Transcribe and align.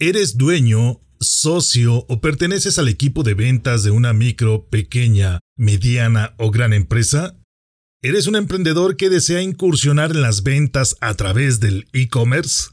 ¿Eres 0.00 0.36
dueño, 0.36 1.00
socio 1.20 2.04
o 2.08 2.20
perteneces 2.20 2.80
al 2.80 2.88
equipo 2.88 3.22
de 3.22 3.34
ventas 3.34 3.84
de 3.84 3.92
una 3.92 4.12
micro, 4.12 4.66
pequeña, 4.68 5.38
mediana 5.56 6.34
o 6.36 6.50
gran 6.50 6.72
empresa? 6.72 7.36
¿Eres 8.02 8.26
un 8.26 8.34
emprendedor 8.34 8.96
que 8.96 9.08
desea 9.08 9.40
incursionar 9.40 10.10
en 10.10 10.20
las 10.20 10.42
ventas 10.42 10.96
a 11.00 11.14
través 11.14 11.60
del 11.60 11.86
e-commerce? 11.92 12.70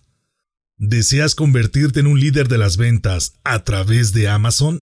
¿Deseas 0.78 1.36
convertirte 1.36 1.99
en 1.99 2.07
un 2.07 2.20
líder 2.20 2.47
de 2.47 2.57
las 2.57 2.78
ventas 2.78 3.40
a 3.44 3.63
través 3.63 4.13
de 4.13 4.28
Amazon? 4.28 4.79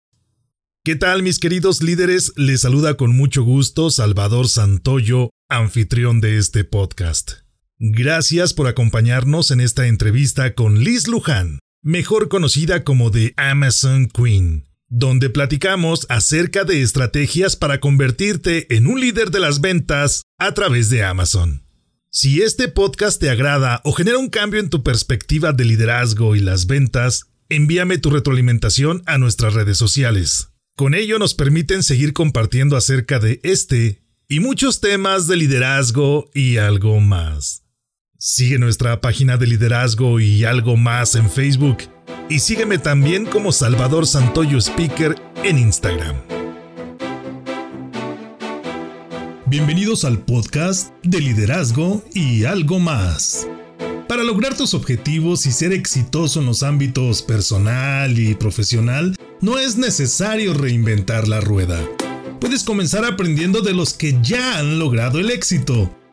¿Qué 0.85 0.95
tal 0.95 1.23
mis 1.23 1.39
queridos 1.39 1.83
líderes? 1.83 2.31
Les 2.37 2.61
saluda 2.61 2.95
con 2.95 3.13
mucho 3.13 3.43
gusto 3.43 3.91
Salvador 3.91 4.47
Santoyo, 4.47 5.29
anfitrión 5.49 6.21
de 6.21 6.37
este 6.37 6.63
podcast. 6.63 7.31
Gracias 7.79 8.53
por 8.53 8.67
acompañarnos 8.67 9.51
en 9.51 9.59
esta 9.59 9.87
entrevista 9.87 10.55
con 10.55 10.79
Liz 10.85 11.09
Luján, 11.09 11.59
mejor 11.81 12.27
conocida 12.27 12.83
como 12.83 13.11
The 13.11 13.33
Amazon 13.37 14.07
Queen, 14.07 14.67
donde 14.87 15.29
platicamos 15.29 16.05
acerca 16.09 16.63
de 16.65 16.81
estrategias 16.81 17.55
para 17.55 17.79
convertirte 17.79 18.75
en 18.75 18.87
un 18.87 18.99
líder 18.99 19.31
de 19.31 19.39
las 19.39 19.61
ventas 19.61 20.23
a 20.37 20.53
través 20.53 20.89
de 20.89 21.03
Amazon. 21.03 21.63
Si 22.11 22.41
este 22.41 22.67
podcast 22.67 23.21
te 23.21 23.29
agrada 23.29 23.81
o 23.85 23.93
genera 23.93 24.17
un 24.17 24.29
cambio 24.29 24.59
en 24.59 24.69
tu 24.69 24.83
perspectiva 24.83 25.53
de 25.53 25.65
liderazgo 25.65 26.35
y 26.35 26.39
las 26.39 26.65
ventas, 26.65 27.27
envíame 27.49 27.97
tu 27.97 28.09
retroalimentación 28.09 29.03
a 29.05 29.17
nuestras 29.17 29.53
redes 29.53 29.77
sociales. 29.77 30.49
Con 30.75 30.95
ello 30.95 31.19
nos 31.19 31.33
permiten 31.33 31.83
seguir 31.83 32.13
compartiendo 32.13 32.75
acerca 32.75 33.19
de 33.19 33.39
este 33.43 34.01
y 34.27 34.39
muchos 34.39 34.81
temas 34.81 35.27
de 35.27 35.37
liderazgo 35.37 36.29
y 36.33 36.57
algo 36.57 36.99
más. 36.99 37.68
Sigue 38.21 38.59
nuestra 38.59 38.99
página 38.99 39.37
de 39.37 39.47
liderazgo 39.47 40.19
y 40.19 40.43
algo 40.43 40.75
más 40.75 41.15
en 41.15 41.29
Facebook. 41.29 41.77
Y 42.27 42.39
sígueme 42.39 42.77
también 42.77 43.25
como 43.25 43.53
Salvador 43.53 44.05
Santoyo 44.05 44.57
Speaker 44.57 45.15
en 45.41 45.57
Instagram. 45.57 46.17
Bienvenidos 49.45 50.03
al 50.03 50.19
podcast 50.19 50.91
de 51.01 51.21
liderazgo 51.21 52.03
y 52.13 52.43
algo 52.43 52.81
más. 52.81 53.47
Para 54.09 54.25
lograr 54.25 54.57
tus 54.57 54.73
objetivos 54.73 55.45
y 55.45 55.53
ser 55.53 55.71
exitoso 55.71 56.41
en 56.41 56.47
los 56.47 56.61
ámbitos 56.61 57.21
personal 57.21 58.19
y 58.19 58.35
profesional, 58.35 59.15
no 59.39 59.57
es 59.57 59.77
necesario 59.77 60.53
reinventar 60.53 61.29
la 61.29 61.39
rueda. 61.39 61.79
Puedes 62.41 62.65
comenzar 62.65 63.05
aprendiendo 63.05 63.61
de 63.61 63.73
los 63.73 63.93
que 63.93 64.19
ya 64.21 64.59
han 64.59 64.77
logrado 64.77 65.19
el 65.19 65.31
éxito 65.31 65.95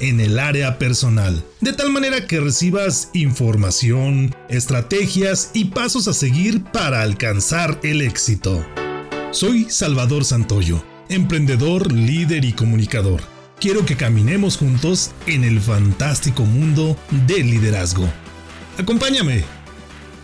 en 0.00 0.18
el 0.18 0.38
área 0.38 0.78
personal, 0.78 1.44
de 1.60 1.72
tal 1.72 1.90
manera 1.90 2.26
que 2.26 2.40
recibas 2.40 3.10
información, 3.12 4.34
estrategias 4.48 5.50
y 5.54 5.66
pasos 5.66 6.08
a 6.08 6.14
seguir 6.14 6.64
para 6.64 7.02
alcanzar 7.02 7.78
el 7.82 8.02
éxito. 8.02 8.64
Soy 9.30 9.66
Salvador 9.68 10.24
Santoyo, 10.24 10.82
emprendedor, 11.08 11.92
líder 11.92 12.44
y 12.44 12.52
comunicador. 12.52 13.20
Quiero 13.60 13.84
que 13.84 13.96
caminemos 13.96 14.56
juntos 14.56 15.12
en 15.26 15.44
el 15.44 15.60
fantástico 15.60 16.44
mundo 16.44 16.96
del 17.26 17.50
liderazgo. 17.50 18.08
Acompáñame. 18.78 19.44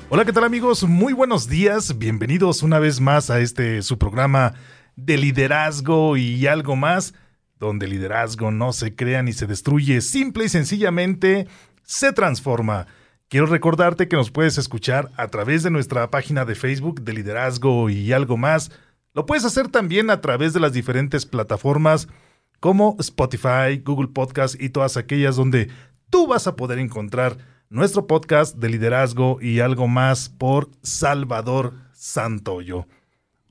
Hola, 0.08 0.24
¿qué 0.24 0.32
tal 0.32 0.44
amigos? 0.44 0.84
Muy 0.84 1.12
buenos 1.12 1.48
días. 1.48 1.98
Bienvenidos 1.98 2.62
una 2.62 2.78
vez 2.78 3.00
más 3.00 3.28
a 3.28 3.40
este 3.40 3.82
su 3.82 3.98
programa 3.98 4.54
de 4.96 5.18
liderazgo 5.18 6.16
y 6.16 6.46
algo 6.46 6.76
más 6.76 7.12
donde 7.58 7.86
el 7.86 7.92
liderazgo 7.92 8.50
no 8.50 8.72
se 8.72 8.94
crea 8.94 9.22
ni 9.22 9.32
se 9.32 9.46
destruye, 9.46 10.00
simple 10.00 10.44
y 10.44 10.48
sencillamente 10.48 11.46
se 11.82 12.12
transforma. 12.12 12.86
Quiero 13.28 13.46
recordarte 13.46 14.08
que 14.08 14.16
nos 14.16 14.30
puedes 14.30 14.58
escuchar 14.58 15.10
a 15.16 15.28
través 15.28 15.62
de 15.62 15.70
nuestra 15.70 16.10
página 16.10 16.44
de 16.44 16.54
Facebook 16.54 17.02
de 17.02 17.12
liderazgo 17.12 17.90
y 17.90 18.12
algo 18.12 18.36
más. 18.36 18.70
Lo 19.14 19.26
puedes 19.26 19.44
hacer 19.44 19.68
también 19.68 20.10
a 20.10 20.20
través 20.20 20.52
de 20.52 20.60
las 20.60 20.72
diferentes 20.72 21.26
plataformas 21.26 22.08
como 22.60 22.96
Spotify, 23.00 23.82
Google 23.84 24.08
Podcast 24.08 24.60
y 24.60 24.68
todas 24.68 24.96
aquellas 24.96 25.36
donde 25.36 25.70
tú 26.10 26.26
vas 26.26 26.46
a 26.46 26.56
poder 26.56 26.78
encontrar 26.78 27.38
nuestro 27.68 28.06
podcast 28.06 28.56
de 28.56 28.68
liderazgo 28.68 29.38
y 29.40 29.60
algo 29.60 29.88
más 29.88 30.28
por 30.28 30.70
Salvador 30.82 31.74
Santoyo. 31.92 32.86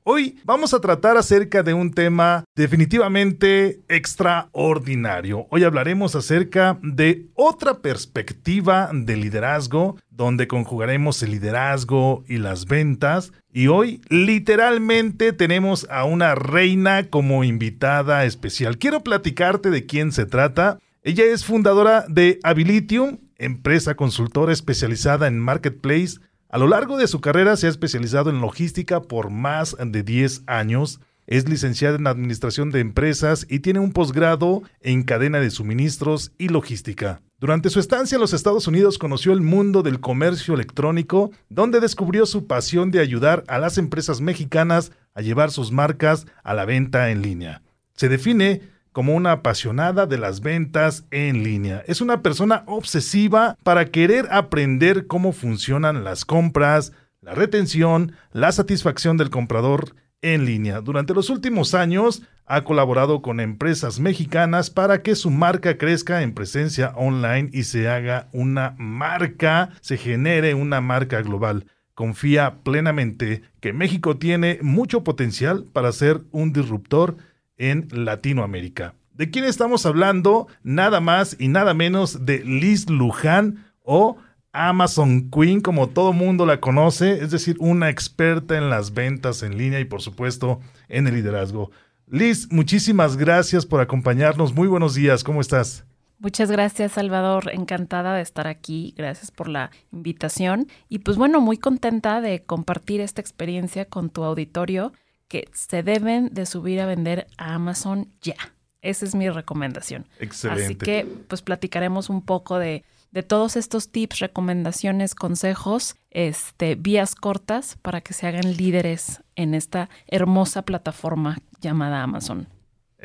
Hoy 0.07 0.37
vamos 0.43 0.75
a 0.75 0.81
tratar 0.81 1.17
acerca 1.17 1.63
de 1.63 1.73
un 1.73 1.91
tema 1.91 2.45
definitivamente 2.55 3.79
extraordinario. 3.89 5.47
Hoy 5.49 5.63
hablaremos 5.63 6.15
acerca 6.15 6.77
de 6.83 7.25
otra 7.33 7.79
perspectiva 7.79 8.91
de 8.93 9.17
liderazgo, 9.17 9.97
donde 10.11 10.47
conjugaremos 10.47 11.23
el 11.23 11.31
liderazgo 11.31 12.23
y 12.27 12.37
las 12.37 12.67
ventas. 12.67 13.33
Y 13.51 13.65
hoy 13.65 13.99
literalmente 14.09 15.33
tenemos 15.33 15.87
a 15.89 16.03
una 16.03 16.35
reina 16.35 17.09
como 17.09 17.43
invitada 17.43 18.25
especial. 18.25 18.77
Quiero 18.77 19.01
platicarte 19.01 19.71
de 19.71 19.87
quién 19.87 20.11
se 20.11 20.27
trata. 20.27 20.77
Ella 21.01 21.23
es 21.23 21.45
fundadora 21.45 22.05
de 22.07 22.39
Abilitium, 22.43 23.21
empresa 23.39 23.95
consultora 23.95 24.53
especializada 24.53 25.25
en 25.25 25.39
marketplace 25.39 26.19
a 26.49 26.57
lo 26.57 26.67
largo 26.67 26.97
de 26.97 27.07
su 27.07 27.21
carrera 27.21 27.57
se 27.57 27.67
ha 27.67 27.69
especializado 27.69 28.29
en 28.29 28.41
logística 28.41 29.01
por 29.01 29.29
más 29.29 29.75
de 29.79 30.03
10 30.03 30.43
años. 30.47 30.99
Es 31.27 31.49
licenciada 31.49 31.97
en 31.97 32.07
Administración 32.07 32.69
de 32.69 32.81
Empresas 32.81 33.47
y 33.49 33.59
tiene 33.59 33.79
un 33.79 33.91
posgrado 33.91 34.61
en 34.81 35.03
cadena 35.03 35.39
de 35.39 35.49
suministros 35.49 36.31
y 36.37 36.49
logística. 36.49 37.21
Durante 37.39 37.69
su 37.69 37.79
estancia 37.79 38.15
en 38.15 38.21
los 38.21 38.33
Estados 38.33 38.67
Unidos 38.67 38.97
conoció 38.97 39.33
el 39.33 39.41
mundo 39.41 39.81
del 39.81 39.99
comercio 39.99 40.53
electrónico, 40.53 41.31
donde 41.49 41.79
descubrió 41.79 42.25
su 42.25 42.47
pasión 42.47 42.91
de 42.91 42.99
ayudar 42.99 43.43
a 43.47 43.57
las 43.57 43.77
empresas 43.77 44.21
mexicanas 44.21 44.91
a 45.15 45.21
llevar 45.21 45.51
sus 45.51 45.71
marcas 45.71 46.27
a 46.43 46.53
la 46.53 46.65
venta 46.65 47.09
en 47.09 47.21
línea. 47.21 47.61
Se 47.95 48.07
define 48.07 48.61
como 48.95 49.13
una 49.13 49.33
apasionada 49.33 50.05
de 50.05 50.17
las 50.17 50.39
ventas 50.39 51.03
en 51.11 51.43
línea. 51.43 51.83
Es 51.85 51.99
una 51.99 52.21
persona 52.21 52.63
obsesiva 52.65 53.57
para 53.61 53.87
querer 53.87 54.25
aprender 54.31 55.05
cómo 55.05 55.33
funcionan 55.33 56.05
las 56.05 56.23
compras, 56.23 56.93
la 57.19 57.35
retención, 57.35 58.13
la 58.31 58.53
satisfacción 58.53 59.17
del 59.17 59.29
comprador 59.29 59.97
en 60.21 60.45
línea. 60.45 60.79
Durante 60.79 61.13
los 61.13 61.29
últimos 61.29 61.73
años 61.73 62.21
ha 62.45 62.63
colaborado 62.63 63.21
con 63.21 63.41
empresas 63.41 63.99
mexicanas 63.99 64.69
para 64.69 65.01
que 65.01 65.15
su 65.15 65.29
marca 65.29 65.77
crezca 65.77 66.21
en 66.21 66.33
presencia 66.33 66.93
online 66.95 67.49
y 67.51 67.63
se 67.63 67.89
haga 67.89 68.29
una 68.31 68.75
marca, 68.77 69.71
se 69.81 69.97
genere 69.97 70.53
una 70.53 70.79
marca 70.79 71.21
global. 71.21 71.65
Confía 71.95 72.59
plenamente 72.63 73.41
que 73.59 73.73
México 73.73 74.15
tiene 74.15 74.57
mucho 74.61 75.03
potencial 75.03 75.65
para 75.73 75.91
ser 75.91 76.21
un 76.31 76.53
disruptor 76.53 77.17
en 77.57 77.87
Latinoamérica. 77.91 78.95
¿De 79.13 79.29
quién 79.29 79.45
estamos 79.45 79.85
hablando? 79.85 80.47
Nada 80.63 80.99
más 80.99 81.37
y 81.39 81.47
nada 81.47 81.73
menos 81.73 82.25
de 82.25 82.39
Liz 82.39 82.89
Luján 82.89 83.65
o 83.81 84.17
Amazon 84.51 85.29
Queen, 85.29 85.61
como 85.61 85.87
todo 85.87 86.13
mundo 86.13 86.45
la 86.45 86.59
conoce, 86.59 87.23
es 87.23 87.31
decir, 87.31 87.55
una 87.59 87.89
experta 87.89 88.57
en 88.57 88.69
las 88.69 88.93
ventas 88.93 89.43
en 89.43 89.57
línea 89.57 89.79
y 89.79 89.85
por 89.85 90.01
supuesto 90.01 90.59
en 90.89 91.07
el 91.07 91.15
liderazgo. 91.15 91.71
Liz, 92.07 92.51
muchísimas 92.51 93.17
gracias 93.17 93.65
por 93.65 93.81
acompañarnos. 93.81 94.53
Muy 94.53 94.67
buenos 94.67 94.95
días, 94.95 95.23
¿cómo 95.23 95.41
estás? 95.41 95.85
Muchas 96.19 96.49
gracias, 96.49 96.93
Salvador. 96.93 97.51
Encantada 97.53 98.15
de 98.15 98.21
estar 98.21 98.47
aquí. 98.47 98.93
Gracias 98.97 99.31
por 99.31 99.47
la 99.49 99.71
invitación. 99.91 100.67
Y 100.87 100.99
pues 100.99 101.17
bueno, 101.17 101.41
muy 101.41 101.57
contenta 101.57 102.21
de 102.21 102.43
compartir 102.43 103.01
esta 103.01 103.21
experiencia 103.21 103.85
con 103.85 104.09
tu 104.09 104.23
auditorio 104.23 104.93
que 105.27 105.49
se 105.53 105.83
deben 105.83 106.33
de 106.33 106.45
subir 106.45 106.79
a 106.81 106.85
vender 106.85 107.27
a 107.37 107.55
Amazon 107.55 108.11
ya. 108.21 108.35
Esa 108.81 109.05
es 109.05 109.15
mi 109.15 109.29
recomendación. 109.29 110.07
Excelente. 110.19 110.65
Así 110.65 110.75
que 110.75 111.05
pues 111.27 111.41
platicaremos 111.41 112.09
un 112.09 112.21
poco 112.21 112.59
de, 112.59 112.83
de 113.11 113.23
todos 113.23 113.55
estos 113.55 113.91
tips, 113.91 114.19
recomendaciones, 114.19 115.15
consejos, 115.15 115.95
este, 116.11 116.75
vías 116.75 117.15
cortas 117.15 117.77
para 117.81 118.01
que 118.01 118.13
se 118.13 118.27
hagan 118.27 118.55
líderes 118.55 119.23
en 119.35 119.55
esta 119.55 119.89
hermosa 120.07 120.61
plataforma 120.61 121.39
llamada 121.59 122.03
Amazon. 122.03 122.47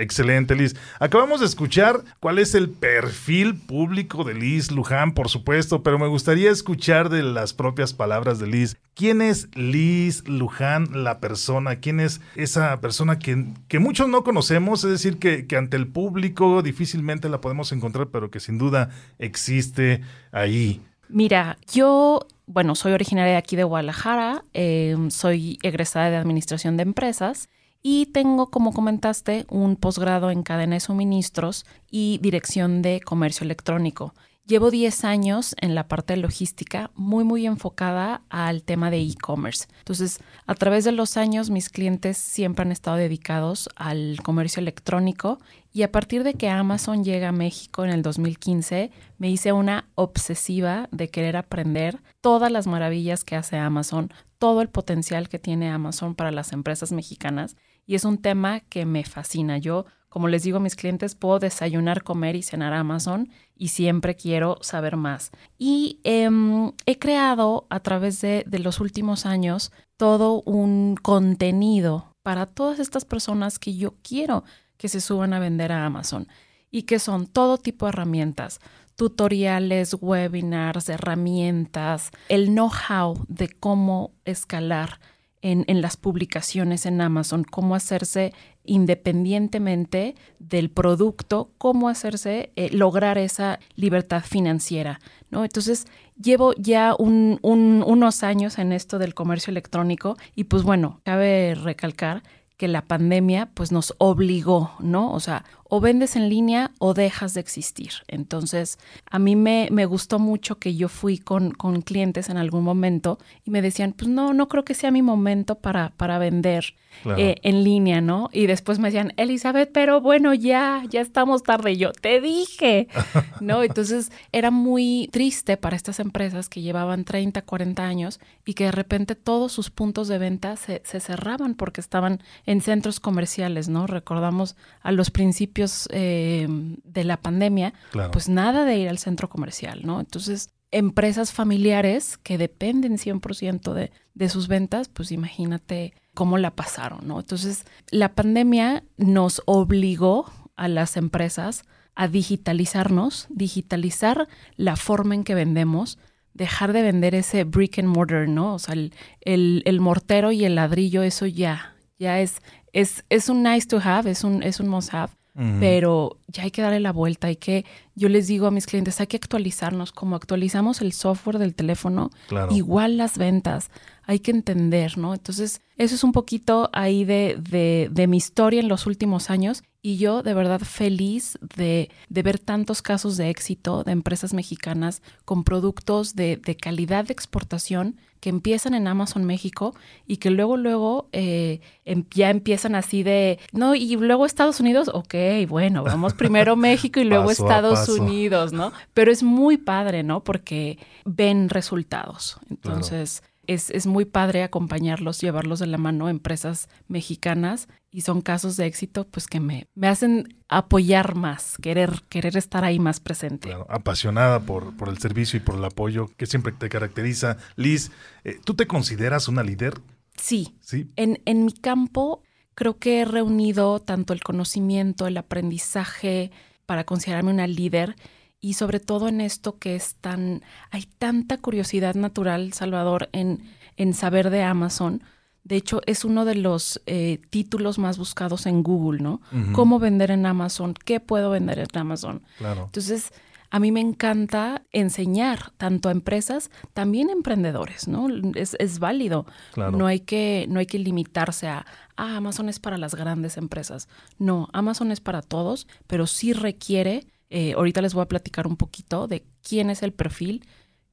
Excelente, 0.00 0.54
Liz. 0.54 0.74
Acabamos 0.98 1.40
de 1.40 1.46
escuchar 1.46 2.02
cuál 2.20 2.38
es 2.38 2.54
el 2.54 2.70
perfil 2.70 3.54
público 3.54 4.24
de 4.24 4.32
Liz 4.32 4.70
Luján, 4.70 5.12
por 5.12 5.28
supuesto, 5.28 5.82
pero 5.82 5.98
me 5.98 6.06
gustaría 6.06 6.50
escuchar 6.50 7.10
de 7.10 7.22
las 7.22 7.52
propias 7.52 7.92
palabras 7.92 8.38
de 8.38 8.46
Liz. 8.46 8.78
¿Quién 8.94 9.20
es 9.20 9.54
Liz 9.54 10.26
Luján, 10.26 11.04
la 11.04 11.20
persona? 11.20 11.76
¿Quién 11.76 12.00
es 12.00 12.22
esa 12.34 12.80
persona 12.80 13.18
que, 13.18 13.44
que 13.68 13.78
muchos 13.78 14.08
no 14.08 14.24
conocemos? 14.24 14.84
Es 14.84 14.90
decir, 14.90 15.18
que, 15.18 15.46
ante 15.54 15.76
el 15.76 15.86
público 15.86 16.62
difícilmente 16.62 17.28
la 17.28 17.42
podemos 17.42 17.70
encontrar, 17.70 18.08
pero 18.08 18.30
que 18.30 18.40
sin 18.40 18.56
duda 18.56 18.88
existe 19.18 20.00
ahí. 20.32 20.80
Mira, 21.10 21.58
yo, 21.70 22.26
bueno, 22.46 22.74
soy 22.74 22.92
originaria 22.92 23.32
de 23.32 23.38
aquí 23.38 23.54
de 23.54 23.64
Guadalajara, 23.64 24.44
eh, 24.54 24.96
soy 25.10 25.58
egresada 25.62 26.08
de 26.08 26.16
Administración 26.16 26.78
de 26.78 26.84
Empresas 26.84 27.50
y 27.82 28.06
tengo, 28.06 28.50
como 28.50 28.72
comentaste, 28.72 29.46
un 29.48 29.76
posgrado 29.76 30.30
en 30.30 30.42
cadena 30.42 30.76
de 30.76 30.80
suministros 30.80 31.64
y 31.90 32.18
dirección 32.22 32.82
de 32.82 33.00
comercio 33.00 33.44
electrónico. 33.44 34.14
Llevo 34.50 34.72
10 34.72 35.04
años 35.04 35.54
en 35.60 35.76
la 35.76 35.86
parte 35.86 36.14
de 36.14 36.16
logística 36.16 36.90
muy, 36.96 37.22
muy 37.22 37.46
enfocada 37.46 38.22
al 38.30 38.64
tema 38.64 38.90
de 38.90 39.00
e-commerce. 39.00 39.66
Entonces, 39.78 40.18
a 40.44 40.56
través 40.56 40.84
de 40.84 40.90
los 40.90 41.16
años, 41.16 41.50
mis 41.50 41.68
clientes 41.68 42.16
siempre 42.16 42.64
han 42.64 42.72
estado 42.72 42.96
dedicados 42.96 43.68
al 43.76 44.18
comercio 44.24 44.60
electrónico 44.60 45.38
y 45.72 45.82
a 45.82 45.92
partir 45.92 46.24
de 46.24 46.34
que 46.34 46.48
Amazon 46.48 47.04
llega 47.04 47.28
a 47.28 47.32
México 47.32 47.84
en 47.84 47.90
el 47.90 48.02
2015, 48.02 48.90
me 49.18 49.30
hice 49.30 49.52
una 49.52 49.88
obsesiva 49.94 50.88
de 50.90 51.10
querer 51.10 51.36
aprender 51.36 52.00
todas 52.20 52.50
las 52.50 52.66
maravillas 52.66 53.22
que 53.22 53.36
hace 53.36 53.56
Amazon, 53.56 54.12
todo 54.38 54.62
el 54.62 54.68
potencial 54.68 55.28
que 55.28 55.38
tiene 55.38 55.70
Amazon 55.70 56.16
para 56.16 56.32
las 56.32 56.52
empresas 56.52 56.90
mexicanas 56.90 57.56
y 57.86 57.94
es 57.94 58.04
un 58.04 58.18
tema 58.18 58.60
que 58.60 58.84
me 58.86 59.04
fascina. 59.04 59.58
Yo, 59.58 59.86
como 60.08 60.28
les 60.28 60.42
digo 60.42 60.58
a 60.58 60.60
mis 60.60 60.76
clientes, 60.76 61.14
puedo 61.14 61.38
desayunar, 61.38 62.02
comer 62.02 62.36
y 62.36 62.42
cenar 62.42 62.72
a 62.72 62.80
Amazon 62.80 63.30
y 63.56 63.68
siempre 63.68 64.16
quiero 64.16 64.58
saber 64.60 64.96
más. 64.96 65.30
Y 65.58 66.00
em, 66.04 66.72
he 66.86 66.98
creado 66.98 67.66
a 67.70 67.80
través 67.80 68.20
de, 68.20 68.44
de 68.46 68.58
los 68.58 68.80
últimos 68.80 69.26
años 69.26 69.72
todo 69.96 70.42
un 70.42 70.96
contenido 70.96 72.16
para 72.22 72.46
todas 72.46 72.78
estas 72.78 73.04
personas 73.04 73.58
que 73.58 73.76
yo 73.76 73.94
quiero 74.02 74.44
que 74.76 74.88
se 74.88 75.00
suban 75.00 75.34
a 75.34 75.38
vender 75.38 75.72
a 75.72 75.84
Amazon 75.84 76.26
y 76.70 76.82
que 76.82 76.98
son 76.98 77.26
todo 77.26 77.58
tipo 77.58 77.86
de 77.86 77.90
herramientas, 77.90 78.60
tutoriales, 78.96 79.96
webinars, 80.00 80.88
herramientas, 80.88 82.10
el 82.28 82.48
know-how 82.48 83.14
de 83.28 83.48
cómo 83.48 84.12
escalar 84.24 85.00
en, 85.42 85.80
las 85.80 85.96
publicaciones 85.96 86.86
en 86.86 87.00
Amazon, 87.00 87.44
cómo 87.44 87.74
hacerse 87.74 88.32
independientemente 88.64 90.14
del 90.38 90.70
producto, 90.70 91.50
cómo 91.56 91.88
hacerse, 91.88 92.52
eh, 92.56 92.70
lograr 92.72 93.16
esa 93.16 93.58
libertad 93.74 94.22
financiera, 94.22 95.00
¿no? 95.30 95.44
Entonces, 95.44 95.86
llevo 96.20 96.52
ya 96.54 96.94
unos 96.98 98.22
años 98.22 98.58
en 98.58 98.72
esto 98.72 98.98
del 98.98 99.14
comercio 99.14 99.50
electrónico 99.50 100.16
y 100.34 100.44
pues 100.44 100.62
bueno, 100.62 101.00
cabe 101.04 101.54
recalcar 101.54 102.22
que 102.58 102.68
la 102.68 102.82
pandemia 102.82 103.50
pues 103.54 103.72
nos 103.72 103.94
obligó, 103.96 104.72
¿no? 104.80 105.12
O 105.14 105.20
sea, 105.20 105.44
o 105.70 105.80
vendes 105.80 106.16
en 106.16 106.28
línea 106.28 106.72
o 106.78 106.94
dejas 106.94 107.32
de 107.32 107.40
existir. 107.40 107.92
Entonces, 108.08 108.78
a 109.08 109.18
mí 109.20 109.36
me, 109.36 109.68
me 109.70 109.86
gustó 109.86 110.18
mucho 110.18 110.58
que 110.58 110.74
yo 110.74 110.88
fui 110.88 111.18
con, 111.18 111.52
con, 111.52 111.80
clientes 111.82 112.28
en 112.28 112.36
algún 112.36 112.64
momento 112.64 113.18
y 113.44 113.50
me 113.50 113.62
decían, 113.62 113.94
pues 113.96 114.10
no, 114.10 114.34
no 114.34 114.48
creo 114.48 114.64
que 114.64 114.74
sea 114.74 114.90
mi 114.90 115.00
momento 115.00 115.54
para, 115.54 115.90
para 115.96 116.18
vender 116.18 116.74
eh, 117.16 117.36
en 117.42 117.62
línea, 117.62 118.00
¿no? 118.00 118.28
Y 118.32 118.46
después 118.46 118.80
me 118.80 118.88
decían, 118.88 119.14
Elizabeth, 119.16 119.70
pero 119.72 120.00
bueno, 120.00 120.34
ya, 120.34 120.82
ya 120.90 121.00
estamos 121.00 121.44
tarde. 121.44 121.72
Y 121.72 121.76
yo, 121.78 121.92
te 121.92 122.20
dije, 122.20 122.88
¿no? 123.40 123.62
Entonces, 123.62 124.10
era 124.32 124.50
muy 124.50 125.08
triste 125.12 125.56
para 125.56 125.76
estas 125.76 126.00
empresas 126.00 126.48
que 126.48 126.62
llevaban 126.62 127.04
30, 127.04 127.42
40 127.42 127.84
años 127.84 128.20
y 128.44 128.54
que 128.54 128.64
de 128.64 128.72
repente 128.72 129.14
todos 129.14 129.52
sus 129.52 129.70
puntos 129.70 130.08
de 130.08 130.18
venta 130.18 130.56
se, 130.56 130.82
se 130.84 130.98
cerraban 130.98 131.54
porque 131.54 131.80
estaban 131.80 132.20
en 132.44 132.60
centros 132.60 132.98
comerciales, 132.98 133.68
¿no? 133.68 133.86
Recordamos 133.86 134.56
a 134.82 134.90
los 134.90 135.10
principios 135.10 135.59
eh, 135.90 136.46
de 136.48 137.04
la 137.04 137.16
pandemia, 137.18 137.74
pues 138.12 138.28
nada 138.28 138.64
de 138.64 138.78
ir 138.78 138.88
al 138.88 138.98
centro 138.98 139.28
comercial, 139.28 139.82
¿no? 139.84 140.00
Entonces, 140.00 140.50
empresas 140.70 141.32
familiares 141.32 142.16
que 142.18 142.38
dependen 142.38 142.96
100% 142.96 143.72
de, 143.72 143.90
de 144.14 144.28
sus 144.28 144.48
ventas, 144.48 144.88
pues 144.88 145.12
imagínate 145.12 145.94
cómo 146.14 146.38
la 146.38 146.54
pasaron, 146.54 147.06
¿no? 147.06 147.20
Entonces, 147.20 147.64
la 147.90 148.14
pandemia 148.14 148.84
nos 148.96 149.42
obligó 149.46 150.30
a 150.56 150.68
las 150.68 150.96
empresas 150.96 151.64
a 151.94 152.08
digitalizarnos, 152.08 153.26
digitalizar 153.30 154.28
la 154.56 154.76
forma 154.76 155.14
en 155.14 155.24
que 155.24 155.34
vendemos, 155.34 155.98
dejar 156.34 156.72
de 156.72 156.82
vender 156.82 157.14
ese 157.14 157.44
brick 157.44 157.78
and 157.78 157.88
mortar, 157.88 158.28
¿no? 158.28 158.54
O 158.54 158.58
sea, 158.58 158.74
el, 158.74 158.92
el, 159.20 159.62
el 159.66 159.80
mortero 159.80 160.32
y 160.32 160.44
el 160.44 160.54
ladrillo, 160.54 161.02
eso 161.02 161.26
ya, 161.26 161.74
ya 161.98 162.20
es, 162.20 162.40
es, 162.72 163.04
es 163.08 163.28
un 163.28 163.42
nice 163.42 163.66
to 163.66 163.80
have, 163.82 164.10
es 164.10 164.24
un, 164.24 164.42
es 164.42 164.60
un 164.60 164.68
must 164.68 164.94
have, 164.94 165.12
pero 165.58 166.18
ya 166.28 166.42
hay 166.42 166.50
que 166.50 166.60
darle 166.60 166.80
la 166.80 166.92
vuelta, 166.92 167.28
hay 167.28 167.36
que, 167.36 167.64
yo 167.94 168.08
les 168.08 168.26
digo 168.26 168.46
a 168.46 168.50
mis 168.50 168.66
clientes, 168.66 169.00
hay 169.00 169.06
que 169.06 169.16
actualizarnos, 169.16 169.90
como 169.92 170.16
actualizamos 170.16 170.80
el 170.82 170.92
software 170.92 171.38
del 171.38 171.54
teléfono, 171.54 172.10
igual 172.50 172.96
las 172.96 173.16
ventas, 173.16 173.70
hay 174.04 174.18
que 174.18 174.32
entender, 174.32 174.98
¿no? 174.98 175.14
Entonces, 175.14 175.60
eso 175.76 175.94
es 175.94 176.04
un 176.04 176.12
poquito 176.12 176.68
ahí 176.72 177.04
de, 177.04 177.38
de, 177.40 177.88
de 177.90 178.06
mi 178.06 178.16
historia 178.16 178.60
en 178.60 178.68
los 178.68 178.86
últimos 178.86 179.30
años 179.30 179.62
y 179.82 179.96
yo 179.96 180.22
de 180.22 180.34
verdad 180.34 180.60
feliz 180.60 181.38
de, 181.56 181.90
de, 182.08 182.22
ver 182.22 182.38
tantos 182.38 182.82
casos 182.82 183.16
de 183.16 183.30
éxito 183.30 183.82
de 183.82 183.92
empresas 183.92 184.34
mexicanas 184.34 185.00
con 185.24 185.44
productos 185.44 186.14
de, 186.14 186.36
de, 186.36 186.56
calidad 186.56 187.06
de 187.06 187.12
exportación 187.12 187.96
que 188.20 188.28
empiezan 188.28 188.74
en 188.74 188.86
Amazon 188.86 189.24
México 189.24 189.74
y 190.06 190.18
que 190.18 190.30
luego, 190.30 190.56
luego 190.56 191.08
eh, 191.12 191.60
em, 191.84 192.04
ya 192.14 192.30
empiezan 192.30 192.74
así 192.74 193.02
de, 193.02 193.38
no, 193.52 193.74
y 193.74 193.96
luego 193.96 194.26
Estados 194.26 194.60
Unidos, 194.60 194.90
ok, 194.92 195.14
bueno, 195.48 195.82
vamos 195.84 196.14
primero 196.14 196.56
México 196.56 197.00
y 197.00 197.04
luego 197.04 197.30
Estados 197.30 197.88
Unidos, 197.88 198.52
¿no? 198.52 198.72
Pero 198.94 199.10
es 199.10 199.22
muy 199.22 199.56
padre, 199.56 200.02
¿no? 200.02 200.22
Porque 200.22 200.78
ven 201.04 201.48
resultados. 201.48 202.38
Entonces 202.48 203.22
es, 203.46 203.86
muy 203.86 204.04
padre 204.04 204.42
acompañarlos, 204.42 205.20
llevarlos 205.20 205.58
de 205.58 205.66
la 205.66 205.78
mano 205.78 206.06
a 206.06 206.10
empresas 206.10 206.68
mexicanas 206.88 207.68
y 207.90 208.02
son 208.02 208.20
casos 208.20 208.56
de 208.56 208.66
éxito 208.66 209.06
pues 209.08 209.26
que 209.26 209.40
me, 209.40 209.68
me 209.74 209.88
hacen 209.88 210.36
apoyar 210.48 211.14
más, 211.14 211.56
querer, 211.60 212.02
querer 212.08 212.36
estar 212.36 212.64
ahí 212.64 212.78
más 212.78 213.00
presente. 213.00 213.48
Claro, 213.48 213.66
apasionada 213.68 214.40
por, 214.40 214.76
por 214.76 214.88
el 214.88 214.98
servicio 214.98 215.36
y 215.36 215.40
por 215.40 215.56
el 215.56 215.64
apoyo 215.64 216.10
que 216.16 216.26
siempre 216.26 216.52
te 216.52 216.68
caracteriza. 216.68 217.36
Liz, 217.56 217.90
eh, 218.24 218.38
¿tú 218.44 218.54
te 218.54 218.66
consideras 218.66 219.28
una 219.28 219.42
líder? 219.42 219.80
Sí. 220.16 220.56
Sí. 220.60 220.90
En, 220.96 221.20
en 221.24 221.44
mi 221.44 221.52
campo 221.52 222.22
creo 222.54 222.78
que 222.78 223.00
he 223.00 223.04
reunido 223.04 223.80
tanto 223.80 224.12
el 224.12 224.22
conocimiento, 224.22 225.06
el 225.06 225.16
aprendizaje 225.16 226.30
para 226.66 226.84
considerarme 226.84 227.32
una 227.32 227.46
líder 227.46 227.96
y 228.40 228.54
sobre 228.54 228.80
todo 228.80 229.08
en 229.08 229.20
esto 229.20 229.58
que 229.58 229.76
es 229.76 229.96
tan, 229.96 230.42
hay 230.70 230.84
tanta 230.98 231.38
curiosidad 231.38 231.94
natural, 231.94 232.52
Salvador, 232.52 233.08
en, 233.12 233.42
en 233.76 233.94
saber 233.94 234.30
de 234.30 234.42
Amazon. 234.42 235.02
De 235.44 235.56
hecho, 235.56 235.80
es 235.86 236.04
uno 236.04 236.24
de 236.24 236.34
los 236.34 236.80
eh, 236.86 237.20
títulos 237.30 237.78
más 237.78 237.98
buscados 237.98 238.46
en 238.46 238.62
Google, 238.62 239.02
¿no? 239.02 239.20
¿Cómo 239.52 239.78
vender 239.78 240.10
en 240.10 240.26
Amazon? 240.26 240.74
¿Qué 240.74 241.00
puedo 241.00 241.30
vender 241.30 241.58
en 241.58 241.78
Amazon? 241.78 242.22
Claro. 242.38 242.64
Entonces, 242.66 243.12
a 243.50 243.58
mí 243.58 243.72
me 243.72 243.80
encanta 243.80 244.62
enseñar 244.70 245.52
tanto 245.56 245.88
a 245.88 245.92
empresas, 245.92 246.50
también 246.72 247.08
a 247.08 247.12
emprendedores, 247.12 247.88
¿no? 247.88 248.08
Es, 248.34 248.56
es 248.60 248.78
válido. 248.78 249.26
Claro. 249.52 249.76
No, 249.76 249.86
hay 249.86 250.00
que, 250.00 250.46
no 250.48 250.60
hay 250.60 250.66
que 250.66 250.78
limitarse 250.78 251.48
a, 251.48 251.66
ah, 251.96 252.16
Amazon 252.16 252.48
es 252.48 252.60
para 252.60 252.78
las 252.78 252.94
grandes 252.94 253.36
empresas. 253.36 253.88
No, 254.18 254.48
Amazon 254.52 254.92
es 254.92 255.00
para 255.00 255.22
todos, 255.22 255.66
pero 255.86 256.06
sí 256.06 256.32
requiere 256.32 257.06
eh, 257.30 257.52
ahorita 257.52 257.80
les 257.80 257.94
voy 257.94 258.02
a 258.02 258.08
platicar 258.08 258.46
un 258.48 258.56
poquito 258.56 259.06
de 259.06 259.24
quién 259.42 259.70
es 259.70 259.84
el 259.84 259.92
perfil, 259.92 260.44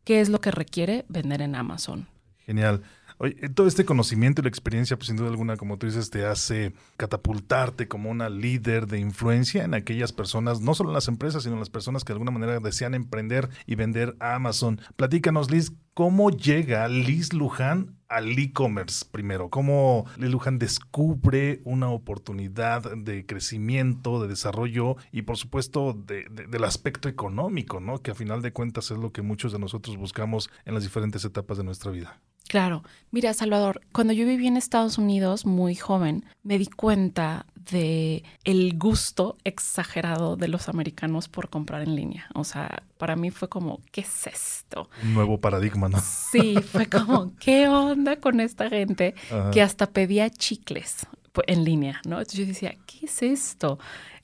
qué 0.03 0.21
es 0.21 0.29
lo 0.29 0.39
que 0.39 0.51
requiere 0.51 1.03
vender 1.09 1.41
en 1.41 1.55
Amazon. 1.55 2.07
Genial. 2.45 2.83
Oye, 3.19 3.35
eh, 3.41 3.49
todo 3.49 3.65
este 3.65 3.83
conocimiento 3.83 4.41
y 4.41 4.43
la 4.43 4.49
experiencia, 4.49 4.95
pues 4.95 5.07
sin 5.07 5.15
duda 5.15 5.29
alguna, 5.29 5.57
como 5.57 5.77
tú 5.77 5.87
dices, 5.87 6.11
te 6.11 6.25
hace 6.25 6.73
catapultarte 6.97 7.87
como 7.87 8.11
una 8.11 8.29
líder 8.29 8.85
de 8.85 8.99
influencia 8.99 9.63
en 9.63 9.73
aquellas 9.73 10.13
personas, 10.13 10.61
no 10.61 10.75
solo 10.75 10.91
en 10.91 10.93
las 10.93 11.07
empresas, 11.07 11.41
sino 11.41 11.55
en 11.55 11.59
las 11.59 11.71
personas 11.71 12.03
que 12.03 12.13
de 12.13 12.15
alguna 12.15 12.31
manera 12.31 12.59
desean 12.59 12.93
emprender 12.93 13.49
y 13.65 13.73
vender 13.73 14.15
a 14.19 14.35
Amazon. 14.35 14.79
Platícanos, 14.95 15.49
Liz, 15.49 15.73
¿cómo 15.95 16.29
llega 16.29 16.87
Liz 16.87 17.33
Luján 17.33 17.97
al 18.07 18.37
e-commerce 18.37 19.05
primero? 19.09 19.49
¿Cómo 19.49 20.05
Liz 20.17 20.29
Luján 20.29 20.59
descubre 20.59 21.61
una 21.63 21.89
oportunidad 21.89 22.95
de 22.97 23.25
crecimiento, 23.25 24.21
de 24.21 24.27
desarrollo 24.27 24.95
y 25.11 25.23
por 25.23 25.37
supuesto 25.37 25.93
del 25.93 26.63
aspecto 26.63 27.09
económico, 27.09 27.79
¿no? 27.79 27.97
Que 27.97 28.11
a 28.11 28.15
final 28.15 28.43
de 28.43 28.53
cuentas 28.53 28.91
es 28.91 28.97
lo 28.99 29.11
que 29.11 29.23
muchos 29.23 29.51
de 29.53 29.59
nosotros 29.59 29.97
buscamos 29.97 30.51
en 30.65 30.75
las 30.75 30.83
diferentes 30.83 31.25
etapas 31.25 31.57
de 31.57 31.63
nuestra 31.63 31.89
vida. 31.89 32.21
Claro. 32.47 32.83
Mira, 33.11 33.33
Salvador, 33.33 33.81
cuando 33.91 34.13
yo 34.13 34.25
viví 34.25 34.47
en 34.47 34.57
Estados 34.57 34.97
Unidos 34.97 35.45
muy 35.45 35.75
joven, 35.75 36.25
me 36.43 36.57
di 36.57 36.67
cuenta 36.67 37.45
de 37.71 38.23
el 38.43 38.77
gusto 38.77 39.37
exagerado 39.43 40.37
de 40.37 40.47
los 40.47 40.69
americanos 40.69 41.27
por 41.27 41.49
comprar 41.49 41.81
en 41.81 41.95
línea. 41.95 42.27
O 42.33 42.43
sea, 42.43 42.83
para 42.97 43.15
mí 43.15 43.31
fue 43.31 43.49
como, 43.49 43.81
¿qué 43.91 44.01
es 44.01 44.27
esto? 44.27 44.89
Un 45.03 45.13
nuevo 45.13 45.39
paradigma, 45.39 45.89
¿no? 45.89 45.99
Sí, 45.99 46.55
fue 46.61 46.87
como, 46.87 47.33
¿qué 47.39 47.67
onda 47.67 48.17
con 48.17 48.39
esta 48.39 48.69
gente 48.69 49.15
que 49.51 49.61
hasta 49.61 49.87
pedía 49.87 50.29
chicles 50.29 51.05
en 51.45 51.63
línea, 51.63 52.01
¿no? 52.05 52.17
Entonces 52.17 52.39
yo 52.39 52.45
decía, 52.45 52.75
¿qué 52.85 53.05
es 53.05 53.21
esto? 53.21 53.77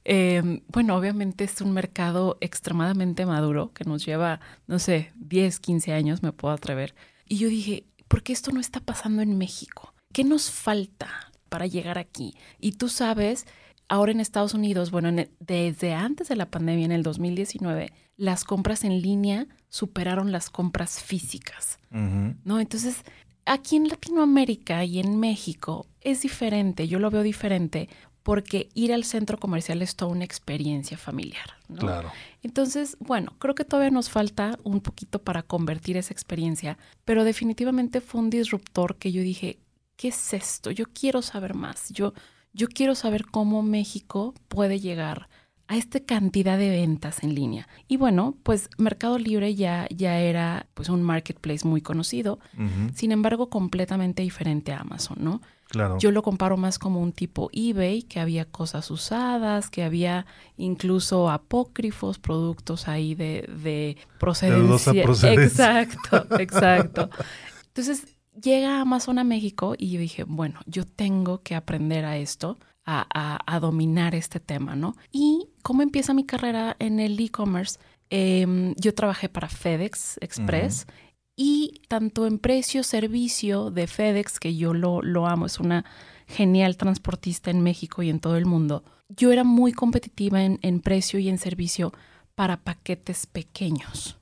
Em, 0.06 0.62
bueno, 0.68 0.98
obviamente 0.98 1.44
es 1.44 1.62
un 1.62 1.74
mercado 1.74 2.38
extremadamente 2.42 3.26
maduro 3.26 3.72
que 3.74 3.86
nos 3.86 4.06
lleva, 4.06 4.40
no 4.68 4.80
sé, 4.80 5.12
10, 5.16 5.60
15 5.60 5.94
años, 5.94 6.24
me 6.24 6.32
puedo 6.32 6.54
atrever. 6.54 6.96
Y 7.28 7.38
yo 7.38 7.48
dije, 7.48 7.86
¿por 8.08 8.24
qué 8.24 8.34
esto 8.34 8.52
no 8.52 8.60
está 8.60 8.80
pasando 8.80 9.22
en 9.22 9.38
México? 9.38 9.94
¿Qué 10.12 10.24
nos 10.24 10.52
falta 10.52 11.32
para 11.50 11.68
llegar 11.68 11.98
aquí? 11.98 12.36
Y 12.60 12.74
tú 12.74 12.90
sabes, 12.90 13.46
ahora 13.88 14.12
en 14.12 14.20
Estados 14.20 14.54
Unidos, 14.54 14.92
bueno, 14.92 15.12
desde 15.40 15.94
antes 15.94 16.28
de 16.28 16.36
la 16.36 16.50
pandemia, 16.50 16.86
en 16.86 16.92
el 16.92 17.04
2019, 17.04 17.94
las 18.18 18.44
compras 18.44 18.84
en 18.84 19.02
línea 19.02 19.48
superaron 19.70 20.32
las 20.32 20.50
compras 20.50 21.02
físicas, 21.02 21.80
¿no? 21.90 22.60
Entonces, 22.60 23.04
aquí 23.46 23.76
en 23.76 23.88
Latinoamérica 23.88 24.84
y 24.86 25.00
en 25.00 25.20
México 25.20 25.88
es 26.02 26.22
diferente, 26.22 26.88
yo 26.88 27.00
lo 27.00 27.10
veo 27.10 27.24
diferente 27.24 27.90
porque 28.24 28.70
ir 28.74 28.94
al 28.94 29.04
centro 29.04 29.38
comercial 29.38 29.82
es 29.82 29.96
toda 29.96 30.12
una 30.12 30.24
experiencia 30.24 30.98
familiar. 30.98 31.58
¿no? 31.68 31.80
Claro. 31.80 32.12
Entonces, 32.42 32.98
bueno, 33.00 33.34
creo 33.38 33.54
que 33.54 33.66
todavía 33.66 33.92
nos 33.92 34.10
falta 34.10 34.58
un 34.64 34.80
poquito 34.80 35.22
para 35.22 35.44
convertir 35.44 35.98
esa 35.98 36.14
experiencia, 36.14 36.78
pero 37.06 37.26
definitivamente 37.26 38.02
fue 38.02 38.22
un 38.22 38.30
disruptor 38.30 38.96
que 38.96 39.12
yo 39.12 39.22
dije, 39.22 39.60
¿qué 39.98 40.08
es 40.08 40.34
esto? 40.34 40.72
Yo 40.72 40.86
quiero 40.94 41.22
saber 41.22 41.54
más. 41.54 41.90
Yo, 41.92 42.14
yo 42.54 42.68
quiero 42.68 42.96
saber 42.96 43.26
cómo 43.26 43.62
México 43.62 44.34
puede 44.48 44.80
llegar 44.80 45.28
a 45.68 45.78
esta 45.78 46.00
cantidad 46.02 46.58
de 46.58 46.70
ventas 46.70 47.24
en 47.24 47.36
línea. 47.36 47.68
Y 47.88 47.98
bueno, 47.98 48.36
pues 48.44 48.70
Mercado 48.78 49.18
Libre 49.18 49.56
ya, 49.56 49.88
ya 49.90 50.20
era 50.20 50.68
pues 50.74 50.90
un 50.90 51.02
marketplace 51.04 51.68
muy 51.68 51.82
conocido, 51.82 52.40
sin 52.94 53.12
embargo 53.12 53.50
completamente 53.50 54.24
diferente 54.24 54.74
a 54.74 54.82
Amazon, 54.82 55.18
¿no? 55.22 55.42
Claro. 55.74 55.98
Yo 55.98 56.12
lo 56.12 56.22
comparo 56.22 56.56
más 56.56 56.78
como 56.78 57.02
un 57.02 57.14
tipo 57.14 57.50
eBay, 57.52 58.04
que 58.04 58.20
había 58.20 58.46
cosas 58.46 58.92
usadas, 58.92 59.72
que 59.72 59.84
había 59.84 60.28
incluso 60.56 61.32
apócrifos, 61.32 62.20
productos 62.20 62.88
ahí 62.88 63.16
de, 63.16 63.50
de 63.64 63.98
procedencia. 64.20 65.34
Exacto, 65.34 66.28
exacto. 66.40 67.10
Entonces 67.70 68.06
llega 68.40 68.82
Amazon 68.82 69.18
a 69.18 69.24
México 69.24 69.74
y 69.76 69.90
yo 69.90 70.00
dije, 70.00 70.26
bueno, 70.26 70.60
yo 70.68 70.86
tengo 70.86 71.42
que 71.42 71.56
aprender 71.56 72.06
a 72.06 72.18
esto 72.18 72.60
a, 72.86 73.60
dominar 73.60 74.14
este 74.14 74.40
tema, 74.40 74.76
¿no? 74.76 74.96
Y 75.12 75.48
cómo 75.64 75.82
empieza 75.82 76.14
mi 76.14 76.24
carrera 76.24 76.76
en 76.78 77.00
el 77.00 77.20
e-commerce. 77.20 77.80
Em, 78.12 78.76
yo 78.76 78.94
trabajé 78.94 79.28
para 79.28 79.50
FedEx 79.50 80.20
Express 80.22 80.86
y 81.36 81.82
tanto 81.88 82.26
en 82.28 82.40
precio, 82.40 82.84
servicio 82.84 83.72
de 83.72 83.88
FedEx, 83.88 84.40
que 84.40 84.56
yo 84.56 84.74
lo, 84.74 85.02
lo 85.02 85.28
amo, 85.28 85.46
es 85.46 85.60
una 85.60 85.86
genial 86.28 86.78
transportista 86.78 87.52
en 87.52 87.62
México 87.62 88.04
y 88.04 88.10
en 88.10 88.20
todo 88.20 88.38
el 88.38 88.46
mundo, 88.46 88.84
yo 89.10 89.32
era 89.32 89.44
muy 89.44 89.74
competitiva 89.74 90.44
en, 90.44 90.60
en 90.62 90.80
precio 90.80 91.20
y 91.20 91.30
en 91.30 91.38
servicio 91.38 91.94
para 92.36 92.58
paquetes 92.58 93.28
pequeños. 93.28 94.18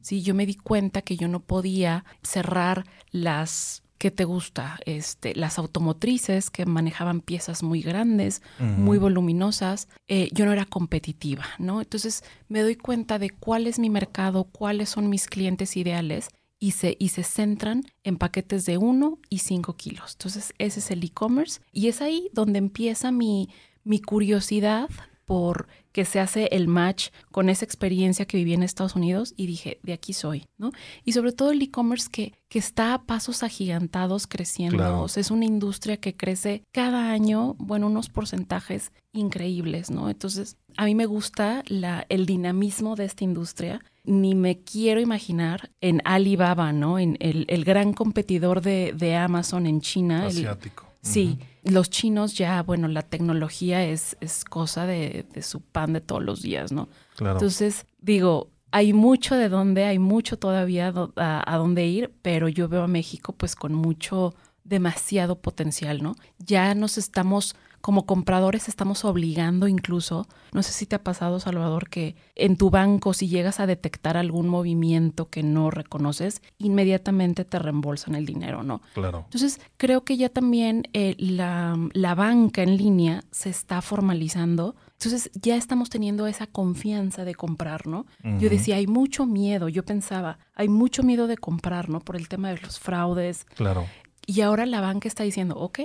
Sí, 0.00 0.22
yo 0.22 0.34
me 0.34 0.46
di 0.46 0.54
cuenta 0.54 1.02
que 1.02 1.16
yo 1.16 1.28
no 1.28 1.40
podía 1.40 2.04
cerrar 2.22 2.86
las 3.10 3.82
¿qué 3.98 4.10
te 4.10 4.24
gusta? 4.24 4.78
Este, 4.86 5.34
las 5.34 5.58
automotrices 5.58 6.48
que 6.48 6.64
manejaban 6.64 7.20
piezas 7.20 7.62
muy 7.62 7.82
grandes, 7.82 8.40
muy 8.58 8.96
voluminosas, 8.96 9.88
eh, 10.08 10.30
yo 10.32 10.46
no 10.46 10.54
era 10.54 10.64
competitiva, 10.64 11.44
¿no? 11.58 11.82
Entonces 11.82 12.24
me 12.48 12.62
doy 12.62 12.76
cuenta 12.76 13.18
de 13.18 13.28
cuál 13.28 13.66
es 13.66 13.78
mi 13.78 13.90
mercado, 13.90 14.44
cuáles 14.44 14.88
son 14.88 15.10
mis 15.10 15.26
clientes 15.26 15.76
ideales 15.76 16.30
y 16.60 16.72
se, 16.72 16.96
y 17.00 17.08
se 17.08 17.24
centran 17.24 17.84
en 18.04 18.18
paquetes 18.18 18.66
de 18.66 18.76
1 18.76 19.18
y 19.30 19.38
5 19.38 19.76
kilos. 19.76 20.12
Entonces 20.12 20.54
ese 20.58 20.80
es 20.80 20.90
el 20.90 21.02
e-commerce 21.02 21.60
y 21.72 21.88
es 21.88 22.02
ahí 22.02 22.28
donde 22.34 22.58
empieza 22.58 23.10
mi, 23.10 23.48
mi 23.82 24.00
curiosidad 24.00 24.90
por 25.30 25.68
que 25.92 26.04
se 26.04 26.18
hace 26.18 26.48
el 26.50 26.66
match 26.66 27.10
con 27.30 27.50
esa 27.50 27.64
experiencia 27.64 28.24
que 28.26 28.36
viví 28.36 28.52
en 28.52 28.64
Estados 28.64 28.96
Unidos 28.96 29.32
y 29.36 29.46
dije, 29.46 29.78
de 29.84 29.92
aquí 29.92 30.12
soy, 30.12 30.48
¿no? 30.58 30.72
Y 31.04 31.12
sobre 31.12 31.30
todo 31.30 31.52
el 31.52 31.62
e-commerce 31.62 32.08
que, 32.10 32.34
que 32.48 32.58
está 32.58 32.94
a 32.94 33.02
pasos 33.04 33.44
agigantados 33.44 34.26
creciendo. 34.26 35.06
es 35.06 35.30
una 35.30 35.44
industria 35.44 35.98
que 35.98 36.16
crece 36.16 36.64
cada 36.72 37.12
año, 37.12 37.54
bueno, 37.58 37.86
unos 37.86 38.08
porcentajes 38.08 38.90
increíbles, 39.12 39.88
¿no? 39.92 40.10
Entonces, 40.10 40.56
a 40.76 40.84
mí 40.84 40.96
me 40.96 41.06
gusta 41.06 41.62
la, 41.68 42.06
el 42.08 42.26
dinamismo 42.26 42.96
de 42.96 43.04
esta 43.04 43.22
industria. 43.22 43.84
Ni 44.02 44.34
me 44.34 44.58
quiero 44.58 45.00
imaginar 45.00 45.70
en 45.80 46.02
Alibaba, 46.04 46.72
¿no? 46.72 46.98
En 46.98 47.16
el, 47.20 47.44
el 47.48 47.64
gran 47.64 47.92
competidor 47.92 48.62
de, 48.62 48.92
de, 48.96 49.14
Amazon 49.14 49.68
en 49.68 49.80
China. 49.80 50.26
Asiático. 50.26 50.89
Sí, 51.02 51.38
los 51.64 51.88
chinos 51.88 52.34
ya, 52.34 52.62
bueno, 52.62 52.86
la 52.86 53.02
tecnología 53.02 53.84
es, 53.84 54.16
es 54.20 54.44
cosa 54.44 54.86
de, 54.86 55.26
su 55.42 55.60
pan 55.60 55.94
de 55.94 56.00
todos 56.00 56.22
los 56.22 56.42
días, 56.42 56.72
¿no? 56.72 56.88
Claro. 57.16 57.36
Entonces, 57.36 57.86
digo, 58.00 58.50
hay 58.70 58.92
mucho 58.92 59.34
de 59.34 59.48
dónde, 59.48 59.84
hay 59.84 59.98
mucho 59.98 60.38
todavía 60.38 60.92
a, 61.16 61.54
a 61.54 61.56
dónde 61.56 61.86
ir, 61.86 62.12
pero 62.22 62.48
yo 62.48 62.68
veo 62.68 62.82
a 62.82 62.88
México 62.88 63.32
pues 63.32 63.56
con 63.56 63.74
mucho, 63.74 64.34
demasiado 64.70 65.40
potencial, 65.40 66.02
¿no? 66.02 66.14
Ya 66.38 66.74
nos 66.74 66.96
estamos 66.96 67.56
como 67.80 68.06
compradores 68.06 68.68
estamos 68.68 69.04
obligando 69.04 69.68
incluso, 69.68 70.26
no 70.52 70.62
sé 70.62 70.72
si 70.72 70.86
te 70.86 70.96
ha 70.96 71.02
pasado, 71.02 71.40
Salvador, 71.40 71.88
que 71.88 72.16
en 72.34 72.56
tu 72.56 72.70
banco 72.70 73.14
si 73.14 73.28
llegas 73.28 73.60
a 73.60 73.66
detectar 73.66 74.16
algún 74.16 74.48
movimiento 74.48 75.28
que 75.28 75.42
no 75.42 75.70
reconoces, 75.70 76.42
inmediatamente 76.58 77.44
te 77.44 77.58
reembolsan 77.58 78.14
el 78.14 78.26
dinero, 78.26 78.62
¿no? 78.62 78.82
Claro. 78.94 79.22
Entonces, 79.24 79.60
creo 79.76 80.04
que 80.04 80.16
ya 80.16 80.28
también 80.28 80.88
eh, 80.92 81.14
la, 81.18 81.78
la 81.92 82.14
banca 82.14 82.62
en 82.62 82.76
línea 82.76 83.24
se 83.30 83.50
está 83.50 83.80
formalizando. 83.82 84.76
Entonces 84.92 85.30
ya 85.40 85.56
estamos 85.56 85.88
teniendo 85.88 86.26
esa 86.26 86.46
confianza 86.46 87.24
de 87.24 87.34
comprar, 87.34 87.86
¿no? 87.86 88.04
Yo 88.38 88.50
decía, 88.50 88.76
hay 88.76 88.86
mucho 88.86 89.24
miedo, 89.24 89.70
yo 89.70 89.82
pensaba, 89.82 90.38
hay 90.54 90.68
mucho 90.68 91.02
miedo 91.02 91.26
de 91.26 91.38
comprar, 91.38 91.88
¿no? 91.88 92.00
Por 92.00 92.16
el 92.16 92.28
tema 92.28 92.50
de 92.50 92.58
los 92.58 92.78
fraudes. 92.78 93.46
Claro. 93.54 93.86
Y 94.26 94.42
ahora 94.42 94.66
la 94.66 94.82
banca 94.82 95.08
está 95.08 95.24
diciendo, 95.24 95.56
ok, 95.56 95.78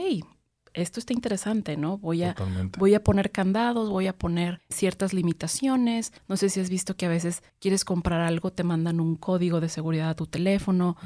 esto 0.76 1.00
está 1.00 1.14
interesante, 1.14 1.78
¿no? 1.78 1.98
Voy 1.98 2.24
a, 2.24 2.36
voy 2.78 2.94
a 2.94 3.04
poner 3.04 3.32
candados, 3.32 3.90
voy 3.90 4.08
a 4.08 4.18
poner 4.18 4.62
ciertas 4.70 5.14
limitaciones. 5.14 6.14
No 6.28 6.38
sé 6.38 6.50
si 6.50 6.60
has 6.60 6.70
visto 6.70 6.96
que 6.96 7.06
a 7.06 7.10
veces 7.10 7.44
quieres 7.60 7.86
comprar 7.86 8.22
algo, 8.22 8.52
te 8.52 8.64
mandan 8.64 9.00
un 9.00 9.16
código 9.16 9.62
de 9.62 9.70
seguridad 9.70 10.10
a 10.10 10.16
tu 10.16 10.28
teléfono. 10.28 10.98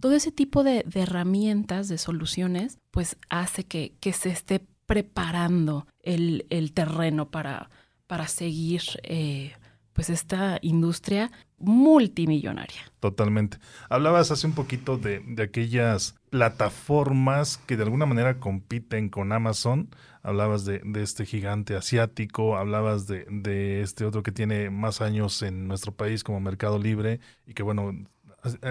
Todo 0.00 0.12
ese 0.12 0.32
tipo 0.32 0.64
de, 0.64 0.84
herramientas, 0.94 1.88
de 1.88 1.98
soluciones, 1.98 2.78
pues 2.90 3.16
hace 3.28 3.64
que, 3.64 3.94
que 4.00 4.12
se 4.12 4.30
esté 4.30 4.66
preparando 4.86 5.86
el, 6.02 6.72
terreno 6.72 7.30
para, 7.30 7.70
para 8.06 8.26
seguir 8.26 8.82
eh, 9.02 9.52
pues 9.92 10.10
esta 10.10 10.58
industria 10.62 11.30
multimillonaria. 11.58 12.80
Totalmente. 13.00 13.58
Hablabas 13.88 14.30
hace 14.30 14.46
un 14.46 14.54
poquito 14.54 14.96
de, 14.96 15.22
aquellas 15.42 16.14
plataformas 16.30 17.58
que 17.58 17.76
de 17.76 17.84
alguna 17.84 18.06
manera 18.06 18.38
compiten 18.38 19.08
con 19.08 19.32
Amazon. 19.32 19.88
Hablabas 20.22 20.64
de, 20.64 20.82
este 20.96 21.26
gigante 21.26 21.76
asiático, 21.76 22.56
hablabas 22.56 23.06
de, 23.06 23.82
este 23.82 24.04
otro 24.04 24.22
que 24.22 24.32
tiene 24.32 24.70
más 24.70 25.00
años 25.00 25.42
en 25.42 25.68
nuestro 25.68 25.92
país 25.92 26.24
como 26.24 26.40
Mercado 26.40 26.78
Libre 26.78 27.20
y 27.46 27.54
que 27.54 27.62
bueno, 27.62 27.92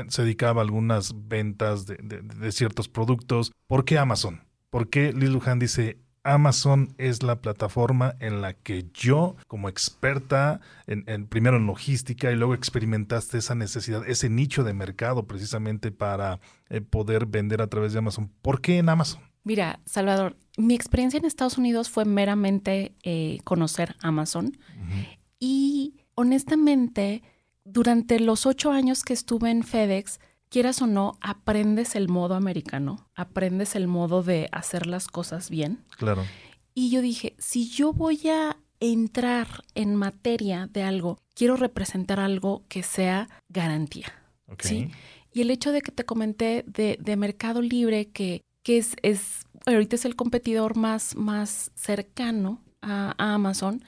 se 0.10 0.22
dedicaba 0.22 0.62
a 0.62 0.64
algunas 0.64 1.14
ventas 1.28 1.86
de, 1.86 1.98
de 1.98 2.52
ciertos 2.52 2.88
productos. 2.88 3.52
¿Por 3.68 3.86
qué 3.86 3.98
Amazon? 3.98 4.42
¿Por 4.70 4.90
qué 4.90 5.14
Liz 5.14 5.30
Luján 5.30 5.60
dice 5.60 5.98
Amazon 6.28 6.94
es 6.98 7.24
la 7.24 7.42
plataforma 7.42 8.16
en 8.20 8.42
la 8.42 8.54
que 8.54 8.86
yo, 8.94 9.38
como 9.48 9.70
experta, 9.70 10.60
en, 10.86 11.28
primero 11.28 11.58
en 11.58 11.66
logística 11.66 12.32
y 12.32 12.36
luego 12.36 12.54
experimentaste 12.54 13.38
esa 13.38 13.56
necesidad, 13.56 14.08
ese 14.08 14.30
nicho 14.30 14.64
de 14.64 14.74
mercado 14.74 15.26
precisamente 15.26 15.92
para 15.92 16.40
eh, 16.70 16.82
poder 16.82 17.26
vender 17.26 17.62
a 17.62 17.68
través 17.68 17.94
de 17.94 18.00
Amazon. 18.00 18.30
¿Por 18.42 18.60
qué 18.60 18.78
en 18.78 18.90
Amazon? 18.90 19.22
Mira, 19.44 19.80
Salvador, 19.86 20.36
mi 20.58 20.76
experiencia 20.76 21.18
en 21.18 21.26
Estados 21.26 21.58
Unidos 21.58 21.90
fue 21.90 22.04
meramente 22.04 22.94
eh, 23.04 23.38
conocer 23.46 23.96
Amazon 24.02 24.58
y 25.40 25.96
honestamente, 26.16 27.24
durante 27.64 28.20
los 28.20 28.46
ocho 28.46 28.72
años 28.72 29.04
que 29.04 29.14
estuve 29.14 29.52
en 29.52 29.64
FedEx, 29.64 30.20
quieras 30.50 30.82
o 30.82 30.88
no, 30.88 31.18
aprendes 31.22 31.96
el 31.96 32.10
modo 32.10 32.36
americano, 32.36 33.08
aprendes 33.16 33.76
el 33.76 33.88
modo 33.88 34.24
de 34.24 34.50
hacer 34.52 34.88
las 34.88 35.08
cosas 35.08 35.50
bien. 35.50 35.84
Claro. 35.98 36.26
Y 36.74 36.90
yo 36.90 37.02
dije, 37.02 37.36
si 37.40 37.70
yo 37.70 37.94
voy 37.94 38.28
a 38.30 38.58
entrar 38.80 39.64
en 39.76 39.96
materia 39.96 40.68
de 40.68 40.84
algo, 40.84 41.20
quiero 41.34 41.56
representar 41.56 42.20
algo 42.20 42.64
que 42.68 42.84
sea 42.84 43.30
garantía. 43.50 44.14
¿sí? 44.60 44.90
Y 45.34 45.42
el 45.42 45.52
hecho 45.52 45.72
de 45.72 45.82
que 45.82 45.92
te 45.92 46.06
comenté 46.06 46.64
de, 46.68 47.16
Mercado 47.18 47.62
Libre, 47.62 48.10
que, 48.10 48.42
que 48.64 48.78
es, 48.78 48.96
es 49.02 49.46
ahorita 49.66 49.96
es 49.96 50.06
el 50.06 50.16
competidor 50.16 50.76
más, 50.76 51.16
más 51.16 51.72
cercano 51.76 52.62
a, 52.82 53.16
Amazon, 53.18 53.84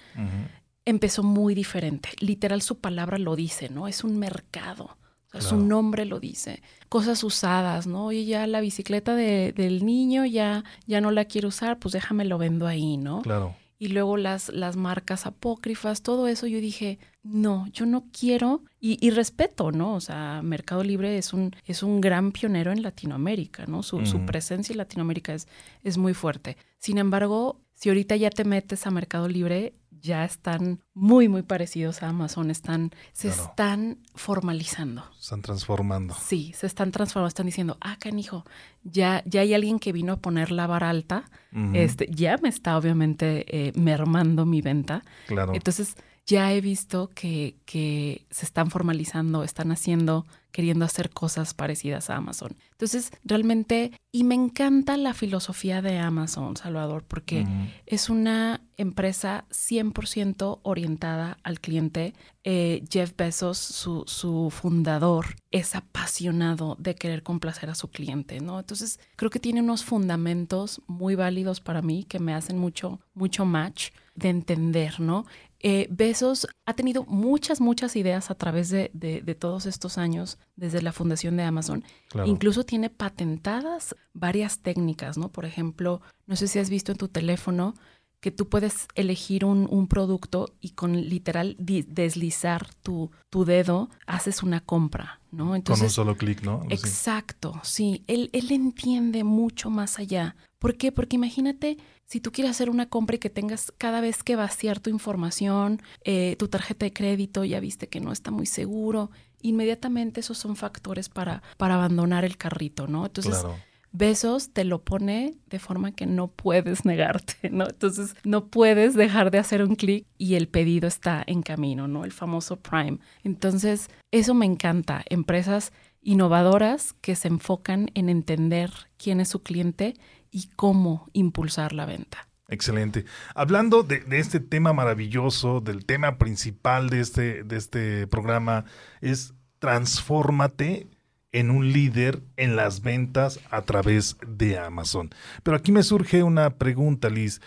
empezó 0.85 1.23
muy 1.23 1.55
diferente. 1.55 2.09
Literal 2.19 2.61
su 2.61 2.79
palabra 2.79 3.17
lo 3.17 3.35
dice, 3.35 3.69
¿no? 3.69 3.87
Es 3.87 4.03
un 4.03 4.17
mercado. 4.19 4.97
Su 5.37 5.57
nombre 5.57 6.05
lo 6.05 6.19
dice. 6.19 6.61
Cosas 6.89 7.23
usadas, 7.23 7.85
¿no? 7.85 8.07
Oye, 8.07 8.25
ya 8.25 8.47
la 8.47 8.61
bicicleta 8.61 9.15
del 9.15 9.85
niño 9.85 10.25
ya, 10.25 10.63
ya 10.87 11.01
no 11.01 11.11
la 11.11 11.25
quiero 11.25 11.49
usar, 11.49 11.77
pues 11.77 11.93
déjame 11.93 12.25
lo 12.25 12.37
vendo 12.37 12.65
ahí, 12.65 12.97
¿no? 12.97 13.21
Claro 13.21 13.55
y 13.81 13.87
luego 13.87 14.17
las, 14.17 14.49
las 14.49 14.75
marcas 14.75 15.25
apócrifas, 15.25 16.03
todo 16.03 16.27
eso, 16.27 16.45
yo 16.47 16.59
dije, 16.59 16.99
no, 17.23 17.65
yo 17.71 17.85
no 17.85 18.03
quiero, 18.11 18.61
y, 18.81 19.09
respeto, 19.09 19.71
¿no? 19.71 19.95
O 19.95 20.01
sea, 20.01 20.41
Mercado 20.43 20.83
Libre 20.83 21.17
es 21.17 21.33
un, 21.33 21.55
es 21.65 21.81
un 21.81 22.01
gran 22.01 22.33
pionero 22.33 22.73
en 22.73 22.81
Latinoamérica, 22.81 23.65
¿no? 23.67 23.81
Su, 23.81 24.05
su 24.05 24.25
presencia 24.25 24.73
en 24.73 24.77
Latinoamérica 24.77 25.33
es, 25.33 25.47
es 25.83 25.97
muy 25.97 26.13
fuerte. 26.13 26.57
Sin 26.77 26.97
embargo, 26.97 27.61
si 27.73 27.89
ahorita 27.89 28.17
ya 28.17 28.29
te 28.29 28.43
metes 28.43 28.85
a 28.85 28.91
Mercado 28.91 29.29
Libre, 29.29 29.73
ya 30.01 30.25
están 30.25 30.81
muy, 30.93 31.29
muy 31.29 31.41
parecidos 31.41 32.03
a 32.03 32.09
Amazon, 32.09 32.51
están, 32.51 32.91
se 33.13 33.29
están 33.29 33.99
formalizando. 34.15 35.03
Se 35.13 35.21
están 35.21 35.41
transformando. 35.41 36.15
Sí, 36.15 36.53
se 36.55 36.67
están 36.67 36.91
transformando, 36.91 37.27
están 37.27 37.45
diciendo, 37.45 37.77
ah, 37.81 37.97
canijo, 37.99 38.45
ya, 38.83 39.23
ya 39.25 39.41
hay 39.41 39.53
alguien 39.53 39.79
que 39.79 39.91
vino 39.91 40.13
a 40.13 40.17
poner 40.17 40.51
la 40.51 40.67
vara 40.67 40.89
alta, 40.89 41.25
este, 41.73 42.07
ya 42.11 42.37
me 42.41 42.49
está 42.49 42.77
obviamente 42.77 43.45
eh, 43.47 43.71
mermando 43.75 44.45
mi 44.45 44.61
venta. 44.61 45.03
Claro. 45.27 45.53
Entonces, 45.55 45.95
ya 46.29 46.53
he 46.53 46.61
visto 46.61 47.09
que, 47.09 47.55
que 47.65 48.27
se 48.29 48.45
están 48.45 48.69
formalizando, 48.69 49.43
están 49.43 49.71
haciendo, 49.71 50.27
queriendo 50.51 50.85
hacer 50.85 51.09
cosas 51.09 51.55
parecidas 51.55 52.11
a 52.11 52.17
Amazon. 52.17 52.55
Entonces, 52.73 53.11
realmente, 53.23 53.93
y 54.11 54.23
me 54.23 54.35
encanta 54.35 54.95
la 54.95 55.15
filosofía 55.15 55.81
de 55.81 55.97
Amazon, 55.97 56.55
Salvador, 56.55 57.03
porque 57.03 57.47
es 57.87 58.11
una 58.11 58.61
empresa 58.77 59.45
100% 59.49 60.59
orientada 60.61 61.39
al 61.41 61.59
cliente. 61.59 62.13
Eh, 62.43 62.83
Jeff 62.91 63.15
Bezos, 63.17 63.57
su, 63.57 64.03
su, 64.05 64.51
fundador, 64.51 65.35
es 65.49 65.73
apasionado 65.73 66.75
de 66.79 66.93
querer 66.93 67.23
complacer 67.23 67.71
a 67.71 67.75
su 67.75 67.89
cliente, 67.89 68.39
¿no? 68.39 68.59
Entonces, 68.59 68.99
creo 69.15 69.31
que 69.31 69.39
tiene 69.39 69.61
unos 69.61 69.83
fundamentos 69.83 70.81
muy 70.85 71.15
válidos 71.15 71.59
para 71.59 71.81
mí 71.81 72.03
que 72.03 72.19
me 72.19 72.35
hacen 72.35 72.59
mucho, 72.59 72.99
mucho 73.15 73.45
match 73.45 73.89
de 74.15 74.29
entender, 74.29 74.99
¿no? 74.99 75.25
Eh, 75.61 75.87
Besos 75.89 76.47
ha 76.65 76.73
tenido 76.73 77.03
muchas, 77.05 77.59
muchas 77.59 77.95
ideas 77.95 78.31
a 78.31 78.35
través 78.35 78.69
de, 78.69 79.37
todos 79.37 79.65
estos 79.65 79.97
años, 79.97 80.37
desde 80.55 80.81
la 80.81 80.93
fundación 80.93 81.35
de 81.37 81.43
Amazon. 81.43 81.83
Incluso 82.25 82.63
tiene 82.63 82.89
patentadas 82.89 83.95
varias 84.13 84.59
técnicas, 84.59 85.17
¿no? 85.17 85.29
Por 85.29 85.45
ejemplo, 85.45 86.01
no 86.27 86.35
sé 86.35 86.47
si 86.47 86.59
has 86.59 86.69
visto 86.69 86.91
en 86.91 86.97
tu 86.97 87.09
teléfono 87.09 87.75
que 88.21 88.31
tú 88.31 88.49
puedes 88.49 88.87
elegir 88.95 89.45
un, 89.45 89.87
producto 89.87 90.53
y 90.59 90.71
con 90.71 90.93
literal 90.93 91.55
deslizar 91.57 92.73
tu, 92.75 93.11
tu, 93.29 93.45
dedo 93.45 93.89
haces 94.07 94.43
una 94.43 94.59
compra, 94.59 95.21
¿no? 95.31 95.55
Entonces, 95.55 95.81
con 95.81 95.87
un 95.87 95.91
solo 95.91 96.17
clic, 96.17 96.43
¿no? 96.43 96.63
exacto, 96.69 97.59
sí. 97.63 98.03
Él, 98.07 98.29
él 98.33 98.51
entiende 98.51 99.23
mucho 99.23 99.69
más 99.69 99.99
allá. 99.99 100.35
¿Por 100.59 100.75
qué? 100.75 100.91
Porque 100.91 101.15
imagínate 101.15 101.77
si 102.05 102.19
tú 102.19 102.31
quieres 102.31 102.51
hacer 102.51 102.69
una 102.69 102.89
compra 102.89 103.15
y 103.15 103.19
que 103.19 103.29
tengas 103.29 103.71
cada 103.77 104.01
vez 104.01 104.23
que 104.23 104.35
vaciar 104.35 104.79
tu 104.79 104.89
información, 104.89 105.81
eh, 106.03 106.35
tu 106.39 106.47
tarjeta 106.47 106.85
de 106.85 106.91
crédito, 106.91 107.45
ya 107.45 107.59
viste 107.59 107.87
que 107.87 108.01
no 108.01 108.11
está 108.11 108.31
muy 108.31 108.47
seguro, 108.47 109.11
inmediatamente 109.41 110.19
esos 110.19 110.37
son 110.37 110.55
factores 110.55 111.07
para, 111.07 111.43
para 111.57 111.75
abandonar 111.75 112.25
el 112.25 112.35
carrito, 112.35 112.87
¿no? 112.87 113.05
Entonces, 113.05 113.45
Besos 113.91 114.53
te 114.53 114.63
lo 114.65 114.83
pone 114.83 115.35
de 115.47 115.59
forma 115.59 115.91
que 115.91 116.05
no 116.05 116.27
puedes 116.27 116.85
negarte, 116.85 117.49
¿no? 117.49 117.65
Entonces, 117.67 118.15
no 118.23 118.47
puedes 118.47 118.93
dejar 118.95 119.31
de 119.31 119.39
hacer 119.39 119.63
un 119.63 119.75
clic 119.75 120.05
y 120.17 120.35
el 120.35 120.47
pedido 120.47 120.87
está 120.87 121.23
en 121.25 121.41
camino, 121.41 121.87
¿no? 121.87 122.05
El 122.05 122.11
famoso 122.11 122.57
Prime. 122.57 122.99
Entonces, 123.23 123.89
eso 124.11 124.33
me 124.33 124.45
encanta. 124.45 125.03
Empresas 125.09 125.73
innovadoras 126.01 126.93
que 127.01 127.15
se 127.15 127.27
enfocan 127.27 127.89
en 127.93 128.09
entender 128.09 128.71
quién 128.97 129.19
es 129.19 129.29
su 129.29 129.43
cliente 129.43 129.95
y 130.31 130.49
cómo 130.55 131.09
impulsar 131.13 131.73
la 131.73 131.85
venta. 131.85 132.29
Excelente. 132.47 133.05
Hablando 133.35 133.83
de, 133.83 134.03
este 134.11 134.39
tema 134.39 134.73
maravilloso, 134.73 135.61
del 135.61 135.85
tema 135.85 136.17
principal 136.17 136.89
de 136.89 136.99
este, 136.99 137.43
de 137.43 137.57
este 137.57 138.07
programa, 138.07 138.65
es 139.01 139.33
transfórmate 139.59 140.87
en 141.31 141.51
un 141.51 141.71
líder 141.71 142.21
en 142.37 142.55
las 142.55 142.81
ventas 142.81 143.39
a 143.51 143.61
través 143.61 144.17
de 144.27 144.57
Amazon. 144.57 145.09
Pero 145.43 145.57
aquí 145.57 145.71
me 145.71 145.83
surge 145.83 146.23
una 146.23 146.51
pregunta, 146.51 147.09
Liz. 147.09 147.41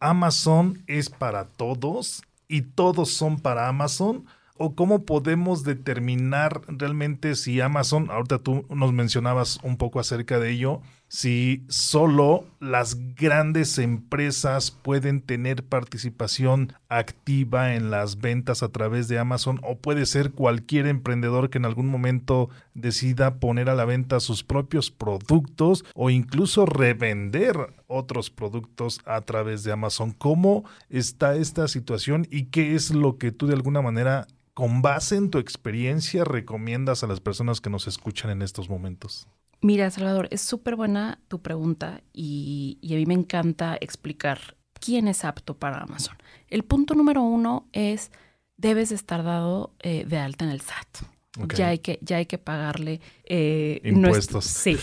¿Amazon 0.00 0.82
es 0.86 1.10
para 1.10 1.44
todos 1.44 2.22
y 2.46 2.62
todos 2.62 3.10
son 3.12 3.38
para 3.38 3.68
Amazon? 3.68 4.24
¿O 4.56 4.74
cómo 4.74 5.04
podemos 5.04 5.62
determinar 5.62 6.62
realmente 6.66 7.36
si 7.36 7.60
Amazon, 7.60 8.10
ahorita 8.10 8.38
tú 8.40 8.66
nos 8.70 8.92
mencionabas 8.92 9.60
un 9.62 9.76
poco 9.76 10.00
acerca 10.00 10.38
de 10.38 10.50
ello, 10.50 10.80
si 11.08 11.64
solo 11.68 12.44
las 12.60 13.14
grandes 13.14 13.78
empresas 13.78 14.70
pueden 14.70 15.22
tener 15.22 15.64
participación 15.64 16.74
activa 16.88 17.74
en 17.74 17.90
las 17.90 18.18
ventas 18.18 18.62
a 18.62 18.68
través 18.68 19.08
de 19.08 19.18
Amazon 19.18 19.58
o 19.62 19.78
puede 19.78 20.04
ser 20.04 20.32
cualquier 20.32 20.86
emprendedor 20.86 21.48
que 21.48 21.58
en 21.58 21.64
algún 21.64 21.86
momento 21.86 22.50
decida 22.74 23.36
poner 23.40 23.70
a 23.70 23.74
la 23.74 23.86
venta 23.86 24.20
sus 24.20 24.44
propios 24.44 24.90
productos 24.90 25.84
o 25.94 26.10
incluso 26.10 26.66
revender 26.66 27.56
otros 27.86 28.30
productos 28.30 29.00
a 29.06 29.22
través 29.22 29.64
de 29.64 29.72
Amazon. 29.72 30.12
¿Cómo 30.12 30.64
está 30.90 31.36
esta 31.36 31.68
situación 31.68 32.26
y 32.30 32.44
qué 32.46 32.74
es 32.74 32.90
lo 32.90 33.16
que 33.16 33.32
tú 33.32 33.46
de 33.46 33.54
alguna 33.54 33.80
manera 33.80 34.26
con 34.52 34.82
base 34.82 35.16
en 35.16 35.30
tu 35.30 35.38
experiencia 35.38 36.24
recomiendas 36.24 37.02
a 37.02 37.06
las 37.06 37.20
personas 37.20 37.60
que 37.60 37.70
nos 37.70 37.86
escuchan 37.86 38.30
en 38.30 38.42
estos 38.42 38.68
momentos? 38.68 39.26
Mira, 39.60 39.90
Salvador, 39.90 40.28
es 40.30 40.40
súper 40.40 40.76
buena 40.76 41.18
tu 41.28 41.40
pregunta 41.40 42.00
y, 42.12 42.78
a 42.84 42.94
mí 42.94 43.06
me 43.06 43.14
encanta 43.14 43.76
explicar 43.80 44.56
quién 44.74 45.08
es 45.08 45.24
apto 45.24 45.56
para 45.56 45.78
Amazon. 45.78 46.16
El 46.48 46.62
punto 46.62 46.94
número 46.94 47.22
uno 47.22 47.66
es, 47.72 48.12
debes 48.56 48.92
estar 48.92 49.24
dado 49.24 49.72
eh, 49.80 50.04
de 50.06 50.18
alta 50.18 50.44
en 50.44 50.52
el 50.52 50.60
SAT. 50.60 51.08
Ya, 51.54 51.68
hay 51.68 51.78
que, 51.78 51.98
ya 52.02 52.16
hay 52.16 52.26
que 52.26 52.38
pagarle 52.38 53.00
eh, 53.24 53.80
impuestos. 53.84 54.44
sí. 54.44 54.76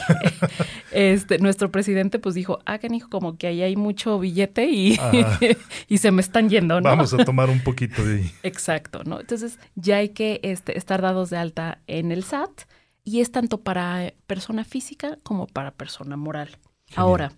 este, 0.92 1.38
nuestro 1.40 1.70
presidente 1.70 2.18
pues 2.18 2.36
dijo, 2.36 2.60
ah, 2.66 2.80
hijo, 2.82 3.10
como 3.10 3.38
que 3.38 3.48
ahí 3.48 3.62
hay 3.62 3.76
mucho 3.76 4.20
billete 4.20 4.68
y, 4.68 4.98
y 5.90 5.98
se 5.98 6.12
me 6.12 6.22
están 6.22 6.50
yendo, 6.50 6.80
¿no? 6.80 6.90
Vamos 6.90 7.14
a 7.14 7.26
tomar 7.26 7.50
un 7.50 7.62
poquito 7.62 8.06
de 8.06 8.18
ahí. 8.18 8.32
Exacto, 8.44 9.04
¿no? 9.04 9.20
Entonces 9.20 9.60
ya 9.76 9.98
hay 9.98 10.10
que 10.10 10.40
este, 10.44 10.78
estar 10.78 11.02
dados 11.02 11.30
de 11.30 11.38
alta 11.38 11.80
en 11.88 12.12
el 12.12 12.24
SAT 12.24 12.62
y 13.06 13.22
es 13.22 13.32
tanto 13.32 13.62
para 13.62 14.14
persona 14.28 14.66
física 14.66 15.18
como 15.24 15.48
para 15.48 15.72
persona 15.72 16.18
moral. 16.18 16.58
Ahora, 16.96 17.32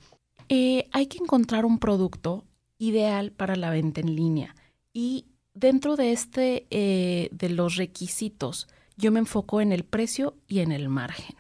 eh, 0.50 0.88
hay 0.92 1.08
que 1.08 1.20
encontrar 1.20 1.66
un 1.66 1.78
producto 1.78 2.46
ideal 2.80 3.32
para 3.32 3.56
la 3.56 3.70
venta 3.70 4.02
en 4.02 4.16
línea 4.16 4.56
y 4.94 5.26
dentro 5.54 5.96
de 5.96 6.14
este, 6.14 6.66
eh, 6.70 7.30
de 7.32 7.50
los 7.50 7.76
requisitos, 7.76 8.68
yo 8.96 9.12
me 9.12 9.20
enfoco 9.20 9.62
en 9.62 9.72
el 9.72 9.84
precio 9.84 10.36
y 10.48 10.60
en 10.60 10.72
el 10.72 10.90
margen. 10.90 11.36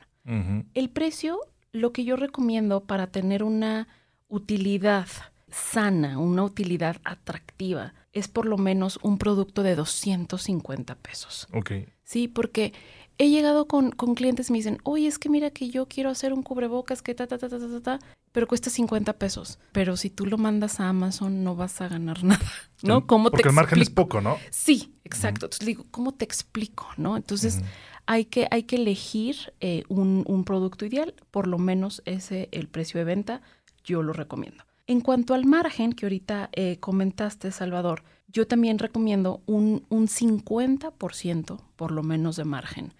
El 0.74 0.90
precio, 0.90 1.40
lo 1.72 1.94
que 1.94 2.04
yo 2.04 2.18
recomiendo 2.18 2.84
para 2.84 3.08
tener 3.08 3.44
una 3.44 3.88
utilidad 4.28 5.08
sana, 5.50 6.20
una 6.20 6.44
utilidad 6.44 6.98
atractiva, 7.06 7.94
es 8.12 8.28
por 8.28 8.46
lo 8.46 8.58
menos 8.58 9.00
un 9.04 9.18
producto 9.20 9.64
de 9.64 9.76
250 9.76 10.96
pesos. 10.96 11.48
Ok. 11.54 11.72
Sí, 12.04 12.28
porque 12.28 12.74
he 13.18 13.30
llegado 13.30 13.68
con, 13.68 13.92
con 13.92 14.16
clientes 14.16 14.50
y 14.50 14.52
me 14.52 14.60
dicen, 14.60 14.80
oye, 14.84 15.08
es 15.08 15.20
que 15.20 15.30
mira 15.30 15.50
que 15.50 15.70
yo 15.70 15.88
quiero 15.88 16.10
hacer 16.10 16.34
un 16.34 16.44
cubrebocas 16.44 17.02
que 17.02 17.16
ta, 17.16 17.28
ta, 17.28 17.38
ta, 17.38 17.50
ta, 17.50 17.60
ta, 17.60 17.82
ta, 17.82 18.00
pero 18.32 18.48
cuesta 18.48 18.70
50 18.70 19.14
pesos. 19.14 19.60
Pero 19.72 19.98
si 19.98 20.10
tú 20.10 20.26
lo 20.26 20.38
mandas 20.38 20.80
a 20.80 20.90
Amazon 20.90 21.44
no 21.44 21.56
vas 21.56 21.82
a 21.82 21.88
ganar 21.88 22.24
nada, 22.24 22.46
¿no? 22.84 23.08
¿Cómo 23.08 23.32
Porque 23.32 23.50
el 23.50 23.54
margen 23.54 23.82
es 23.82 23.90
poco, 23.90 24.22
¿no? 24.22 24.38
Sí, 24.52 24.94
exacto. 25.04 25.48
Entonces 25.48 25.66
digo, 25.66 25.86
¿cómo 25.92 26.14
te 26.14 26.26
explico, 26.26 26.88
no? 26.98 27.18
Entonces 27.18 27.62
hay, 28.06 28.26
que, 28.26 28.48
hay 28.52 28.64
que 28.64 28.76
elegir 28.76 29.54
eh, 29.60 29.84
un, 29.90 30.24
un 30.28 30.44
producto 30.44 30.86
ideal, 30.86 31.16
por 31.32 31.48
lo 31.48 31.58
menos 31.58 32.02
ese, 32.06 32.50
el 32.52 32.68
precio 32.68 33.00
de 33.00 33.06
venta, 33.06 33.42
yo 33.84 34.04
lo 34.04 34.14
recomiendo. 34.14 34.64
En 34.86 35.02
cuanto 35.02 35.34
al 35.34 35.46
margen 35.46 35.92
que 35.92 36.06
ahorita 36.06 36.50
eh, 36.54 36.78
comentaste, 36.80 37.52
Salvador, 37.52 38.04
yo 38.28 38.48
también 38.48 38.80
recomiendo 38.80 39.42
un, 39.46 39.86
un 39.90 40.08
50% 40.08 41.60
por 41.76 41.92
lo 41.92 42.04
menos 42.04 42.38
de 42.38 42.46
margen. 42.46 42.94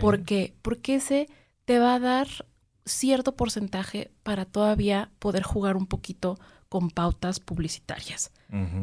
¿Por 0.00 0.24
qué? 0.24 0.54
Porque 0.62 0.96
ese 0.96 1.28
te 1.64 1.78
va 1.78 1.94
a 1.94 2.00
dar 2.00 2.28
cierto 2.84 3.34
porcentaje 3.34 4.10
para 4.22 4.44
todavía 4.44 5.10
poder 5.18 5.42
jugar 5.42 5.76
un 5.76 5.86
poquito 5.86 6.38
con 6.68 6.90
pautas 6.90 7.40
publicitarias. 7.40 8.30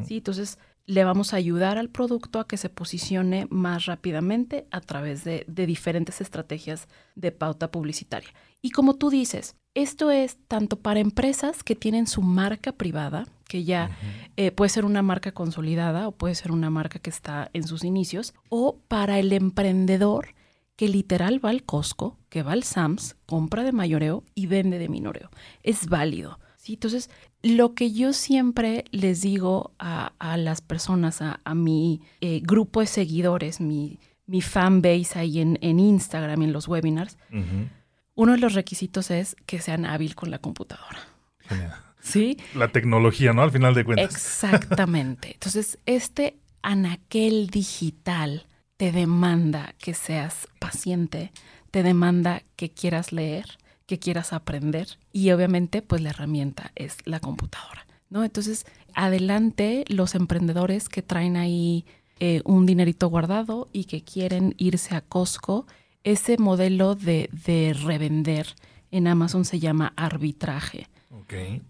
¿sí? 0.06 0.18
Entonces, 0.18 0.58
le 0.86 1.04
vamos 1.04 1.34
a 1.34 1.38
ayudar 1.38 1.78
al 1.78 1.90
producto 1.90 2.40
a 2.40 2.48
que 2.48 2.58
se 2.58 2.70
posicione 2.70 3.48
más 3.50 3.86
rápidamente 3.86 4.68
a 4.72 4.82
través 4.82 5.24
de, 5.24 5.46
de 5.48 5.66
diferentes 5.66 6.22
estrategias 6.22 6.88
de 7.16 7.32
pauta 7.32 7.72
publicitaria. 7.72 8.30
Y 8.62 8.72
como 8.72 8.96
tú 8.96 9.10
dices, 9.10 9.56
esto 9.74 10.12
es 10.12 10.38
tanto 10.48 10.80
para 10.80 11.00
empresas 11.00 11.64
que 11.64 11.76
tienen 11.76 12.08
su 12.08 12.22
marca 12.22 12.74
privada, 12.74 13.26
que 13.48 13.64
ya 13.64 13.90
eh, 14.38 14.52
puede 14.52 14.70
ser 14.70 14.86
una 14.86 15.02
marca 15.02 15.32
consolidada 15.32 16.08
o 16.08 16.12
puede 16.12 16.36
ser 16.36 16.52
una 16.52 16.70
marca 16.70 17.00
que 17.00 17.10
está 17.10 17.50
en 17.54 17.68
sus 17.68 17.84
inicios, 17.84 18.34
o 18.50 18.78
para 18.88 19.20
el 19.20 19.32
emprendedor 19.34 20.36
que 20.82 20.88
literal 20.88 21.46
va 21.46 21.52
al 21.52 21.62
Costco, 21.62 22.18
que 22.28 22.42
va 22.42 22.54
al 22.54 22.64
Sams, 22.64 23.16
compra 23.28 23.64
de 23.64 23.72
mayoreo 23.72 24.24
y 24.34 24.48
vende 24.48 24.80
de 24.80 24.90
minoreo. 24.90 25.30
Es 25.62 25.86
válido. 25.86 26.40
¿sí? 26.58 26.74
Entonces, 26.74 27.12
lo 27.44 27.76
que 27.76 27.92
yo 27.92 28.14
siempre 28.14 28.86
les 28.90 29.22
digo 29.22 29.76
a, 29.78 30.12
las 30.38 30.62
personas, 30.62 31.22
a, 31.22 31.54
mi 31.54 32.02
eh, 32.20 32.40
grupo 32.42 32.80
de 32.80 32.88
seguidores, 32.88 33.62
mi, 33.62 34.00
mi 34.26 34.42
fan 34.42 34.82
base 34.82 35.20
ahí 35.20 35.40
en, 35.40 35.60
en 35.62 35.80
Instagram, 35.80 36.42
en 36.42 36.52
los 36.52 36.68
webinars, 36.68 37.16
uno 38.16 38.32
de 38.32 38.40
los 38.40 38.56
requisitos 38.56 39.12
es 39.12 39.36
que 39.46 39.62
sean 39.62 39.86
hábil 39.86 40.16
con 40.16 40.32
la 40.32 40.40
computadora. 40.40 40.98
Genial. 41.42 41.76
¿Sí? 42.00 42.40
La 42.56 42.70
tecnología, 42.70 43.34
¿no? 43.34 43.44
Al 43.44 43.52
final 43.52 43.76
de 43.76 43.86
cuentas. 43.86 44.16
Exactamente. 44.16 45.34
Entonces, 45.34 45.78
este 45.86 46.40
anaquel 46.64 47.52
digital 47.52 48.48
te 48.82 48.92
demanda 48.92 49.76
que 49.78 49.94
seas 49.94 50.48
paciente, 50.58 51.32
te 51.70 51.84
demanda 51.84 52.42
que 52.56 52.72
quieras 52.72 53.12
leer, 53.12 53.46
que 53.86 54.00
quieras 54.00 54.34
aprender 54.34 54.98
y 55.14 55.30
obviamente 55.30 55.84
pues 55.84 56.02
la 56.02 56.10
herramienta 56.10 56.72
es 56.74 56.98
la 57.06 57.20
computadora, 57.20 57.86
¿no? 58.10 58.24
Entonces, 58.24 58.66
adelante 58.96 59.86
los 59.88 60.16
emprendedores 60.16 60.90
que 60.90 61.04
traen 61.04 61.38
ahí 61.38 61.86
eh, 62.20 62.42
un 62.44 62.66
dinerito 62.66 63.08
guardado 63.08 63.70
y 63.72 63.84
que 63.84 64.04
quieren 64.04 64.56
irse 64.58 64.96
a 64.96 65.02
Costco, 65.02 65.68
ese 66.04 66.40
modelo 66.40 66.96
de, 66.96 67.30
de 67.46 67.76
revender 67.80 68.48
en 68.90 69.06
Amazon 69.06 69.46
se 69.46 69.60
llama 69.60 69.94
arbitraje. 69.96 70.88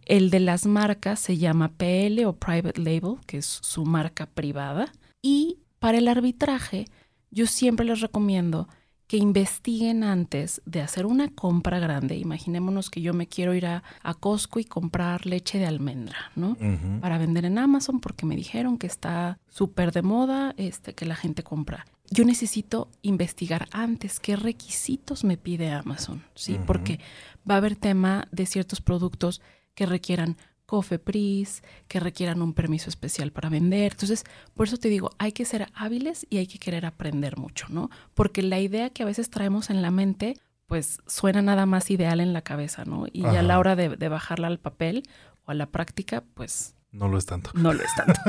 El 0.06 0.30
de 0.30 0.40
las 0.40 0.66
marcas 0.66 1.20
se 1.20 1.36
llama 1.36 1.74
PL 1.74 2.26
o 2.26 2.38
Private 2.38 2.80
Label, 2.80 3.18
que 3.28 3.40
es 3.40 3.46
su 3.46 3.84
marca 3.84 4.28
privada. 4.28 4.94
Y 5.22 5.58
para 5.80 5.98
el 5.98 6.08
arbitraje, 6.08 6.86
yo 7.32 7.48
siempre 7.48 7.86
les 7.86 8.02
recomiendo 8.02 8.68
que 9.12 9.18
investiguen 9.18 10.06
antes 10.06 10.62
de 10.66 10.82
hacer 10.82 11.06
una 11.06 11.28
compra 11.28 11.80
grande. 11.80 12.16
Imaginémonos 12.16 12.90
que 12.90 13.02
yo 13.02 13.14
me 13.14 13.28
quiero 13.28 13.54
ir 13.54 13.66
a, 13.66 13.84
Costco 14.22 14.58
y 14.62 14.64
comprar 14.64 15.26
leche 15.26 15.60
de 15.60 15.66
almendra, 15.66 16.32
¿no? 16.38 16.56
Para 17.02 17.18
vender 17.18 17.44
en 17.44 17.58
Amazon 17.58 18.00
porque 18.00 18.26
me 18.26 18.38
dijeron 18.38 18.78
que 18.78 18.88
está 18.88 19.38
súper 19.50 19.92
de 19.92 20.02
moda, 20.02 20.54
este, 20.56 20.94
que 20.94 21.06
la 21.06 21.18
gente 21.18 21.44
compra. 21.44 21.86
Yo 22.10 22.24
necesito 22.24 22.90
investigar 23.02 23.68
antes 23.74 24.22
qué 24.22 24.38
requisitos 24.38 25.26
me 25.26 25.36
pide 25.36 25.72
Amazon, 25.72 26.24
¿sí? 26.34 26.58
Porque 26.66 27.02
va 27.50 27.56
a 27.56 27.58
haber 27.58 27.76
tema 27.76 28.30
de 28.32 28.46
ciertos 28.46 28.80
productos 28.80 29.42
que 29.76 29.86
requieran 29.86 30.38
COFEPRIS, 30.72 31.64
que 31.90 32.00
requieran 32.00 32.42
un 32.42 32.54
permiso 32.54 32.90
especial 32.90 33.34
para 33.34 33.50
vender. 33.50 33.92
Entonces, 33.92 34.24
por 34.54 34.68
eso 34.68 34.78
te 34.78 34.88
digo, 34.88 35.10
hay 35.18 35.34
que 35.34 35.44
ser 35.44 35.68
hábiles 35.76 36.26
y 36.30 36.38
hay 36.38 36.48
que 36.48 36.60
querer 36.60 36.86
aprender 36.86 37.36
mucho, 37.36 37.66
¿no? 37.68 37.90
Porque 38.14 38.42
la 38.42 38.58
idea 38.58 38.90
que 38.90 39.04
a 39.04 39.06
veces 39.06 39.30
traemos 39.30 39.70
en 39.70 39.82
la 39.82 39.92
mente, 39.92 40.38
pues 40.68 41.00
suena 41.08 41.42
nada 41.42 41.66
más 41.66 41.92
ideal 41.92 42.22
en 42.22 42.32
la 42.32 42.42
cabeza, 42.42 42.86
¿no? 42.86 43.06
Y 43.12 43.24
ya 43.24 43.40
a 43.40 43.44
la 43.44 43.60
hora 43.60 43.76
de, 43.76 43.90
bajarla 44.08 44.48
al 44.48 44.60
papel 44.60 45.04
o 45.44 45.52
a 45.52 45.56
la 45.56 45.66
práctica, 45.66 46.24
pues... 46.36 46.74
No 46.94 47.10
lo 47.10 47.18
es 47.18 47.26
tanto. 47.26 47.52
No 47.54 47.74
lo 47.74 47.84
es 47.84 47.94
tanto. 47.94 48.22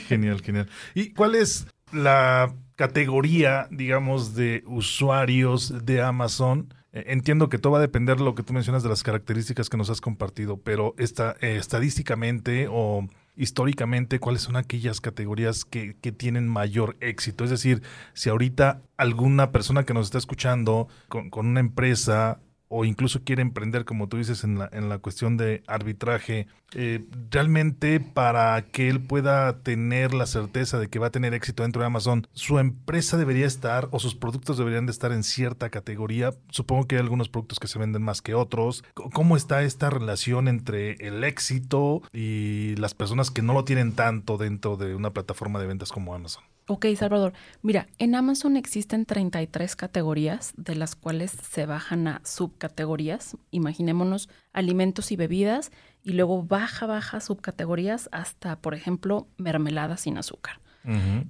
genial, 0.08 0.42
genial. 0.42 0.68
¿Y 0.96 1.10
cuál 1.10 1.36
es 1.36 1.68
la 1.92 2.56
categoría, 2.74 3.68
digamos, 3.70 4.34
de 4.34 4.64
usuarios 4.66 5.86
de 5.86 6.02
Amazon? 6.02 6.74
Eh, 6.92 7.04
entiendo 7.08 7.48
que 7.48 7.58
todo 7.58 7.72
va 7.72 7.78
a 7.78 7.82
depender 7.82 8.18
de 8.18 8.24
lo 8.24 8.34
que 8.34 8.42
tú 8.42 8.52
mencionas 8.52 8.82
de 8.82 8.88
las 8.88 9.02
características 9.02 9.70
que 9.70 9.76
nos 9.76 9.90
has 9.90 10.00
compartido, 10.00 10.58
pero 10.58 10.94
esta, 10.98 11.36
eh, 11.40 11.56
estadísticamente 11.56 12.68
o 12.70 13.08
históricamente, 13.34 14.20
¿cuáles 14.20 14.42
son 14.42 14.56
aquellas 14.56 15.00
categorías 15.00 15.64
que, 15.64 15.96
que, 16.00 16.12
tienen 16.12 16.48
mayor 16.48 16.96
éxito? 17.00 17.44
Es 17.44 17.50
decir, 17.50 17.82
si 18.12 18.28
ahorita 18.28 18.82
alguna 18.98 19.52
persona 19.52 19.84
que 19.84 19.94
nos 19.94 20.06
está 20.06 20.18
escuchando 20.18 20.88
con, 21.08 21.30
con 21.30 21.46
una 21.46 21.60
empresa 21.60 22.40
o 22.74 22.86
incluso 22.86 23.22
quiere 23.22 23.42
emprender, 23.42 23.84
como 23.84 24.08
tú 24.08 24.16
dices, 24.16 24.44
en 24.44 24.58
la, 24.58 24.68
en 24.72 24.88
la 24.88 24.98
cuestión 24.98 25.36
de 25.36 25.62
arbitraje, 25.66 26.46
eh, 26.74 27.04
realmente 27.30 28.00
para 28.00 28.62
que 28.62 28.88
él 28.88 28.98
pueda 29.00 29.58
tener 29.58 30.14
la 30.14 30.24
certeza 30.24 30.78
de 30.78 30.88
que 30.88 30.98
va 30.98 31.08
a 31.08 31.10
tener 31.10 31.34
éxito 31.34 31.64
dentro 31.64 31.82
de 31.82 31.86
Amazon, 31.86 32.26
su 32.32 32.58
empresa 32.58 33.18
debería 33.18 33.46
estar 33.46 33.88
o 33.90 33.98
sus 33.98 34.14
productos 34.14 34.56
deberían 34.56 34.86
de 34.86 34.92
estar 34.92 35.12
en 35.12 35.22
cierta 35.22 35.68
categoría. 35.68 36.32
Supongo 36.48 36.86
que 36.86 36.96
hay 36.96 37.02
algunos 37.02 37.28
productos 37.28 37.60
que 37.60 37.68
se 37.68 37.78
venden 37.78 38.02
más 38.02 38.22
que 38.22 38.34
otros. 38.34 38.84
¿Cómo 38.94 39.36
está 39.36 39.62
esta 39.62 39.90
relación 39.90 40.48
entre 40.48 40.92
el 41.06 41.24
éxito 41.24 42.00
y 42.10 42.74
las 42.76 42.94
personas 42.94 43.30
que 43.30 43.42
no 43.42 43.52
lo 43.52 43.64
tienen 43.64 43.92
tanto 43.92 44.38
dentro 44.38 44.78
de 44.78 44.94
una 44.94 45.10
plataforma 45.10 45.60
de 45.60 45.66
ventas 45.66 45.92
como 45.92 46.14
Amazon? 46.14 46.42
Ok, 46.72 46.86
Salvador. 46.96 47.34
Mira, 47.60 47.86
en 47.98 48.14
Amazon 48.14 48.56
existen 48.56 49.04
33 49.04 49.76
categorías, 49.76 50.54
de 50.56 50.74
las 50.74 50.96
cuales 50.96 51.30
se 51.30 51.66
bajan 51.66 52.08
a 52.08 52.22
subcategorías. 52.24 53.36
Imaginémonos 53.50 54.30
alimentos 54.54 55.12
y 55.12 55.16
bebidas, 55.16 55.70
y 56.02 56.12
luego 56.12 56.42
baja, 56.42 56.86
baja 56.86 57.20
subcategorías 57.20 58.08
hasta, 58.10 58.58
por 58.62 58.72
ejemplo, 58.72 59.28
mermelada 59.36 59.98
sin 59.98 60.16
azúcar. 60.16 60.60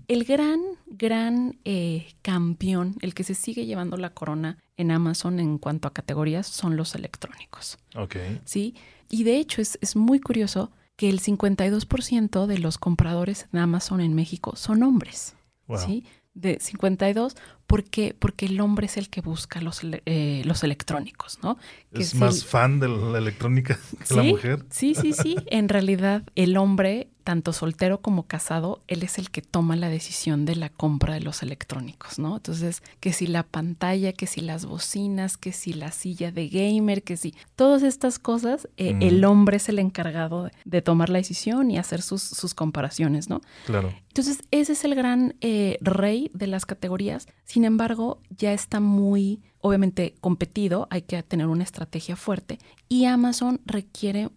El 0.06 0.24
gran, 0.24 0.60
gran 0.86 1.58
eh, 1.64 2.06
campeón, 2.22 2.94
el 3.00 3.12
que 3.12 3.24
se 3.24 3.34
sigue 3.34 3.66
llevando 3.66 3.96
la 3.96 4.10
corona 4.10 4.58
en 4.76 4.92
Amazon 4.92 5.40
en 5.40 5.58
cuanto 5.58 5.88
a 5.88 5.92
categorías, 5.92 6.46
son 6.46 6.76
los 6.76 6.94
electrónicos. 6.94 7.78
Ok. 7.96 8.16
Sí, 8.44 8.76
y 9.10 9.24
de 9.24 9.38
hecho 9.38 9.60
es, 9.60 9.76
es 9.82 9.96
muy 9.96 10.20
curioso 10.20 10.70
que 11.02 11.10
el 11.10 11.20
52% 11.20 12.46
de 12.46 12.58
los 12.58 12.78
compradores 12.78 13.48
en 13.52 13.58
Amazon 13.58 14.00
en 14.00 14.14
México 14.14 14.54
son 14.54 14.84
hombres. 14.84 15.34
¿sí? 15.76 16.06
De 16.32 16.60
52, 16.60 17.34
porque, 17.66 18.14
porque 18.18 18.46
el 18.46 18.60
hombre 18.60 18.86
es 18.86 18.96
el 18.96 19.08
que 19.08 19.20
busca 19.20 19.60
los, 19.60 19.80
eh, 19.82 20.42
los 20.44 20.62
electrónicos, 20.64 21.38
¿no? 21.42 21.58
es, 21.92 22.14
más 22.14 22.44
fan 22.44 22.80
de 22.80 22.88
la 22.88 23.18
electrónica 23.18 23.78
que 24.08 24.14
la 24.14 24.22
mujer. 24.22 24.64
Sí, 24.70 24.94
sí, 24.94 25.12
sí. 25.12 25.36
en 25.46 25.68
realidad, 25.68 26.22
el 26.34 26.56
hombre 26.56 27.08
tanto 27.22 27.52
soltero 27.52 28.00
como 28.00 28.24
casado, 28.24 28.82
él 28.88 29.02
es 29.02 29.18
el 29.18 29.30
que 29.30 29.42
toma 29.42 29.76
la 29.76 29.88
decisión 29.88 30.44
de 30.44 30.56
la 30.56 30.68
compra 30.68 31.14
de 31.14 31.20
los 31.20 31.42
electrónicos, 31.42 32.18
¿no? 32.18 32.36
Entonces, 32.36 32.82
que 33.00 33.12
si 33.12 33.26
la 33.26 33.44
pantalla, 33.44 34.12
que 34.12 34.26
si 34.26 34.40
las 34.40 34.66
bocinas, 34.66 35.36
que 35.36 35.52
si 35.52 35.72
la 35.72 35.92
silla 35.92 36.32
de 36.32 36.48
gamer, 36.48 37.02
que 37.02 37.16
si 37.16 37.34
todas 37.56 37.82
estas 37.82 38.18
cosas, 38.18 38.68
eh, 38.76 38.96
el 39.00 39.24
hombre 39.24 39.58
es 39.58 39.68
el 39.68 39.78
encargado 39.78 40.50
de, 40.64 40.82
tomar 40.82 41.10
la 41.10 41.18
decisión 41.18 41.70
y 41.70 41.78
hacer 41.78 42.02
sus, 42.02 42.22
sus, 42.22 42.54
comparaciones, 42.54 43.28
¿no? 43.28 43.40
Claro. 43.66 43.94
Entonces, 44.08 44.42
ese 44.50 44.72
es 44.72 44.84
el 44.84 44.94
gran 44.94 45.36
eh, 45.40 45.78
rey 45.80 46.30
de 46.34 46.46
las 46.46 46.66
categorías. 46.66 47.28
Sin 47.52 47.66
embargo, 47.66 48.22
ya 48.30 48.54
está 48.54 48.80
muy 48.80 49.42
obviamente 49.58 50.14
competido, 50.22 50.88
hay 50.88 51.02
que 51.02 51.22
tener 51.22 51.48
una 51.48 51.64
estrategia 51.64 52.16
fuerte 52.16 52.58
y 52.88 53.04
Amazon 53.04 53.60
requiere 53.66 54.30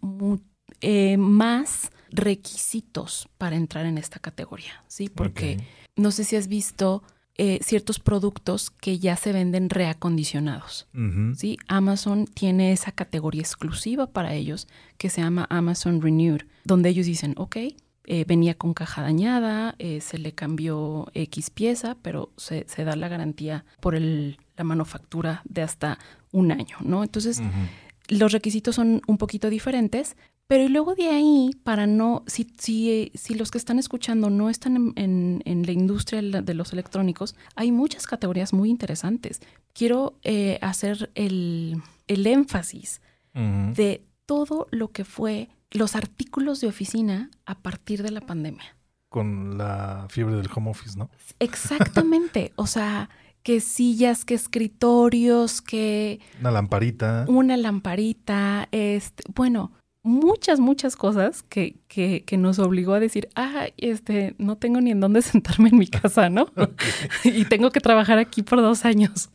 eh, 0.82 1.15
más 1.15 1.91
requisitos 2.12 3.30
para 3.38 3.56
entrar 3.56 3.86
en 3.86 3.97
esta 3.97 4.19
categoría, 4.19 4.84
¿sí? 4.89 5.08
Porque 5.08 5.65
no 5.95 6.12
sé 6.12 6.25
si 6.25 6.36
has 6.36 6.49
visto 6.49 7.04
eh, 7.38 7.60
ciertos 7.63 7.99
productos 7.99 8.69
que 8.69 8.99
ya 8.99 9.15
se 9.15 9.32
venden 9.32 9.69
reacondicionados, 9.69 10.89
¿sí? 11.38 11.58
Amazon 11.69 12.25
tiene 12.25 12.73
esa 12.73 12.91
categoría 12.91 13.43
exclusiva 13.43 14.08
para 14.08 14.34
ellos 14.34 14.67
que 14.97 15.10
se 15.10 15.21
llama 15.21 15.47
Amazon 15.49 16.01
Renewed, 16.01 16.41
donde 16.65 16.89
ellos 16.89 17.06
dicen, 17.06 17.34
ok, 17.38 17.56
eh, 18.07 18.25
venía 18.27 18.55
con 18.55 18.73
caja 18.73 19.01
dañada, 19.01 19.75
eh, 19.79 20.01
se 20.01 20.17
le 20.17 20.33
cambió 20.33 21.07
X 21.13 21.49
pieza, 21.49 21.97
pero 22.01 22.31
se, 22.37 22.65
da 22.77 22.95
la 22.95 23.07
garantía 23.07 23.65
por 23.79 23.95
el, 23.95 24.37
la 24.57 24.63
manufactura 24.63 25.41
de 25.45 25.61
hasta 25.61 25.97
un 26.31 26.51
año, 26.51 26.77
¿no? 26.81 27.03
Entonces, 27.03 27.41
los 28.07 28.31
requisitos 28.31 28.75
son 28.75 29.01
un 29.07 29.17
poquito 29.17 29.49
diferentes, 29.49 30.15
pero 30.47 30.69
luego 30.69 30.93
de 30.93 31.07
ahí, 31.07 31.51
para 31.63 31.87
no, 31.87 32.23
si, 32.27 32.47
si, 32.59 33.11
si 33.15 33.33
los 33.33 33.49
que 33.49 33.57
están 33.57 33.79
escuchando 33.79 34.29
no 34.29 34.51
están 34.51 34.93
en, 34.95 35.63
la 35.65 35.71
industria 35.71 36.21
de 36.21 36.53
los 36.53 36.71
electrónicos, 36.71 37.35
hay 37.55 37.71
muchas 37.71 38.05
categorías 38.05 38.53
muy 38.53 38.69
interesantes. 38.69 39.41
Quiero 39.73 40.19
eh, 40.23 40.59
hacer 40.61 41.09
el, 41.15 41.81
énfasis 42.07 43.01
de 43.33 44.05
todo 44.25 44.67
lo 44.71 44.91
que 44.91 45.03
fue 45.03 45.49
los 45.71 45.95
artículos 45.95 46.62
de 46.62 46.67
oficina 46.67 47.30
a 47.45 47.56
partir 47.56 48.04
de 48.04 48.12
la 48.12 48.21
pandemia. 48.21 48.78
Con 49.10 49.58
la 49.58 50.08
fiebre 50.10 50.36
del 50.36 50.49
home 50.54 50.71
office, 50.71 50.97
¿no? 50.97 51.10
Exactamente. 51.39 52.54
o 52.58 52.67
sea, 52.67 53.10
que 53.43 53.62
sillas, 53.62 54.25
que 54.25 54.34
escritorios, 54.34 55.62
que... 55.62 56.19
Una 56.39 56.51
lamparita. 56.51 57.25
Una 57.28 57.58
lamparita. 57.58 58.67
Este, 58.71 59.23
bueno, 59.34 59.71
muchas, 60.06 60.60
muchas 60.60 60.95
cosas 60.95 61.43
que, 61.43 61.75
que, 61.88 62.23
que, 62.25 62.38
nos 62.38 62.60
obligó 62.60 62.93
a 62.93 62.99
decir, 62.99 63.28
ah, 63.36 63.67
este, 63.78 64.36
no 64.38 64.56
tengo 64.56 64.80
ni 64.80 64.91
en 64.91 64.99
dónde 64.99 65.21
sentarme 65.23 65.69
en 65.69 65.78
mi 65.78 65.88
casa, 65.88 66.30
¿no? 66.30 66.47
y 67.23 67.45
tengo 67.45 67.71
que 67.71 67.82
trabajar 67.82 68.19
aquí 68.19 68.43
por 68.43 68.62
dos 68.62 68.86
años. 68.86 69.30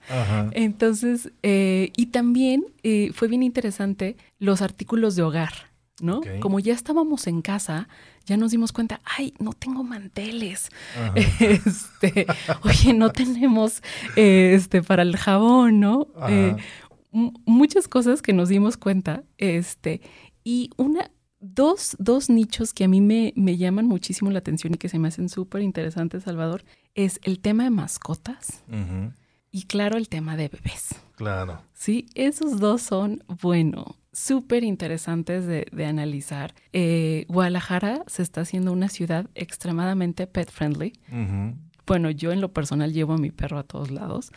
Entonces, 0.52 1.30
eh, 1.42 1.90
y 1.96 2.06
también 2.06 2.64
eh, 2.82 3.10
fue 3.12 3.28
bien 3.28 3.42
interesante 3.42 4.16
los 4.38 4.62
artículos 4.62 5.16
de 5.16 5.22
hogar, 5.22 5.69
¿no? 6.02 6.20
Como 6.40 6.60
ya 6.60 6.74
estábamos 6.74 7.26
en 7.26 7.42
casa, 7.42 7.88
ya 8.26 8.36
nos 8.36 8.50
dimos 8.50 8.72
cuenta, 8.72 9.00
ay, 9.04 9.34
no 9.38 9.52
tengo 9.52 9.82
manteles. 9.84 10.68
Este, 11.40 12.26
oye, 12.62 12.92
no 12.92 13.10
tenemos 13.12 13.82
este 14.16 14.82
para 14.82 15.02
el 15.02 15.16
jabón, 15.16 15.80
¿no? 15.80 16.08
Eh, 16.28 16.56
muchas 17.12 17.88
cosas 17.88 18.22
que 18.22 18.32
nos 18.32 18.48
dimos 18.48 18.76
cuenta, 18.76 19.24
este, 19.38 20.00
y 20.44 20.70
una, 20.76 21.10
dos, 21.40 21.96
dos 21.98 22.30
nichos 22.30 22.72
que 22.72 22.84
a 22.84 22.88
mí 22.88 23.00
me, 23.00 23.32
me 23.36 23.56
llaman 23.56 23.86
muchísimo 23.86 24.30
la 24.30 24.38
atención 24.38 24.74
y 24.74 24.78
que 24.78 24.88
se 24.88 24.98
me 24.98 25.08
hacen 25.08 25.28
súper 25.28 25.62
interesantes, 25.62 26.24
Salvador, 26.24 26.64
es 26.94 27.20
el 27.22 27.40
tema 27.40 27.64
de 27.64 27.70
mascotas 27.70 28.62
y 29.50 29.64
claro, 29.64 29.96
el 29.96 30.08
tema 30.08 30.36
de 30.36 30.48
bebés. 30.48 30.94
Claro. 31.16 31.60
Sí, 31.72 32.06
esos 32.14 32.60
dos 32.60 32.82
son, 32.82 33.24
bueno, 33.42 33.96
súper 34.12 34.64
interesantes 34.64 35.46
de, 35.46 35.66
de 35.72 35.86
analizar. 35.86 36.54
Eh, 36.72 37.26
Guadalajara 37.28 38.04
se 38.06 38.22
está 38.22 38.42
haciendo 38.42 38.72
una 38.72 38.88
ciudad 38.88 39.28
extremadamente 39.34 40.26
pet 40.26 40.50
friendly. 40.50 40.92
Bueno, 41.86 42.10
yo 42.10 42.32
en 42.32 42.40
lo 42.40 42.52
personal 42.52 42.92
llevo 42.92 43.14
a 43.14 43.18
mi 43.18 43.30
perro 43.30 43.58
a 43.58 43.64
todos 43.64 43.90
lados. 43.90 44.30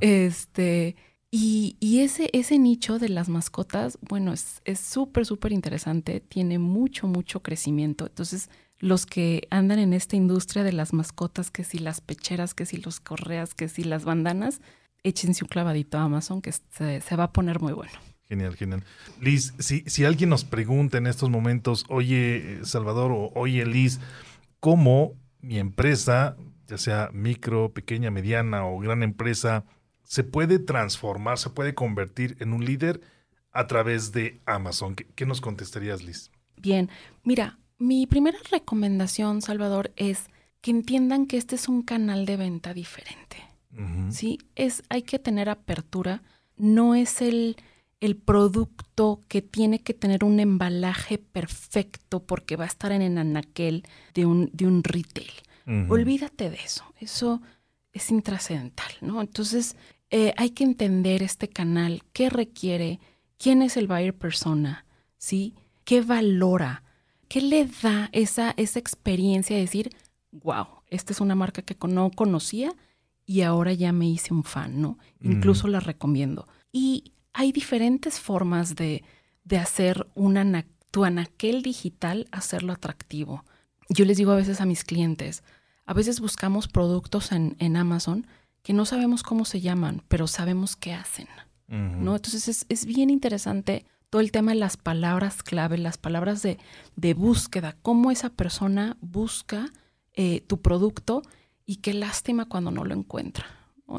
Este, 0.00 0.96
y, 1.30 1.76
y, 1.80 2.00
ese, 2.00 2.30
ese 2.32 2.58
nicho 2.58 2.98
de 2.98 3.08
las 3.08 3.28
mascotas, 3.28 3.98
bueno, 4.00 4.32
es 4.32 4.80
súper, 4.80 5.26
súper 5.26 5.52
interesante, 5.52 6.20
tiene 6.20 6.58
mucho, 6.58 7.06
mucho 7.06 7.42
crecimiento. 7.42 8.06
Entonces, 8.06 8.50
los 8.78 9.06
que 9.06 9.46
andan 9.50 9.78
en 9.78 9.92
esta 9.92 10.16
industria 10.16 10.64
de 10.64 10.72
las 10.72 10.92
mascotas, 10.92 11.50
que 11.50 11.64
si 11.64 11.78
las 11.78 12.00
pecheras, 12.00 12.54
que 12.54 12.66
si 12.66 12.78
los 12.78 13.00
correas, 13.00 13.54
que 13.54 13.68
si 13.68 13.84
las 13.84 14.04
bandanas, 14.04 14.60
échense 15.02 15.44
un 15.44 15.48
clavadito 15.48 15.98
a 15.98 16.02
Amazon 16.02 16.42
que 16.42 16.52
se, 16.52 17.00
se 17.00 17.16
va 17.16 17.24
a 17.24 17.32
poner 17.32 17.60
muy 17.60 17.72
bueno. 17.72 17.92
Genial, 18.28 18.56
genial. 18.56 18.84
Liz, 19.20 19.54
si, 19.58 19.80
si 19.86 20.04
alguien 20.04 20.30
nos 20.30 20.44
pregunta 20.44 20.98
en 20.98 21.06
estos 21.06 21.30
momentos, 21.30 21.84
oye 21.88 22.60
Salvador 22.64 23.12
o 23.12 23.32
oye 23.34 23.64
Liz, 23.64 24.00
¿cómo 24.60 25.14
mi 25.40 25.58
empresa, 25.58 26.36
ya 26.66 26.78
sea 26.78 27.10
micro, 27.12 27.72
pequeña, 27.72 28.10
mediana 28.10 28.66
o 28.66 28.78
gran 28.78 29.02
empresa, 29.02 29.64
se 30.02 30.24
puede 30.24 30.58
transformar, 30.58 31.38
se 31.38 31.50
puede 31.50 31.74
convertir 31.74 32.36
en 32.40 32.52
un 32.52 32.64
líder 32.64 33.00
a 33.52 33.66
través 33.66 34.12
de 34.12 34.40
Amazon? 34.44 34.94
¿Qué, 34.96 35.06
qué 35.14 35.26
nos 35.26 35.40
contestarías, 35.40 36.02
Liz? 36.02 36.30
Bien, 36.56 36.90
mira, 37.22 37.58
mi 37.78 38.06
primera 38.06 38.38
recomendación, 38.50 39.42
Salvador, 39.42 39.92
es 39.96 40.30
que 40.60 40.70
entiendan 40.70 41.26
que 41.26 41.36
este 41.36 41.54
es 41.54 41.68
un 41.68 41.82
canal 41.82 42.26
de 42.26 42.36
venta 42.36 42.74
diferente. 42.74 43.36
Sí, 44.08 44.38
es, 44.54 44.82
hay 44.88 45.02
que 45.02 45.18
tener 45.18 45.50
apertura, 45.50 46.22
no 46.56 46.94
es 46.94 47.20
el 47.20 47.56
el 48.00 48.16
producto 48.16 49.22
que 49.28 49.42
tiene 49.42 49.80
que 49.80 49.94
tener 49.94 50.24
un 50.24 50.40
embalaje 50.40 51.18
perfecto 51.18 52.22
porque 52.22 52.56
va 52.56 52.64
a 52.64 52.68
estar 52.68 52.92
en 52.92 53.02
el 53.02 53.18
anaquel 53.18 53.84
de 54.14 54.26
un, 54.26 54.50
de 54.52 54.66
un 54.66 54.82
retail. 54.84 55.30
Olvídate 55.88 56.48
de 56.48 56.58
eso, 56.64 56.84
eso 57.00 57.42
es 57.92 58.12
intrascendental, 58.12 58.92
¿no? 59.00 59.20
Entonces, 59.20 59.74
eh, 60.10 60.32
hay 60.36 60.50
que 60.50 60.62
entender 60.62 61.24
este 61.24 61.48
canal, 61.48 62.04
qué 62.12 62.30
requiere, 62.30 63.00
quién 63.36 63.62
es 63.62 63.76
el 63.76 63.88
buyer 63.88 64.14
persona, 64.14 64.86
¿sí? 65.18 65.54
¿Qué 65.84 66.02
valora? 66.02 66.84
¿Qué 67.28 67.40
le 67.40 67.68
da 67.82 68.10
esa, 68.12 68.54
esa 68.56 68.78
experiencia 68.78 69.56
de 69.56 69.62
decir, 69.62 69.90
wow, 70.30 70.66
esta 70.88 71.12
es 71.12 71.20
una 71.20 71.34
marca 71.34 71.62
que 71.62 71.76
no 71.88 72.12
conocía 72.12 72.72
y 73.24 73.40
ahora 73.40 73.72
ya 73.72 73.90
me 73.90 74.08
hice 74.08 74.32
un 74.32 74.44
fan, 74.44 74.80
¿no? 74.80 74.98
Incluso 75.20 75.66
la 75.66 75.80
recomiendo. 75.80 76.46
Y 76.70 77.12
hay 77.38 77.52
diferentes 77.52 78.18
formas 78.18 78.76
de, 78.76 79.04
de 79.44 79.58
hacer 79.58 80.06
una, 80.14 80.64
tu 80.90 81.04
anaquel 81.04 81.60
digital, 81.60 82.26
hacerlo 82.32 82.72
atractivo. 82.72 83.44
Yo 83.90 84.06
les 84.06 84.16
digo 84.16 84.32
a 84.32 84.36
veces 84.36 84.62
a 84.62 84.64
mis 84.64 84.84
clientes, 84.84 85.44
a 85.84 85.92
veces 85.92 86.20
buscamos 86.20 86.66
productos 86.66 87.32
en, 87.32 87.54
en 87.58 87.76
Amazon 87.76 88.26
que 88.62 88.72
no 88.72 88.86
sabemos 88.86 89.22
cómo 89.22 89.44
se 89.44 89.60
llaman, 89.60 90.02
pero 90.08 90.26
sabemos 90.26 90.76
qué 90.76 90.94
hacen. 90.94 91.28
¿no? 91.68 92.16
Entonces 92.16 92.48
es, 92.48 92.64
es, 92.70 92.86
bien 92.86 93.10
interesante 93.10 93.84
todo 94.08 94.22
el 94.22 94.32
tema 94.32 94.52
de 94.52 94.58
las 94.58 94.78
palabras 94.78 95.42
clave, 95.42 95.76
las 95.76 95.98
palabras 95.98 96.40
de, 96.40 96.58
de 96.94 97.12
búsqueda, 97.12 97.76
cómo 97.82 98.10
esa 98.10 98.30
persona 98.30 98.96
busca 99.02 99.72
eh, 100.14 100.40
tu 100.46 100.62
producto 100.62 101.22
y 101.66 101.76
qué 101.76 101.92
lástima 101.92 102.46
cuando 102.46 102.70
no 102.70 102.84
lo 102.84 102.94
encuentra. 102.94 103.44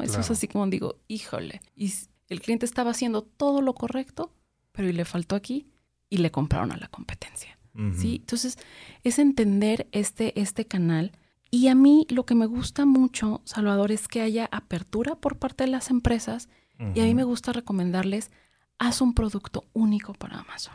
Eso 0.02 0.20
es 0.20 0.30
así 0.30 0.48
como 0.48 0.66
digo, 0.66 0.96
híjole. 1.06 1.60
Y 1.76 1.92
el 2.28 2.40
cliente 2.40 2.66
estaba 2.66 2.90
haciendo 2.90 3.22
todo 3.22 3.62
lo 3.62 3.74
correcto, 3.74 4.32
pero 4.72 4.88
y 4.88 4.92
le 4.92 5.04
faltó 5.04 5.36
aquí 5.36 5.66
y 6.10 6.18
le 6.18 6.30
compraron 6.30 6.72
a 6.72 6.76
la 6.76 6.88
competencia. 6.88 7.58
¿sí? 7.96 8.16
Entonces, 8.16 8.58
es 9.04 9.18
entender 9.18 9.88
este, 9.92 10.38
este 10.40 10.66
canal. 10.66 11.12
Y 11.50 11.68
a 11.68 11.74
mí 11.74 12.06
lo 12.10 12.26
que 12.26 12.34
me 12.34 12.46
gusta 12.46 12.86
mucho, 12.86 13.40
Salvador, 13.44 13.92
es 13.92 14.08
que 14.08 14.20
haya 14.20 14.48
apertura 14.50 15.14
por 15.14 15.38
parte 15.38 15.64
de 15.64 15.70
las 15.70 15.90
empresas 15.90 16.48
y 16.94 17.00
a 17.00 17.04
mí 17.04 17.14
me 17.14 17.24
gusta 17.24 17.52
recomendarles, 17.52 18.30
haz 18.78 19.00
un 19.00 19.12
producto 19.12 19.64
único 19.72 20.12
para 20.12 20.38
Amazon. 20.38 20.74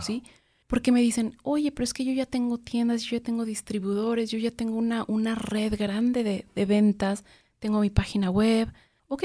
¿sí? 0.00 0.22
Porque 0.66 0.92
me 0.92 1.00
dicen, 1.00 1.36
oye, 1.42 1.72
pero 1.72 1.84
es 1.84 1.92
que 1.92 2.04
yo 2.04 2.12
ya 2.12 2.26
tengo 2.26 2.58
tiendas, 2.58 3.02
yo 3.02 3.16
ya 3.16 3.22
tengo 3.22 3.44
distribuidores, 3.44 4.30
yo 4.30 4.38
ya 4.38 4.50
tengo 4.50 4.76
una, 4.76 5.04
una 5.08 5.34
red 5.34 5.76
grande 5.76 6.22
de, 6.24 6.46
de 6.54 6.66
ventas, 6.66 7.24
tengo 7.58 7.80
mi 7.80 7.90
página 7.90 8.30
web. 8.30 8.72
Ok, 9.08 9.24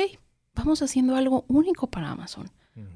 vamos 0.60 0.82
haciendo 0.82 1.16
algo 1.16 1.46
único 1.48 1.88
para 1.88 2.12
Amazon. 2.12 2.52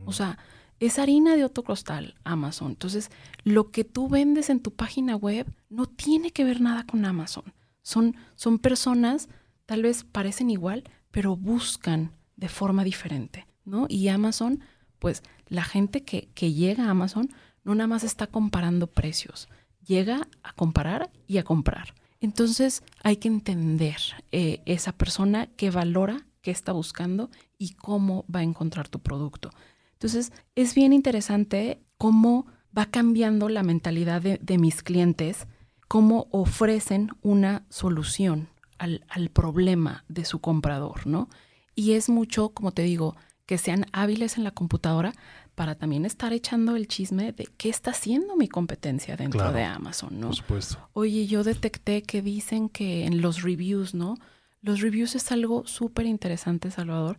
O 0.05 0.13
sea, 0.13 0.37
es 0.79 0.97
harina 0.97 1.35
de 1.35 1.43
otro 1.43 1.63
costal, 1.63 2.15
Amazon. 2.23 2.71
Entonces, 2.71 3.09
lo 3.43 3.71
que 3.71 3.83
tú 3.83 4.07
vendes 4.07 4.49
en 4.49 4.61
tu 4.61 4.71
página 4.71 5.15
web 5.15 5.45
no 5.69 5.87
tiene 5.87 6.31
que 6.31 6.43
ver 6.43 6.61
nada 6.61 6.85
con 6.85 7.03
Amazon. 7.05 7.43
Son, 7.81 8.15
son 8.35 8.59
personas, 8.59 9.27
tal 9.65 9.81
vez 9.83 10.05
parecen 10.05 10.49
igual, 10.49 10.83
pero 11.11 11.35
buscan 11.35 12.11
de 12.37 12.47
forma 12.47 12.83
diferente, 12.83 13.45
¿no? 13.65 13.87
Y 13.89 14.07
Amazon, 14.07 14.61
pues 14.99 15.21
la 15.47 15.63
gente 15.63 16.03
que, 16.03 16.29
que 16.33 16.53
llega 16.53 16.85
a 16.85 16.91
Amazon 16.91 17.29
no 17.63 17.75
nada 17.75 17.87
más 17.87 18.03
está 18.03 18.27
comparando 18.27 18.87
precios, 18.87 19.49
llega 19.85 20.27
a 20.43 20.53
comparar 20.53 21.11
y 21.27 21.37
a 21.37 21.43
comprar. 21.43 21.93
Entonces 22.19 22.83
hay 23.03 23.17
que 23.17 23.27
entender 23.27 23.97
eh, 24.31 24.61
esa 24.65 24.93
persona 24.93 25.47
que 25.47 25.71
valora 25.71 26.25
qué 26.43 26.51
está 26.51 26.73
buscando 26.73 27.31
y 27.57 27.73
cómo 27.73 28.25
va 28.33 28.41
a 28.41 28.43
encontrar 28.43 28.87
tu 28.89 28.99
producto. 28.99 29.49
Entonces, 29.93 30.31
es 30.53 30.75
bien 30.75 30.93
interesante 30.93 31.81
cómo 31.97 32.45
va 32.77 32.85
cambiando 32.85 33.49
la 33.49 33.63
mentalidad 33.63 34.21
de, 34.21 34.57
mis 34.57 34.83
clientes, 34.83 35.47
cómo 35.87 36.27
ofrecen 36.31 37.09
una 37.21 37.65
solución 37.69 38.49
al, 38.77 39.05
al, 39.07 39.29
problema 39.29 40.03
de 40.09 40.25
su 40.25 40.41
comprador, 40.41 41.07
¿no? 41.07 41.29
Y 41.75 41.93
es 41.93 42.09
mucho, 42.09 42.49
como 42.49 42.71
te 42.71 42.81
digo, 42.81 43.15
que 43.45 43.57
sean 43.57 43.85
hábiles 43.93 44.37
en 44.37 44.43
la 44.43 44.51
computadora 44.51 45.13
para 45.55 45.75
también 45.75 46.05
estar 46.05 46.33
echando 46.33 46.75
el 46.75 46.87
chisme 46.87 47.31
de 47.31 47.47
qué 47.57 47.69
está 47.69 47.91
haciendo 47.91 48.35
mi 48.35 48.47
competencia 48.47 49.15
dentro 49.15 49.51
de 49.51 49.63
Amazon, 49.63 50.19
¿no? 50.19 50.27
Por 50.27 50.35
supuesto. 50.35 50.89
Oye, 50.93 51.27
yo 51.27 51.43
detecté 51.43 52.01
que 52.01 52.21
dicen 52.21 52.69
que 52.69 53.05
en 53.05 53.21
los 53.21 53.43
reviews, 53.43 53.93
¿no? 53.93 54.15
Los 54.63 54.79
reviews 54.79 55.13
es 55.15 55.29
algo 55.33 55.67
súper 55.67 56.05
interesante, 56.05 56.71
Salvador. 56.71 57.17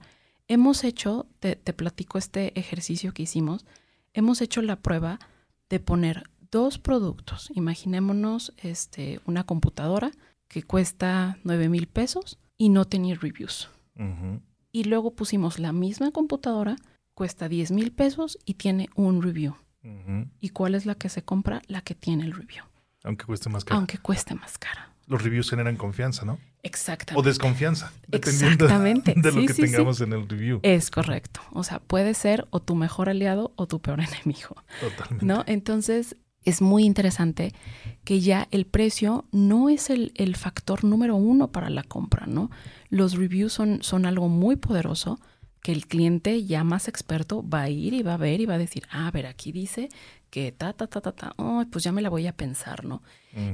Hemos 0.48 0.82
hecho, 0.82 1.26
te, 1.40 1.56
platico 1.56 2.16
este 2.16 2.58
ejercicio 2.58 3.12
que 3.12 3.24
hicimos, 3.24 3.66
hemos 4.14 4.40
hecho 4.40 4.62
la 4.62 4.76
prueba 4.76 5.18
de 5.68 5.78
poner 5.78 6.24
dos 6.50 6.78
productos. 6.78 7.50
Imaginémonos 7.54 8.54
este, 8.56 9.20
una 9.26 9.44
computadora 9.44 10.10
que 10.48 10.62
cuesta 10.62 11.36
9 11.44 11.68
mil 11.68 11.86
pesos 11.86 12.38
y 12.56 12.70
no 12.70 12.86
tenía 12.86 13.14
reviews. 13.14 13.68
Y 14.72 14.84
luego 14.84 15.10
pusimos 15.10 15.58
la 15.58 15.72
misma 15.72 16.12
computadora, 16.12 16.76
cuesta 17.12 17.50
10 17.50 17.72
mil 17.72 17.92
pesos 17.92 18.38
y 18.46 18.54
tiene 18.54 18.88
un 18.94 19.22
review. 19.22 19.54
¿Y 20.40 20.48
cuál 20.48 20.74
es 20.74 20.86
la 20.86 20.94
que 20.94 21.10
se 21.10 21.22
compra? 21.22 21.60
La 21.66 21.82
que 21.82 21.94
tiene 21.94 22.24
el 22.24 22.32
review. 22.32 22.64
Aunque 23.02 23.26
cueste 23.26 23.50
más 23.50 23.66
cara. 23.66 23.76
Aunque 23.76 23.98
cueste 23.98 24.34
más 24.34 24.56
cara 24.56 24.94
los 25.06 25.22
reviews 25.22 25.50
generan 25.50 25.76
confianza, 25.76 26.24
¿no? 26.24 26.38
Exactamente. 26.64 27.20
O 27.20 27.22
desconfianza, 27.22 27.92
dependiendo 28.08 28.64
Exactamente. 28.64 29.14
de 29.16 29.32
lo 29.32 29.46
que 29.46 29.54
tengamos 29.54 30.00
en 30.00 30.14
el 30.14 30.28
review. 30.28 30.60
Es 30.62 30.90
correcto. 30.90 31.40
O 31.52 31.62
sea, 31.62 31.78
puede 31.78 32.14
ser 32.14 32.48
o 32.50 32.60
tu 32.60 32.74
mejor 32.74 33.08
aliado 33.08 33.52
o 33.56 33.66
tu 33.68 33.80
peor 33.80 34.00
enemigo. 34.24 34.56
Totalmente. 34.80 35.26
¿No? 35.26 35.44
Entonces, 35.46 36.16
es 36.44 36.62
muy 36.62 36.84
interesante 36.84 37.52
que 38.04 38.20
ya 38.20 38.48
el 38.50 38.66
precio 38.66 39.26
no 39.30 39.68
es 39.68 39.90
el, 39.90 40.12
el, 40.16 40.36
factor 40.36 40.84
número 40.84 41.16
uno 41.16 41.52
para 41.52 41.70
la 41.70 41.82
compra, 41.82 42.26
¿no? 42.26 42.50
Los 42.88 43.14
reviews 43.14 43.52
son, 43.52 43.82
son 43.82 44.06
algo 44.06 44.28
muy 44.28 44.56
poderoso 44.56 45.20
que 45.62 45.72
el 45.72 45.86
cliente 45.86 46.44
ya 46.44 46.62
más 46.64 46.88
experto 46.88 47.46
va 47.48 47.62
a 47.62 47.70
ir 47.70 47.94
y 47.94 48.02
va 48.02 48.14
a 48.14 48.18
ver 48.18 48.40
y 48.40 48.46
va 48.46 48.54
a 48.54 48.58
decir, 48.58 48.84
ah, 48.90 49.06
a 49.06 49.10
ver, 49.10 49.26
aquí 49.26 49.52
dice 49.52 49.88
que 50.28 50.52
ta, 50.52 50.74
ta, 50.74 50.86
ta, 50.86 51.00
ta, 51.00 51.12
ta, 51.12 51.34
pues 51.70 51.84
ya 51.84 51.92
me 51.92 52.02
la 52.02 52.10
voy 52.10 52.26
a 52.26 52.36
pensar, 52.36 52.84
¿no? 52.84 53.02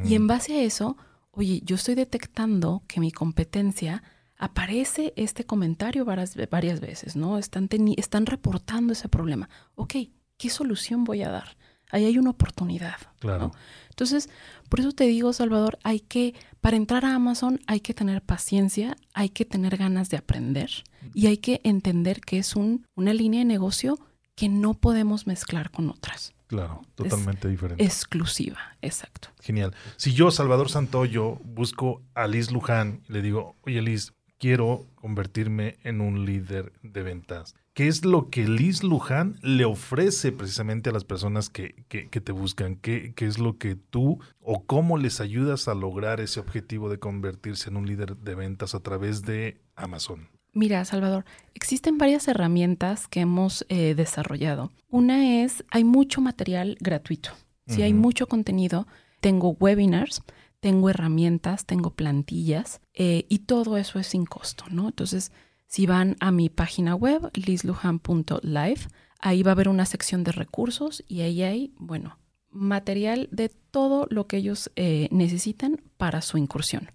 Y 0.05 0.14
en 0.14 0.27
base 0.27 0.55
a 0.55 0.62
eso, 0.62 0.96
oye, 1.40 1.62
yo 1.64 1.76
estoy 1.76 1.94
detectando 1.94 2.83
que 2.87 3.00
mi 3.00 3.11
competencia 3.11 4.03
aparece 4.37 5.14
este 5.16 5.44
comentario 5.44 6.05
varias, 6.05 6.37
varias 6.50 6.81
veces, 6.81 7.16
¿no? 7.16 7.38
Están, 7.38 7.68
están 7.96 8.26
reportando 8.26 8.92
ese 8.92 9.09
problema. 9.09 9.48
Ok, 9.74 9.94
¿qué 10.37 10.50
solución 10.50 11.05
voy 11.05 11.22
a 11.22 11.31
dar? 11.31 11.57
Ahí 11.90 12.05
hay 12.05 12.18
una 12.18 12.31
oportunidad. 12.31 12.96
Claro. 13.20 13.53
Entonces, 13.88 14.29
por 14.68 14.81
eso 14.81 14.92
te 14.92 15.05
digo, 15.05 15.33
Salvador, 15.33 15.79
hay 15.83 16.00
que, 16.00 16.35
para 16.61 16.76
entrar 16.76 17.07
a 17.07 17.14
Amazon 17.14 17.59
hay 17.66 17.81
que 17.81 17.94
tener 17.94 18.20
paciencia, 18.22 18.96
hay 19.14 19.31
que 19.31 19.46
tener 19.46 19.79
ganas 19.79 20.11
de 20.11 20.18
aprender 20.18 20.70
y 21.14 21.26
hay 21.26 21.38
que 21.38 21.62
entender 21.64 22.20
que 22.20 22.38
es 22.38 22.55
un, 22.55 22.87
una 22.94 23.14
línea 23.14 23.40
de 23.40 23.46
negocio 23.46 23.98
que 24.35 24.50
no 24.50 24.74
podemos 24.74 25.26
mezclar 25.26 25.70
con 25.70 25.88
otras. 25.88 26.35
Claro, 26.50 26.82
totalmente 26.96 27.46
diferente. 27.46 27.84
Exclusiva, 27.84 28.58
exacto. 28.82 29.28
Genial. 29.40 29.72
Si 29.96 30.14
yo, 30.14 30.32
Salvador 30.32 30.68
Santoyo, 30.68 31.36
busco 31.44 32.02
a 32.12 32.26
Liz 32.26 32.50
Luján 32.50 33.02
y 33.08 33.12
le 33.12 33.22
digo, 33.22 33.54
oye 33.62 33.80
Liz, 33.80 34.14
quiero 34.40 34.84
convertirme 34.96 35.78
en 35.84 36.00
un 36.00 36.26
líder 36.26 36.72
de 36.82 37.04
ventas. 37.04 37.54
¿Qué 37.72 37.86
es 37.86 38.04
lo 38.04 38.30
que 38.30 38.48
Liz 38.48 38.82
Luján 38.82 39.38
le 39.42 39.64
ofrece 39.64 40.32
precisamente 40.32 40.90
a 40.90 40.92
las 40.92 41.04
personas 41.04 41.50
que, 41.50 41.84
te 41.88 42.32
buscan? 42.32 42.74
¿Qué, 42.74 43.12
¿Qué, 43.14 43.26
es 43.26 43.38
lo 43.38 43.56
que 43.56 43.76
tú 43.76 44.18
o 44.40 44.64
cómo 44.66 44.98
les 44.98 45.20
ayudas 45.20 45.68
a 45.68 45.74
lograr 45.74 46.18
ese 46.20 46.40
objetivo 46.40 46.90
de 46.90 46.98
convertirse 46.98 47.70
en 47.70 47.76
un 47.76 47.86
líder 47.86 48.16
de 48.16 48.34
ventas 48.34 48.74
a 48.74 48.80
través 48.80 49.22
de 49.22 49.60
Amazon? 49.76 50.28
Mira, 50.52 50.84
Salvador, 50.84 51.24
existen 51.54 51.98
varias 51.98 52.26
herramientas 52.28 53.06
que 53.08 53.20
hemos 53.20 53.64
eh, 53.68 53.94
desarrollado. 53.94 54.72
Una 54.88 55.42
es, 55.42 55.64
hay 55.70 55.84
mucho 55.84 56.20
material 56.20 56.76
gratuito. 56.80 57.30
Si 57.66 57.82
hay 57.82 57.94
mucho 57.94 58.26
contenido, 58.26 58.88
tengo 59.20 59.50
webinars 59.50 60.22
tengo 60.60 60.90
herramientas, 60.90 61.64
tengo 61.64 61.90
plantillas 61.90 62.80
eh, 62.94 63.26
y 63.28 63.40
todo 63.40 63.76
eso 63.76 63.98
es 63.98 64.08
sin 64.08 64.26
costo, 64.26 64.64
¿no? 64.70 64.88
Entonces, 64.88 65.32
si 65.66 65.86
van 65.86 66.16
a 66.20 66.30
mi 66.30 66.48
página 66.48 66.94
web, 66.94 67.30
lizluhan.live, 67.34 68.80
ahí 69.20 69.42
va 69.42 69.50
a 69.50 69.52
haber 69.52 69.68
una 69.68 69.86
sección 69.86 70.22
de 70.22 70.32
recursos 70.32 71.02
y 71.08 71.22
ahí 71.22 71.42
hay, 71.42 71.74
bueno, 71.78 72.18
material 72.50 73.28
de 73.30 73.48
todo 73.48 74.06
lo 74.10 74.26
que 74.26 74.36
ellos 74.36 74.70
eh, 74.76 75.08
necesitan 75.10 75.80
para 75.96 76.20
su 76.20 76.36
incursión. 76.36 76.90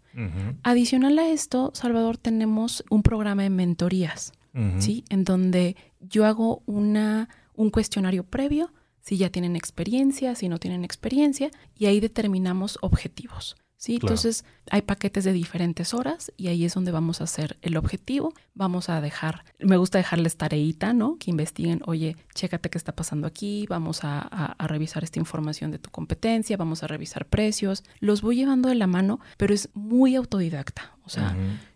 Adicional 0.64 1.20
a 1.20 1.28
esto, 1.30 1.72
Salvador, 1.74 2.18
tenemos 2.18 2.84
un 2.90 3.04
programa 3.04 3.44
de 3.44 3.50
mentorías, 3.50 4.32
¿sí? 4.80 5.04
En 5.10 5.24
donde 5.24 5.76
yo 6.00 6.26
hago 6.26 6.64
una, 6.66 7.30
un 7.56 7.70
cuestionario 7.70 8.24
previo 8.24 8.72
si 9.02 9.18
ya 9.18 9.30
tienen 9.30 9.56
experiencia, 9.56 10.34
si 10.34 10.50
no 10.50 10.58
tienen 10.58 10.84
experiencia, 10.84 11.52
y 11.78 11.86
ahí 11.86 12.00
determinamos 12.00 12.80
objetivos. 12.82 13.56
¿Sí? 13.86 14.00
Entonces 14.02 14.46
hay 14.72 14.82
paquetes 14.82 15.24
de 15.26 15.32
diferentes 15.32 15.94
horas 15.94 16.32
y 16.38 16.48
ahí 16.48 16.66
es 16.66 16.74
donde 16.74 16.92
vamos 16.92 17.22
a 17.22 17.26
hacer 17.26 17.58
el 17.62 17.78
objetivo. 17.78 18.34
Vamos 18.56 18.90
a 18.90 19.00
dejar, 19.00 19.44
me 19.60 19.78
gusta 19.78 20.00
dejarles 20.00 20.38
tareita, 20.38 20.94
¿no? 20.94 21.18
Que 21.20 21.30
investiguen, 21.30 21.82
oye, 21.86 22.18
chécate 22.34 22.72
qué 22.72 22.80
está 22.80 22.96
pasando 22.96 23.28
aquí, 23.28 23.68
vamos 23.70 24.00
a, 24.04 24.56
revisar 24.58 25.04
esta 25.04 25.20
información 25.20 25.70
de 25.70 25.78
tu 25.78 25.92
competencia, 25.92 26.58
vamos 26.58 26.82
a 26.82 26.88
revisar 26.88 27.28
precios. 27.28 27.84
Los 28.00 28.22
voy 28.24 28.38
llevando 28.38 28.70
de 28.70 28.76
la 28.76 28.88
mano, 28.88 29.20
pero 29.38 29.54
es 29.54 29.70
muy 29.76 30.16
autodidacta. 30.16 30.98
O 31.06 31.10
sea, 31.10 31.36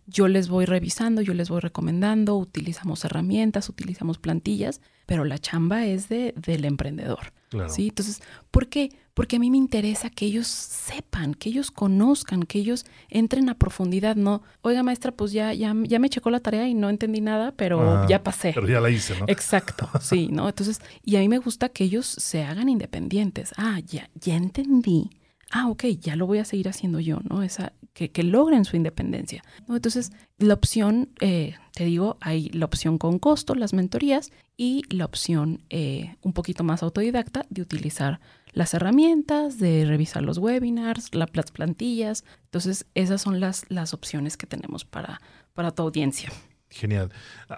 yo 0.09 0.27
les 0.27 0.49
voy 0.49 0.65
revisando, 0.65 1.21
yo 1.21 1.33
les 1.33 1.49
voy 1.49 1.59
recomendando, 1.59 2.35
utilizamos 2.35 3.05
herramientas, 3.05 3.69
utilizamos 3.69 4.17
plantillas, 4.17 4.81
pero 5.05 5.23
la 5.23 5.37
chamba 5.37 5.85
es 5.85 6.09
de, 6.09 6.33
del 6.35 6.65
emprendedor. 6.65 7.33
¿sí? 7.67 7.87
Entonces, 7.87 8.21
¿por 8.51 8.67
qué? 8.67 8.91
Porque 9.13 9.37
a 9.37 9.39
mí 9.39 9.49
me 9.49 9.57
interesa 9.57 10.09
que 10.09 10.25
ellos 10.25 10.47
sepan, 10.47 11.33
que 11.33 11.49
ellos 11.49 11.71
conozcan, 11.71 12.43
que 12.43 12.59
ellos 12.59 12.85
entren 13.09 13.49
a 13.49 13.57
profundidad, 13.57 14.15
no, 14.15 14.43
oiga 14.61 14.83
maestra, 14.83 15.11
pues 15.11 15.31
ya, 15.31 15.53
ya, 15.53 15.75
ya 15.83 15.99
me 15.99 16.09
checó 16.09 16.29
la 16.29 16.39
tarea 16.39 16.67
y 16.67 16.73
no 16.73 16.89
entendí 16.89 17.21
nada, 17.21 17.53
pero 17.55 18.07
ya 18.07 18.23
pasé. 18.23 18.51
Pero 18.53 18.67
ya 18.67 18.79
la 18.79 18.89
hice, 18.89 19.19
¿no? 19.19 19.25
Exacto, 19.27 19.89
sí, 20.01 20.29
¿no? 20.31 20.47
Entonces, 20.47 20.79
y 21.03 21.15
a 21.15 21.19
mí 21.19 21.29
me 21.29 21.39
gusta 21.39 21.69
que 21.69 21.83
ellos 21.83 22.05
se 22.05 22.43
hagan 22.43 22.69
independientes. 22.69 23.53
Ah, 23.57 23.79
ya, 23.85 24.09
ya 24.15 24.35
entendí 24.35 25.09
ah, 25.51 25.67
ok, 25.69 25.85
ya 25.99 26.15
lo 26.15 26.27
voy 26.27 26.39
a 26.39 26.45
seguir 26.45 26.69
haciendo 26.69 26.99
yo, 26.99 27.19
¿no? 27.27 27.43
Esa, 27.43 27.73
que, 27.93 28.11
que 28.11 28.23
logren 28.23 28.65
su 28.65 28.75
independencia. 28.75 29.43
Entonces, 29.67 30.11
la 30.37 30.53
opción, 30.53 31.09
eh, 31.19 31.55
te 31.73 31.85
digo, 31.85 32.17
hay 32.21 32.49
la 32.49 32.65
opción 32.65 32.97
con 32.97 33.19
costo, 33.19 33.55
las 33.55 33.73
mentorías, 33.73 34.31
y 34.57 34.83
la 34.89 35.05
opción 35.05 35.63
eh, 35.69 36.17
un 36.21 36.33
poquito 36.33 36.65
más 36.65 36.83
autodidacta 36.83 37.45
de 37.49 37.61
utilizar 37.61 38.19
las 38.51 38.73
herramientas, 38.73 39.57
de 39.57 39.85
revisar 39.85 40.21
los 40.21 40.37
webinars, 40.37 41.15
las 41.15 41.29
plantillas. 41.51 42.25
Entonces, 42.45 42.85
esas 42.93 43.21
son 43.21 43.39
las, 43.39 43.65
las 43.69 43.93
opciones 43.93 44.35
que 44.35 44.47
tenemos 44.47 44.83
para, 44.83 45.21
para 45.53 45.71
tu 45.71 45.83
audiencia. 45.83 46.29
Genial. 46.69 47.11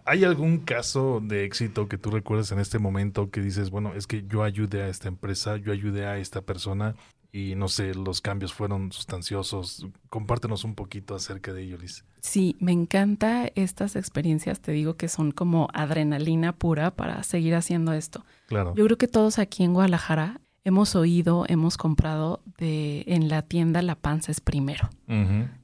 ¿Hay 0.06 0.24
algún 0.24 0.60
caso 0.60 1.22
de 1.22 1.44
éxito 1.44 1.89
que 1.89 1.98
tú 1.98 2.12
recuerdes 2.12 2.52
en 2.52 2.60
este 2.60 2.78
momento 2.78 3.32
que 3.32 3.41
dices, 3.41 3.72
bueno, 3.72 3.94
es 3.96 4.06
que 4.06 4.24
yo 4.28 4.44
ayudé 4.44 4.84
a 4.84 4.88
esta 4.88 5.08
empresa, 5.08 5.58
yo 5.58 5.74
ayudé 5.74 6.06
a 6.06 6.17
esta 6.17 6.41
persona 6.41 6.96
y 7.34 7.56
no 7.56 7.70
sé, 7.70 7.96
los 7.96 8.22
cambios 8.22 8.54
fueron 8.54 8.91
sustanciosos. 8.91 9.88
Compártenos 10.10 10.63
un 10.63 10.76
poquito 10.76 11.15
acerca 11.15 11.54
de 11.54 11.63
ello, 11.63 11.78
Liz. 11.78 12.04
Sí, 12.20 12.58
me 12.60 12.72
encanta 12.72 13.50
estas 13.56 13.96
experiencias, 13.96 14.60
te 14.60 14.72
digo 14.74 14.96
que 14.96 15.08
son 15.08 15.32
como 15.32 15.70
adrenalina 15.74 16.54
pura 16.54 16.91
para 16.91 17.24
seguir 17.24 17.56
haciendo 17.56 17.94
esto. 17.94 18.26
Claro. 18.48 18.74
Yo 18.76 18.86
creo 18.86 18.98
que 18.98 19.08
todos 19.08 19.39
aquí 19.39 19.63
en 19.63 19.74
Guadalajara 19.74 20.41
hemos 20.63 20.96
oído, 20.96 21.46
hemos 21.48 21.78
comprado 21.78 22.44
de 22.58 23.04
en 23.08 23.30
la 23.30 23.41
tienda 23.41 23.82
La 23.82 23.96
Panza 23.96 24.32
es 24.32 24.41
primero. 24.41 24.89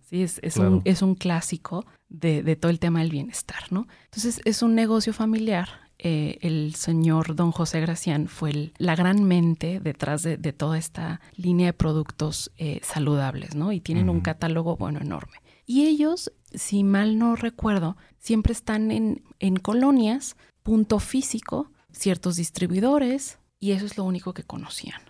Sí, 0.01 0.23
es, 0.23 0.39
es, 0.41 0.55
un, 0.55 0.81
es 0.85 1.01
un 1.01 1.15
clásico 1.15 1.85
de, 2.07 2.41
de 2.41 2.55
todo 2.55 2.71
el 2.71 2.79
tema 2.79 2.99
del 2.99 3.11
bienestar, 3.11 3.63
¿no? 3.71 3.87
Entonces 4.05 4.41
es 4.45 4.61
un 4.61 4.73
negocio 4.73 5.11
familiar 5.11 5.86
eh, 5.99 6.37
el 6.41 6.75
señor 6.75 7.35
don 7.35 7.51
José 7.51 7.81
Gracián 7.81 8.27
fue 8.27 8.71
la 8.77 8.95
gran 8.95 9.23
mente 9.23 9.79
detrás 9.79 10.21
de, 10.21 10.37
toda 10.53 10.77
esta 10.77 11.21
línea 11.35 11.67
de 11.67 11.73
productos 11.73 12.51
eh, 12.57 12.79
saludables, 12.83 13.55
¿no? 13.55 13.71
Y 13.71 13.79
tienen 13.79 14.09
un 14.09 14.21
catálogo, 14.21 14.77
bueno, 14.77 14.99
enorme. 14.99 15.41
Y 15.65 15.87
ellos, 15.87 16.31
si 16.53 16.83
mal 16.83 17.17
no 17.17 17.35
recuerdo, 17.35 17.97
siempre 18.19 18.53
están 18.53 18.91
en, 18.91 19.23
en 19.39 19.57
colonias, 19.57 20.37
punto 20.63 20.99
físico, 20.99 21.71
ciertos 21.91 22.35
distribuidores, 22.35 23.39
y 23.59 23.71
eso 23.71 23.85
es 23.85 23.97
lo 23.97 24.03
único 24.03 24.33
que 24.33 24.43
conocían. 24.43 25.01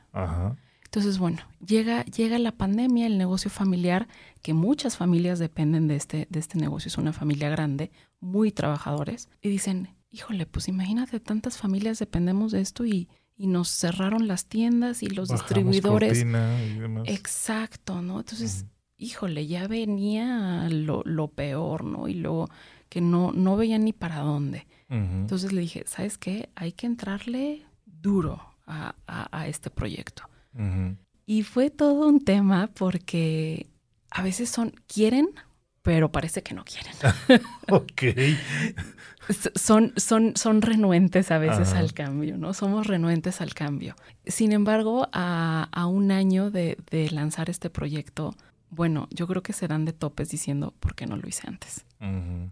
Entonces, 0.85 1.19
bueno, 1.19 1.39
llega, 1.65 2.05
llega 2.05 2.39
la 2.39 2.53
pandemia, 2.53 3.07
el 3.07 3.17
negocio 3.17 3.51
familiar, 3.51 4.07
que 4.41 4.53
muchas 4.53 4.95
familias 4.97 5.37
dependen 5.37 5.87
de 5.87 5.95
este, 5.95 6.27
de 6.29 6.39
este 6.39 6.57
negocio, 6.57 6.87
es 6.87 6.97
una 6.97 7.11
familia 7.11 7.49
grande, 7.49 7.91
muy 8.21 8.51
trabajadores, 8.51 9.29
y 9.41 9.49
dicen, 9.49 9.89
híjole, 10.17 10.47
pues 10.47 10.67
imagínate, 10.67 11.19
tantas 11.19 11.57
familias 11.57 11.99
dependemos 11.99 12.51
de 12.51 12.61
esto 12.61 12.85
y, 12.85 13.07
nos 13.37 13.69
cerraron 13.69 14.27
las 14.27 14.47
tiendas 14.47 15.03
y 15.03 15.09
los 15.09 15.29
distribuidores. 15.29 16.25
Exacto, 17.05 18.01
¿no? 18.01 18.21
Entonces, 18.21 18.65
híjole, 18.97 19.45
ya 19.45 19.67
venía 19.67 20.67
lo, 20.71 21.03
lo, 21.05 21.27
peor, 21.27 21.83
¿no? 21.83 22.07
Y 22.07 22.15
luego 22.15 22.49
que 22.89 22.99
no, 22.99 23.31
no 23.33 23.55
veían 23.55 23.85
ni 23.85 23.93
para 23.93 24.21
dónde. 24.21 24.65
Entonces 24.89 25.53
le 25.53 25.61
dije, 25.61 25.83
¿sabes 25.85 26.17
qué? 26.17 26.49
Hay 26.55 26.71
que 26.71 26.87
entrarle 26.87 27.67
duro 27.85 28.41
a, 28.65 28.95
a, 29.05 29.47
este 29.47 29.69
proyecto. 29.69 30.23
Y 31.27 31.43
fue 31.43 31.69
todo 31.69 32.07
un 32.07 32.25
tema 32.25 32.71
porque 32.73 33.67
a 34.09 34.23
veces 34.23 34.49
son, 34.49 34.73
quieren, 34.87 35.29
pero 35.83 36.11
parece 36.11 36.41
que 36.41 36.55
no 36.55 36.65
quieren. 36.65 36.93
ok 37.69 38.01
son, 39.55 39.93
son, 39.97 40.35
son 40.35 40.61
renuentes 40.61 41.31
a 41.31 41.37
veces 41.37 41.73
al 41.73 41.93
cambio, 41.93 42.37
¿no? 42.37 42.53
Somos 42.53 42.87
renuentes 42.87 43.41
al 43.41 43.53
cambio. 43.53 43.95
Sin 44.25 44.51
embargo, 44.51 45.09
a, 45.11 45.69
a 45.71 45.85
un 45.87 46.11
año 46.11 46.51
de, 46.51 46.77
de, 46.89 47.09
lanzar 47.11 47.49
este 47.49 47.69
proyecto, 47.69 48.35
bueno, 48.69 49.07
yo 49.11 49.27
creo 49.27 49.41
que 49.43 49.53
se 49.53 49.67
dan 49.67 49.85
de 49.85 49.93
topes 49.93 50.29
diciendo, 50.29 50.73
¿por 50.79 50.95
qué 50.95 51.05
no 51.05 51.17
lo 51.17 51.27
hice 51.27 51.47
antes? 51.47 51.85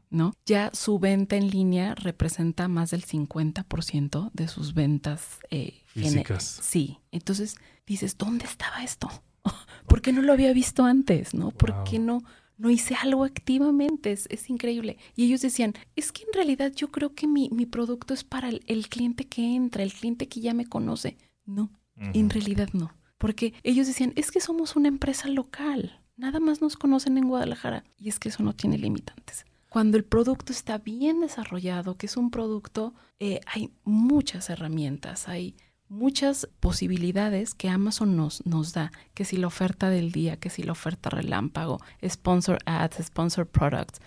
¿No? 0.10 0.34
Ya 0.46 0.72
su 0.74 0.98
venta 0.98 1.36
en 1.36 1.50
línea 1.50 1.94
representa 1.96 2.68
más 2.68 2.92
del 2.92 3.06
50% 3.06 4.32
de 4.34 4.48
sus 4.48 4.74
ventas 4.74 5.40
eh, 5.52 5.82
físicas. 5.86 6.44
Sí, 6.64 7.00
entonces 7.12 7.56
dices, 7.86 8.18
¿dónde 8.18 8.46
estaba 8.46 8.84
esto? 8.84 9.10
¿Por 9.88 10.02
qué 10.02 10.14
no 10.14 10.22
lo 10.22 10.34
había 10.34 10.52
visto 10.52 10.84
antes? 10.84 11.34
¿No? 11.34 11.52
¿Por 11.52 11.84
qué 11.84 12.00
no? 12.00 12.24
No 12.58 12.70
hice 12.70 12.96
algo 12.96 13.24
activamente, 13.24 14.12
es, 14.12 14.50
increíble. 14.50 14.98
Y 15.15 15.26
ellos 15.26 15.41
decían, 15.41 15.74
es 15.96 16.12
que 16.12 16.24
en 16.24 16.34
realidad 16.34 16.72
yo 16.74 16.91
creo 16.91 17.13
que 17.13 17.28
mi, 17.28 17.50
mi 17.52 17.65
producto 17.65 18.13
es 18.13 18.23
para 18.23 18.50
el, 18.50 18.90
cliente 18.90 19.27
que 19.27 19.56
entra, 19.56 19.84
el 19.84 19.94
cliente 19.94 20.27
que 20.27 20.42
ya 20.42 20.54
me 20.54 20.65
conoce. 20.65 21.17
No, 21.46 21.71
en 21.98 22.29
realidad 22.29 22.69
no. 22.73 22.92
Porque 23.17 23.54
ellos 23.63 23.88
decían, 23.88 24.13
es 24.15 24.32
que 24.32 24.40
somos 24.40 24.75
una 24.75 24.88
empresa 24.88 25.27
local, 25.29 26.02
nada 26.17 26.40
más 26.40 26.62
nos 26.62 26.75
conocen 26.75 27.17
en 27.17 27.27
Guadalajara. 27.27 27.84
Y 27.98 28.10
es 28.10 28.19
que 28.19 28.29
eso 28.29 28.44
no 28.44 28.54
tiene 28.54 28.77
limitantes. 28.77 29.46
Cuando 29.69 29.98
el 29.98 30.06
producto 30.06 30.54
está 30.54 30.77
bien 30.77 31.19
desarrollado, 31.19 31.98
que 31.98 32.06
es 32.06 32.15
un 32.15 32.32
producto, 32.32 32.94
eh, 33.19 33.42
hay 33.46 33.73
muchas 33.84 34.50
herramientas, 34.50 35.27
hay 35.27 35.58
muchas 35.90 36.48
posibilidades 36.60 37.54
que 37.54 37.69
Amazon 37.69 38.15
nos, 38.15 38.46
nos 38.46 38.73
da, 38.73 38.92
que 39.13 39.25
si 39.25 39.38
la 39.38 39.48
oferta 39.48 39.90
del 39.90 40.12
día, 40.12 40.38
que 40.38 40.50
si 40.50 40.63
la 40.63 40.71
oferta 40.71 41.10
relámpago, 41.10 41.79
sponsor 42.08 42.60
ads, 42.65 43.06
sponsor 43.06 43.48
products, 43.48 44.00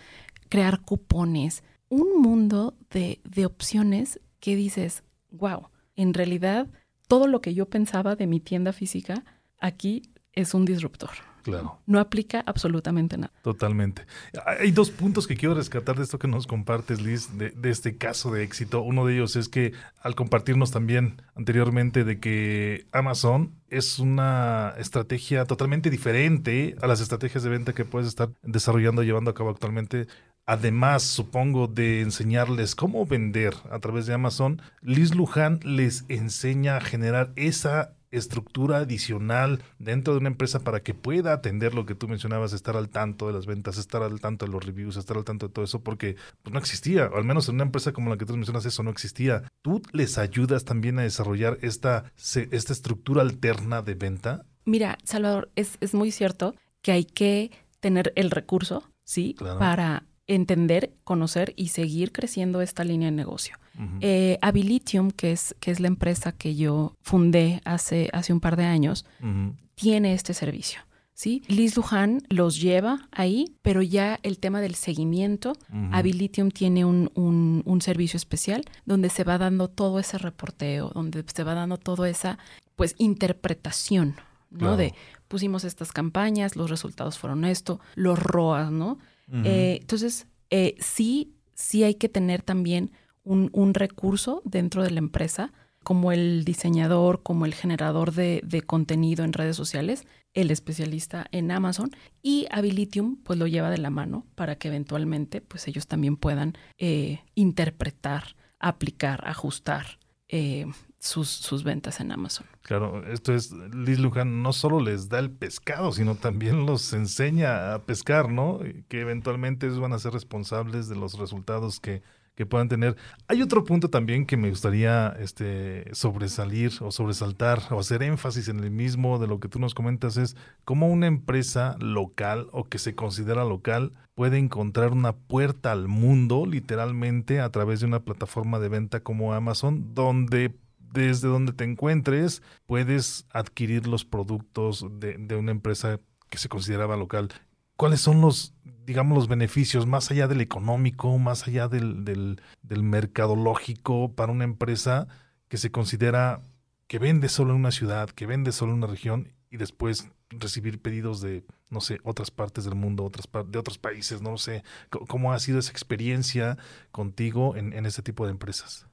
crear 0.49 0.81
cupones, 0.81 1.63
un 1.89 2.21
mundo 2.21 2.75
de, 2.91 3.21
de 3.25 3.47
opciones 3.47 4.21
que 4.41 4.57
dices, 4.57 5.03
wow, 5.31 5.69
en 5.97 6.15
realidad 6.15 6.69
todo 7.07 7.27
lo 7.27 7.41
que 7.41 7.55
yo 7.55 7.67
pensaba 7.67 8.17
de 8.17 8.27
mi 8.27 8.41
tienda 8.41 8.73
física 8.73 9.25
aquí 9.59 10.03
es 10.33 10.55
un 10.55 10.65
disruptor. 10.65 11.28
Claro. 11.43 11.81
No 11.87 12.01
aplica 12.01 12.43
absolutamente 12.47 13.17
nada. 13.17 13.33
Totalmente. 13.43 14.07
Hay 14.47 14.71
dos 14.71 14.91
puntos 14.91 15.27
que 15.27 15.37
quiero 15.37 15.55
rescatar 15.55 15.97
de 15.97 16.05
esto 16.05 16.19
que 16.19 16.29
nos 16.29 16.47
compartes, 16.47 17.01
Liz, 17.01 17.39
de, 17.39 17.51
de, 17.51 17.71
este 17.71 17.97
caso 17.97 18.31
de 18.31 18.43
éxito. 18.43 18.83
Uno 18.83 19.07
de 19.07 19.15
ellos 19.15 19.37
es 19.37 19.49
que 19.49 19.73
al 20.01 20.15
compartirnos 20.15 20.71
también 20.71 21.23
anteriormente 21.35 22.05
de 22.05 22.21
que 22.21 22.87
Amazon 22.93 23.55
es 23.71 23.99
una 23.99 24.75
estrategia 24.79 25.45
totalmente 25.45 25.91
diferente 25.91 26.77
a 26.81 26.87
las 26.87 27.01
estrategias 27.01 27.43
de 27.43 27.51
venta 27.51 27.75
que 27.75 27.85
puedes 27.85 28.09
estar 28.09 28.31
desarrollando, 28.43 29.03
llevando 29.03 29.31
a 29.31 29.35
cabo 29.35 29.51
actualmente. 29.51 30.07
Además, 30.47 31.03
supongo, 31.03 31.67
de 31.67 32.01
enseñarles 32.01 32.75
cómo 32.75 33.05
vender 33.05 33.55
a 33.71 33.81
través 33.81 34.07
de 34.07 34.15
Amazon, 34.15 34.63
Liz 34.81 35.15
Luján 35.15 35.61
les 35.63 36.07
enseña 36.09 36.79
a 36.79 36.81
generar 36.81 37.33
esa 37.37 37.98
estructura 38.11 38.79
adicional 38.79 39.63
dentro 39.79 40.15
de 40.15 40.21
una 40.21 40.29
empresa 40.29 40.61
para 40.61 40.83
que 40.83 40.95
pueda 40.95 41.33
atender 41.33 41.75
lo 41.75 41.87
que 41.87 41.95
tú 41.95 42.09
mencionabas, 42.09 42.53
estar 42.53 42.77
al 42.77 42.89
tanto 42.89 43.27
de 43.27 43.33
las 43.33 43.47
ventas, 43.47 43.79
estar 43.79 44.03
al 44.03 44.21
tanto 44.21 44.47
de 44.47 44.53
los 44.53 44.65
reviews, 44.65 44.97
estar 44.97 45.17
al 45.17 45.25
tanto 45.25 45.49
de 45.49 45.53
todo 45.53 45.65
eso, 45.65 45.83
porque 45.83 46.17
pues, 46.43 46.53
no 46.53 46.59
existía, 46.59 47.07
o 47.07 47.17
al 47.17 47.25
menos 47.25 47.49
en 47.49 47.57
una 47.57 47.65
empresa 47.65 47.93
como 47.93 48.11
la 48.11 48.17
que 48.17 48.27
tú 48.27 48.37
mencionas, 48.37 48.67
eso 48.67 48.83
no 48.83 48.91
existía. 48.91 49.45
¿Tú 49.63 49.83
les 49.93 50.19
ayudas 50.19 50.65
también 50.65 50.99
a 50.99 51.03
desarrollar 51.03 51.59
esta, 51.63 52.13
esta 52.17 52.73
estructura 52.73 53.23
alterna 53.23 53.83
de 53.83 53.95
venta? 53.95 54.45
Mira, 54.65 54.99
Salvador, 55.05 55.51
es, 55.57 55.79
es 55.81 55.95
muy 55.95 56.11
cierto 56.11 56.55
que 56.83 56.93
hay 56.93 57.05
que 57.05 57.51
tener 57.81 58.13
el 58.17 58.31
recurso, 58.31 58.85
¿sí? 59.05 59.35
Claro. 59.39 59.59
Para 59.59 60.05
entender, 60.29 60.93
conocer 61.05 61.55
y 61.57 61.69
seguir 61.69 62.13
creciendo 62.13 62.61
esta 62.61 62.85
línea 62.85 63.11
de 63.11 63.17
negocio. 63.17 63.57
Uh 63.77 63.83
-huh. 63.83 63.99
eh, 64.03 64.39
Abilitium, 64.43 65.11
que 65.11 65.33
es, 65.33 65.57
que 65.59 65.71
es 65.71 65.81
la 65.81 65.89
empresa 65.89 66.33
que 66.33 66.55
yo 66.55 66.95
fundé 67.01 67.61
hace, 67.65 68.11
hace 68.13 68.33
un 68.33 68.41
par 68.41 68.57
de 68.57 68.65
años, 68.65 69.05
uh 69.23 69.27
-huh. 69.27 69.55
tiene 69.75 70.13
este 70.13 70.35
servicio. 70.35 70.81
¿sí? 71.15 71.43
Liz 71.49 71.77
Luján 71.77 72.23
los 72.29 72.61
lleva 72.61 73.09
ahí, 73.11 73.57
pero 73.63 73.83
ya 73.83 74.21
el 74.23 74.39
tema 74.39 74.61
del 74.61 74.77
seguimiento, 74.77 75.55
uh 75.73 75.75
-huh. 75.75 75.89
Abilitium 75.93 76.51
tiene 76.51 76.85
un, 76.85 77.11
un, 77.15 77.63
un, 77.65 77.81
servicio 77.81 78.17
especial 78.17 78.63
donde 78.85 79.09
se 79.11 79.25
va 79.25 79.37
dando 79.37 79.67
todo 79.67 79.99
ese 79.99 80.19
reporteo, 80.19 80.91
donde 80.95 81.25
se 81.27 81.43
va 81.43 81.55
dando 81.55 81.77
toda 81.77 82.09
esa 82.09 82.39
pues 82.77 82.95
interpretación, 82.99 84.15
¿no? 84.51 84.59
Claro. 84.59 84.77
De 84.77 84.95
pusimos 85.27 85.65
estas 85.65 85.91
campañas, 85.93 86.55
los 86.55 86.71
resultados 86.71 87.19
fueron 87.19 87.45
esto, 87.45 87.81
los 87.97 88.19
ROAS, 88.19 88.71
¿no? 88.71 88.99
Eh, 89.45 89.79
entonces, 89.81 90.27
eh, 90.51 90.75
sí, 90.79 91.35
sí 91.55 91.85
hay 91.85 91.95
que 91.95 92.09
tener 92.09 92.43
también 92.43 92.93
un, 93.25 93.75
recurso 93.75 94.41
dentro 94.45 94.83
de 94.83 94.91
la 94.91 95.01
empresa, 95.01 95.53
como 95.85 96.13
el 96.13 96.45
diseñador, 96.45 97.23
como 97.23 97.45
el 97.45 97.55
generador 97.55 98.13
de, 98.13 98.41
de, 98.45 98.63
contenido 98.63 99.25
en 99.25 99.35
redes 99.35 99.57
sociales, 99.57 100.07
el 100.35 100.51
especialista 100.51 101.27
en 101.33 101.51
Amazon 101.51 101.91
y 102.23 102.47
Abilitium 102.51 103.17
pues 103.17 103.39
lo 103.39 103.47
lleva 103.47 103.71
de 103.71 103.79
la 103.79 103.91
mano 103.91 104.27
para 104.35 104.57
que 104.57 104.69
eventualmente 104.69 105.41
pues 105.41 105.67
ellos 105.69 105.87
también 105.87 106.17
puedan 106.17 106.55
eh, 106.79 107.21
interpretar, 107.35 108.37
aplicar, 108.59 109.27
ajustar 109.27 109.99
eh, 110.29 110.67
sus, 110.99 111.29
sus, 111.29 111.65
ventas 111.65 112.01
en 112.01 112.13
Amazon. 112.13 112.47
Claro, 112.63 113.07
esto 113.07 113.33
es, 113.33 113.53
Liz 113.53 113.99
Luján 113.99 114.43
no 114.43 114.53
solo 114.53 114.81
les 114.81 115.09
da 115.09 115.19
el 115.19 115.31
pescado, 115.31 115.93
sino 115.93 116.17
también 116.17 116.67
los 116.67 116.93
enseña 116.93 117.75
a 117.75 117.85
pescar, 117.85 118.31
¿no? 118.31 118.61
Que 118.89 119.01
eventualmente 119.01 119.67
ellos 119.67 119.81
van 119.81 119.93
a 119.93 119.99
ser 119.99 120.13
responsables 120.13 120.89
de 120.89 120.97
los 120.97 121.19
resultados 121.19 121.81
que, 121.81 122.03
que 122.39 122.47
puedan 122.47 122.69
tener. 122.69 122.97
Hay 123.27 123.43
otro 123.43 123.65
punto 123.65 123.91
también 123.91 124.25
que 124.25 124.37
me 124.37 124.49
gustaría 124.49 125.09
este, 125.19 125.93
sobresalir 125.93 126.71
o 126.81 126.93
sobresaltar 126.93 127.61
o 127.71 127.81
hacer 127.81 128.05
énfasis 128.05 128.47
en 128.47 128.61
el 128.61 128.71
mismo 128.71 129.19
de 129.19 129.27
lo 129.27 129.41
que 129.41 129.49
tú 129.49 129.59
nos 129.59 129.75
comentas 129.75 130.17
es 130.17 130.37
cómo 130.65 130.87
una 130.87 131.09
empresa 131.09 131.77
local 131.81 132.47
o 132.53 132.63
que 132.69 132.79
se 132.79 132.95
considera 132.95 133.45
local 133.45 133.93
puede 134.15 134.39
encontrar 134.39 134.93
una 134.93 135.17
puerta 135.17 135.73
al 135.73 135.89
mundo 135.89 136.47
literalmente 136.47 137.41
a 137.41 137.51
través 137.51 137.81
de 137.81 137.87
una 137.87 138.05
plataforma 138.05 138.61
de 138.61 138.69
venta 138.69 139.01
como 139.01 139.35
Amazon 139.35 139.93
donde 139.95 140.55
desde 140.93 141.29
donde 141.29 141.53
te 141.53 141.65
encuentres 141.65 142.43
puedes 142.67 143.27
adquirir 143.33 143.87
los 143.87 144.05
productos 144.05 144.87
de, 144.99 145.17
de 145.19 145.37
una 145.37 145.51
empresa 145.51 146.01
que 146.29 146.39
se 146.39 146.49
consideraba 146.49 146.97
local. 146.97 147.31
¿Cuáles 147.77 148.01
son 148.01 148.21
los, 148.21 148.55
digamos, 148.85 149.17
los 149.17 149.29
beneficios 149.29 149.87
más 149.87 150.11
allá 150.11 150.27
del 150.27 150.41
económico, 150.41 151.17
más 151.19 151.47
allá 151.47 151.69
del, 151.69 152.05
del, 152.05 152.41
del, 152.63 152.83
mercadológico 152.83 154.15
para 154.15 154.33
una 154.33 154.45
empresa 154.45 155.07
que 155.49 155.59
se 155.59 155.71
considera 155.71 156.43
que 156.89 156.99
vende 156.99 157.29
solo 157.29 157.53
en 157.53 157.61
una 157.61 157.71
ciudad, 157.71 158.11
que 158.11 158.27
vende 158.27 158.51
solo 158.51 158.73
en 158.73 158.79
una 158.79 158.89
región 158.89 159.33
y 159.51 159.59
después 159.59 160.09
recibir 160.31 160.81
pedidos 160.81 161.21
de, 161.21 161.45
no 161.71 161.81
sé, 161.81 162.01
otras 162.03 162.31
partes 162.31 162.65
del 162.65 162.75
mundo, 162.75 163.05
otras 163.05 163.29
de 163.47 163.59
otros 163.59 163.79
países, 163.79 164.21
no 164.23 164.37
sé. 164.39 164.65
¿Cómo 164.91 165.33
ha 165.33 165.39
sido 165.39 165.59
esa 165.59 165.71
experiencia 165.71 166.59
contigo 166.91 167.57
en, 167.57 167.73
en 167.73 167.87
este 167.87 168.03
tipo 168.03 168.25
de 168.25 168.33
empresas? 168.33 168.87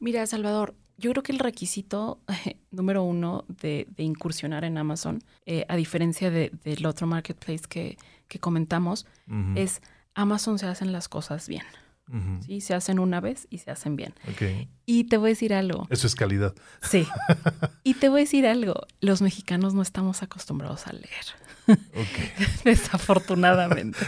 Mira, 0.00 0.26
Salvador, 0.26 0.74
yo 0.96 1.10
creo 1.10 1.22
que 1.22 1.32
el 1.32 1.38
requisito 1.38 2.20
eh, 2.28 2.56
número 2.70 3.02
uno 3.02 3.44
de, 3.48 3.86
de, 3.96 4.02
incursionar 4.02 4.64
en 4.64 4.78
Amazon, 4.78 5.22
eh, 5.46 5.64
a 5.68 5.76
diferencia 5.76 6.30
de, 6.30 6.50
del 6.64 6.86
otro 6.86 7.06
marketplace 7.06 7.64
que, 7.68 7.96
que 8.28 8.38
comentamos, 8.38 9.06
uh 9.28 9.32
-huh. 9.32 9.58
es 9.58 9.82
Amazon 10.14 10.58
se 10.58 10.66
hacen 10.66 10.92
las 10.92 11.08
cosas 11.08 11.48
bien. 11.48 11.64
Uh 12.08 12.16
-huh. 12.16 12.42
¿sí? 12.44 12.60
Se 12.60 12.74
hacen 12.74 12.98
una 12.98 13.20
vez 13.20 13.46
y 13.50 13.58
se 13.58 13.70
hacen 13.70 13.96
bien. 13.96 14.14
Okay. 14.32 14.68
Y 14.86 15.04
te 15.04 15.16
voy 15.16 15.28
a 15.28 15.30
decir 15.30 15.54
algo. 15.54 15.86
Eso 15.90 16.06
es 16.06 16.14
calidad. 16.14 16.54
Sí. 16.82 17.06
y 17.84 17.94
te 17.94 18.08
voy 18.08 18.20
a 18.20 18.24
decir 18.24 18.46
algo. 18.46 18.86
Los 19.00 19.22
mexicanos 19.22 19.74
no 19.74 19.82
estamos 19.82 20.22
acostumbrados 20.22 20.86
a 20.86 20.92
leer. 20.92 21.26
Okay. 21.66 22.30
Desafortunadamente. 22.64 23.98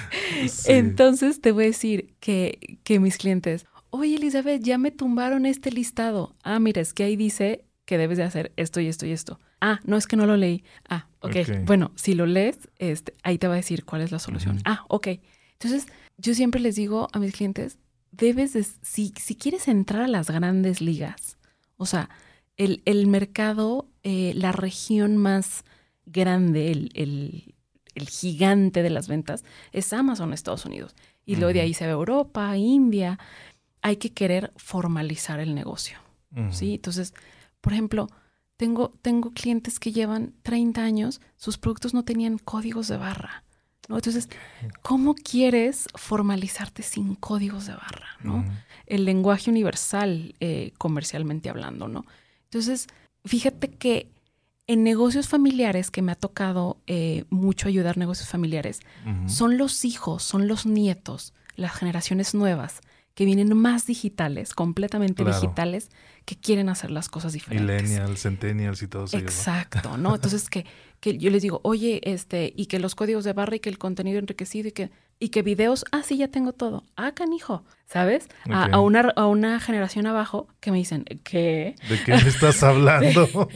Sí. 0.48 0.72
Entonces 0.72 1.40
te 1.40 1.52
voy 1.52 1.64
a 1.64 1.66
decir 1.68 2.14
que, 2.20 2.78
que 2.84 3.00
mis 3.00 3.16
clientes, 3.16 3.66
oye 3.98 4.16
Elizabeth, 4.16 4.62
ya 4.62 4.78
me 4.78 4.90
tumbaron 4.90 5.46
este 5.46 5.70
listado. 5.70 6.34
Ah, 6.42 6.58
mira, 6.58 6.80
es 6.80 6.92
que 6.92 7.04
ahí 7.04 7.16
dice 7.16 7.64
que 7.84 7.98
debes 7.98 8.18
de 8.18 8.24
hacer 8.24 8.52
esto 8.56 8.80
y 8.80 8.88
esto 8.88 9.06
y 9.06 9.12
esto. 9.12 9.38
Ah, 9.60 9.80
no 9.84 9.96
es 9.96 10.06
que 10.06 10.16
no 10.16 10.26
lo 10.26 10.36
leí. 10.36 10.64
Ah, 10.88 11.08
ok. 11.20 11.30
okay. 11.30 11.44
Bueno, 11.64 11.92
si 11.94 12.14
lo 12.14 12.26
lees, 12.26 12.68
este, 12.78 13.14
ahí 13.22 13.38
te 13.38 13.48
va 13.48 13.54
a 13.54 13.56
decir 13.56 13.84
cuál 13.84 14.02
es 14.02 14.12
la 14.12 14.18
solución. 14.18 14.56
Uh 14.56 14.58
-huh. 14.58 14.62
Ah, 14.64 14.84
ok. 14.88 15.08
Entonces, 15.52 15.86
yo 16.18 16.34
siempre 16.34 16.60
les 16.60 16.76
digo 16.76 17.08
a 17.12 17.18
mis 17.18 17.32
clientes, 17.34 17.78
debes 18.10 18.52
de, 18.52 18.64
si, 18.82 19.12
si 19.18 19.36
quieres 19.36 19.68
entrar 19.68 20.02
a 20.02 20.08
las 20.08 20.30
grandes 20.30 20.80
ligas, 20.80 21.38
o 21.76 21.86
sea, 21.86 22.10
el, 22.56 22.82
el 22.84 23.06
mercado, 23.06 23.88
eh, 24.02 24.32
la 24.34 24.52
región 24.52 25.16
más 25.16 25.64
grande, 26.06 26.70
el, 26.70 26.90
el, 26.94 27.54
el, 27.94 28.08
gigante 28.08 28.82
de 28.82 28.90
las 28.90 29.08
ventas, 29.08 29.44
es 29.72 29.92
Amazon, 29.92 30.32
Estados 30.32 30.64
Unidos. 30.64 30.94
Y 31.24 31.32
uh 31.32 31.36
-huh. 31.36 31.40
luego 31.40 31.52
de 31.54 31.60
ahí 31.60 31.74
se 31.74 31.86
ve 31.86 31.92
Europa, 31.92 32.56
India. 32.56 33.18
Hay 33.86 33.98
que 33.98 34.12
querer 34.12 34.52
formalizar 34.56 35.38
el 35.38 35.54
negocio. 35.54 35.98
Uh 36.32 36.38
-huh. 36.40 36.52
¿sí? 36.52 36.74
Entonces, 36.74 37.14
por 37.60 37.72
ejemplo, 37.72 38.08
tengo, 38.56 38.92
tengo 39.00 39.30
clientes 39.30 39.78
que 39.78 39.92
llevan 39.92 40.32
30 40.42 40.82
años, 40.82 41.20
sus 41.36 41.56
productos 41.56 41.94
no 41.94 42.04
tenían 42.04 42.38
códigos 42.38 42.88
de 42.88 42.96
barra. 42.96 43.44
¿no? 43.88 43.94
Entonces, 43.94 44.28
¿cómo 44.82 45.14
quieres 45.14 45.86
formalizarte 45.94 46.82
sin 46.82 47.14
códigos 47.14 47.66
de 47.66 47.74
barra? 47.74 48.08
¿no? 48.24 48.38
Uh 48.38 48.42
-huh. 48.42 48.64
El 48.86 49.04
lenguaje 49.04 49.50
universal, 49.50 50.34
eh, 50.40 50.72
comercialmente 50.78 51.48
hablando, 51.48 51.86
¿no? 51.86 52.04
Entonces, 52.44 52.88
fíjate 53.24 53.68
que 53.68 54.08
en 54.66 54.82
negocios 54.82 55.28
familiares, 55.28 55.92
que 55.92 56.02
me 56.02 56.10
ha 56.10 56.16
tocado 56.16 56.78
eh, 56.88 57.24
mucho 57.30 57.68
ayudar 57.68 57.96
negocios 57.98 58.28
familiares, 58.28 58.80
uh 59.04 59.10
-huh. 59.10 59.28
son 59.28 59.58
los 59.58 59.84
hijos, 59.84 60.24
son 60.24 60.48
los 60.48 60.66
nietos, 60.66 61.32
las 61.54 61.72
generaciones 61.72 62.34
nuevas 62.34 62.80
que 63.16 63.24
vienen 63.24 63.56
más 63.56 63.86
digitales, 63.86 64.52
completamente 64.52 65.24
claro. 65.24 65.40
digitales, 65.40 65.88
que 66.26 66.36
quieren 66.36 66.68
hacer 66.68 66.90
las 66.90 67.08
cosas 67.08 67.32
diferentes. 67.32 67.82
Millennials, 67.82 68.20
centennials 68.20 68.82
y 68.82 68.88
todo 68.88 69.04
eso. 69.06 69.16
Exacto, 69.16 69.96
¿no? 69.96 70.14
Entonces 70.16 70.50
que, 70.50 70.66
que 71.00 71.16
yo 71.16 71.30
les 71.30 71.40
digo, 71.40 71.62
oye, 71.64 72.02
este, 72.04 72.52
y 72.54 72.66
que 72.66 72.78
los 72.78 72.94
códigos 72.94 73.24
de 73.24 73.32
barra 73.32 73.56
y 73.56 73.60
que 73.60 73.70
el 73.70 73.78
contenido 73.78 74.18
enriquecido 74.18 74.68
y 74.68 74.72
que, 74.72 74.90
y 75.18 75.30
que 75.30 75.40
videos, 75.40 75.86
ah, 75.92 76.02
sí, 76.04 76.18
ya 76.18 76.28
tengo 76.28 76.52
todo. 76.52 76.84
Ah, 76.94 77.12
canijo, 77.12 77.64
¿sabes? 77.86 78.28
Okay. 78.42 78.52
A, 78.52 78.64
a, 78.66 78.80
una, 78.80 79.10
a 79.16 79.26
una 79.26 79.60
generación 79.60 80.06
abajo 80.06 80.48
que 80.60 80.70
me 80.70 80.76
dicen, 80.76 81.04
¿qué? 81.24 81.74
¿De 81.88 82.04
qué 82.04 82.12
me 82.12 82.28
estás 82.28 82.62
hablando? 82.62 83.48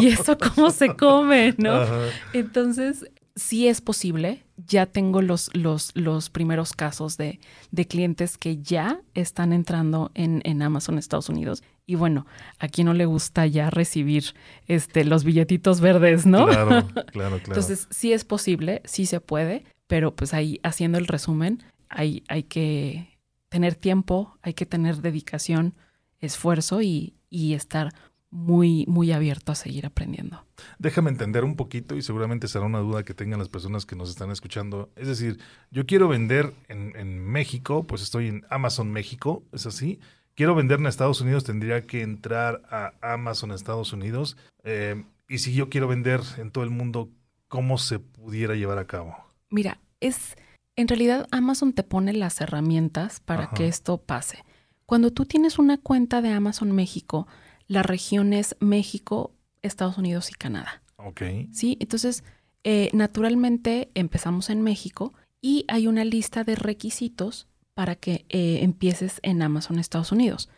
¿Y 0.00 0.08
eso 0.08 0.36
cómo 0.38 0.72
se 0.72 0.96
come, 0.96 1.54
no? 1.58 1.72
Ajá. 1.72 2.08
Entonces, 2.32 3.08
sí 3.36 3.68
es 3.68 3.80
posible. 3.80 4.44
Ya 4.66 4.86
tengo 4.86 5.22
los, 5.22 5.50
los, 5.54 5.90
los 5.94 6.30
primeros 6.30 6.72
casos 6.72 7.16
de, 7.16 7.40
de, 7.70 7.86
clientes 7.86 8.38
que 8.38 8.58
ya 8.58 9.00
están 9.14 9.52
entrando 9.52 10.10
en, 10.14 10.42
en, 10.44 10.62
Amazon 10.62 10.98
Estados 10.98 11.28
Unidos. 11.28 11.62
Y 11.86 11.96
bueno, 11.96 12.26
a 12.58 12.68
quien 12.68 12.86
no 12.86 12.94
le 12.94 13.06
gusta 13.06 13.46
ya 13.46 13.70
recibir 13.70 14.34
este, 14.66 15.04
los 15.04 15.24
billetitos 15.24 15.80
verdes, 15.80 16.24
¿no? 16.24 16.46
Claro, 16.46 16.86
claro, 16.94 17.06
claro. 17.12 17.36
Entonces, 17.36 17.88
sí 17.90 18.12
es 18.12 18.24
posible, 18.24 18.80
sí 18.84 19.06
se 19.06 19.20
puede, 19.20 19.64
pero 19.86 20.14
pues 20.14 20.34
ahí 20.34 20.60
haciendo 20.62 20.98
el 20.98 21.06
resumen, 21.06 21.62
hay, 21.88 22.22
hay 22.28 22.44
que 22.44 23.18
tener 23.48 23.74
tiempo, 23.74 24.38
hay 24.42 24.54
que 24.54 24.66
tener 24.66 25.02
dedicación, 25.02 25.74
esfuerzo 26.20 26.80
y, 26.80 27.14
y 27.28 27.54
estar 27.54 27.92
muy, 28.34 28.84
muy 28.88 29.12
abierto 29.12 29.52
a 29.52 29.54
seguir 29.54 29.86
aprendiendo. 29.86 30.44
Déjame 30.80 31.10
entender 31.10 31.44
un 31.44 31.54
poquito 31.54 31.94
y 31.94 32.02
seguramente 32.02 32.48
será 32.48 32.64
una 32.64 32.80
duda 32.80 33.04
que 33.04 33.14
tengan 33.14 33.38
las 33.38 33.48
personas 33.48 33.86
que 33.86 33.94
nos 33.94 34.10
están 34.10 34.32
escuchando. 34.32 34.90
Es 34.96 35.06
decir, 35.06 35.38
yo 35.70 35.86
quiero 35.86 36.08
vender 36.08 36.52
en, 36.68 37.24
México, 37.24 37.84
pues 37.84 38.02
estoy 38.02 38.26
en 38.26 38.44
Amazon 38.50 38.90
México, 38.90 39.44
¿es 39.52 39.66
así? 39.66 40.00
Quiero 40.34 40.56
vender 40.56 40.80
en 40.80 40.86
Estados 40.86 41.20
Unidos, 41.20 41.44
tendría 41.44 41.82
que 41.82 42.02
entrar 42.02 42.62
a 42.70 42.92
Amazon 43.00 43.52
Estados 43.52 43.92
Unidos. 43.92 44.36
Eh, 44.64 45.04
y 45.28 45.38
si 45.38 45.54
yo 45.54 45.68
quiero 45.68 45.86
vender 45.86 46.20
en 46.38 46.50
todo 46.50 46.64
el 46.64 46.70
mundo, 46.70 47.10
¿cómo 47.46 47.78
se 47.78 48.00
pudiera 48.00 48.56
llevar 48.56 48.78
a 48.78 48.88
cabo? 48.88 49.16
Mira, 49.48 49.78
es 50.00 50.36
en 50.74 50.88
realidad 50.88 51.28
Amazon 51.30 51.72
te 51.72 51.84
pone 51.84 52.12
las 52.12 52.40
herramientas 52.40 53.20
para 53.20 53.50
que 53.50 53.68
esto 53.68 53.98
pase. 53.98 54.44
Cuando 54.86 55.12
tú 55.12 55.24
tienes 55.24 55.60
una 55.60 55.78
cuenta 55.78 56.20
de 56.20 56.30
Amazon 56.30 56.72
México, 56.72 57.28
la 57.66 57.82
región 57.82 58.32
es 58.32 58.56
México, 58.60 59.32
Estados 59.62 59.98
Unidos 59.98 60.30
y 60.30 60.34
Canadá. 60.34 60.82
Ok. 60.96 61.22
Sí, 61.52 61.76
entonces, 61.80 62.24
eh, 62.64 62.90
naturalmente 62.92 63.90
empezamos 63.94 64.50
en 64.50 64.62
México 64.62 65.12
y 65.40 65.64
hay 65.68 65.86
una 65.86 66.04
lista 66.04 66.44
de 66.44 66.54
requisitos 66.54 67.48
para 67.74 67.96
que 67.96 68.24
eh, 68.28 68.60
empieces 68.62 69.18
en 69.22 69.42
Amazon 69.42 69.78
Estados 69.78 70.12
Unidos. 70.12 70.48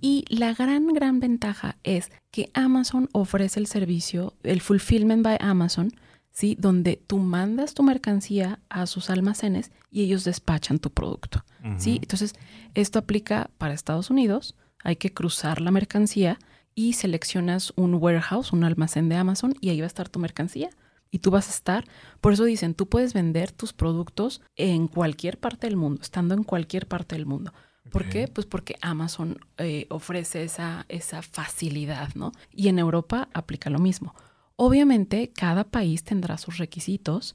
Y 0.00 0.24
la 0.28 0.52
gran, 0.52 0.86
gran 0.88 1.18
ventaja 1.18 1.78
es 1.82 2.12
que 2.30 2.50
Amazon 2.52 3.08
ofrece 3.12 3.58
el 3.58 3.66
servicio, 3.66 4.34
el 4.42 4.60
Fulfillment 4.60 5.24
by 5.24 5.38
Amazon, 5.40 5.92
¿sí? 6.30 6.56
Donde 6.60 7.02
tú 7.06 7.18
mandas 7.18 7.72
tu 7.72 7.82
mercancía 7.82 8.60
a 8.68 8.86
sus 8.86 9.08
almacenes 9.08 9.72
y 9.90 10.02
ellos 10.02 10.24
despachan 10.24 10.78
tu 10.78 10.90
producto, 10.90 11.42
¿sí? 11.78 11.98
Entonces, 12.02 12.34
esto 12.74 12.98
aplica 12.98 13.50
para 13.56 13.72
Estados 13.72 14.10
Unidos, 14.10 14.54
hay 14.82 14.96
que 14.96 15.12
cruzar 15.12 15.60
la 15.60 15.70
mercancía 15.70 16.38
y 16.74 16.92
seleccionas 16.92 17.72
un 17.76 17.94
warehouse, 17.94 18.52
un 18.52 18.64
almacén 18.64 19.08
de 19.08 19.16
Amazon 19.16 19.54
y 19.60 19.70
ahí 19.70 19.80
va 19.80 19.86
a 19.86 19.88
estar 19.88 20.08
tu 20.08 20.18
mercancía 20.18 20.70
y 21.10 21.18
tú 21.18 21.30
vas 21.30 21.48
a 21.48 21.50
estar. 21.50 21.84
Por 22.20 22.32
eso 22.32 22.44
dicen, 22.44 22.74
tú 22.74 22.88
puedes 22.88 23.14
vender 23.14 23.50
tus 23.52 23.72
productos 23.72 24.42
en 24.56 24.88
cualquier 24.88 25.38
parte 25.38 25.66
del 25.66 25.76
mundo, 25.76 26.02
estando 26.02 26.34
en 26.34 26.44
cualquier 26.44 26.86
parte 26.86 27.16
del 27.16 27.26
mundo. 27.26 27.52
¿Por 27.90 28.08
qué? 28.08 28.28
Pues 28.28 28.46
porque 28.46 28.76
Amazon 28.82 29.38
eh, 29.56 29.86
ofrece 29.88 30.42
esa, 30.44 30.84
esa 30.88 31.22
facilidad, 31.22 32.14
¿no? 32.14 32.32
Y 32.52 32.68
en 32.68 32.78
Europa 32.78 33.28
aplica 33.32 33.70
lo 33.70 33.78
mismo. 33.78 34.14
Obviamente, 34.56 35.30
cada 35.34 35.64
país 35.64 36.04
tendrá 36.04 36.36
sus 36.36 36.58
requisitos. 36.58 37.34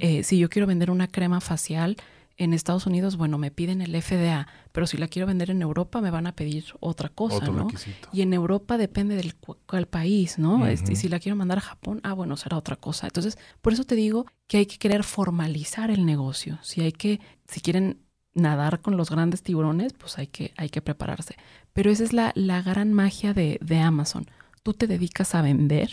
Eh, 0.00 0.22
si 0.22 0.38
yo 0.38 0.50
quiero 0.50 0.66
vender 0.66 0.90
una 0.90 1.08
crema 1.08 1.40
facial, 1.40 1.96
en 2.38 2.52
Estados 2.52 2.86
Unidos, 2.86 3.16
bueno, 3.16 3.38
me 3.38 3.50
piden 3.50 3.80
el 3.80 4.00
FDA, 4.00 4.46
pero 4.72 4.86
si 4.86 4.98
la 4.98 5.08
quiero 5.08 5.26
vender 5.26 5.50
en 5.50 5.62
Europa 5.62 6.00
me 6.00 6.10
van 6.10 6.26
a 6.26 6.36
pedir 6.36 6.64
otra 6.80 7.08
cosa, 7.08 7.46
¿no? 7.46 7.68
Y 8.12 8.20
en 8.20 8.34
Europa 8.34 8.76
depende 8.76 9.16
del 9.16 9.34
cual 9.34 9.86
país, 9.86 10.38
¿no? 10.38 10.66
Este, 10.66 10.92
y 10.92 10.96
si 10.96 11.08
la 11.08 11.18
quiero 11.18 11.36
mandar 11.36 11.58
a 11.58 11.62
Japón, 11.62 12.00
ah, 12.02 12.12
bueno, 12.12 12.36
será 12.36 12.58
otra 12.58 12.76
cosa. 12.76 13.06
Entonces, 13.06 13.38
por 13.62 13.72
eso 13.72 13.84
te 13.84 13.94
digo 13.94 14.26
que 14.48 14.58
hay 14.58 14.66
que 14.66 14.78
querer 14.78 15.02
formalizar 15.02 15.90
el 15.90 16.04
negocio. 16.04 16.58
Si 16.62 16.82
hay 16.82 16.92
que, 16.92 17.20
si 17.48 17.60
quieren 17.60 18.02
nadar 18.34 18.82
con 18.82 18.98
los 18.98 19.10
grandes 19.10 19.42
tiburones, 19.42 19.94
pues 19.94 20.18
hay 20.18 20.26
que, 20.26 20.52
hay 20.58 20.68
que 20.68 20.82
prepararse. 20.82 21.36
Pero 21.72 21.90
esa 21.90 22.04
es 22.04 22.12
la, 22.12 22.32
la 22.34 22.60
gran 22.60 22.92
magia 22.92 23.32
de, 23.32 23.58
de 23.62 23.78
Amazon. 23.80 24.26
Tú 24.62 24.74
te 24.74 24.86
dedicas 24.86 25.34
a 25.34 25.42
vender, 25.42 25.90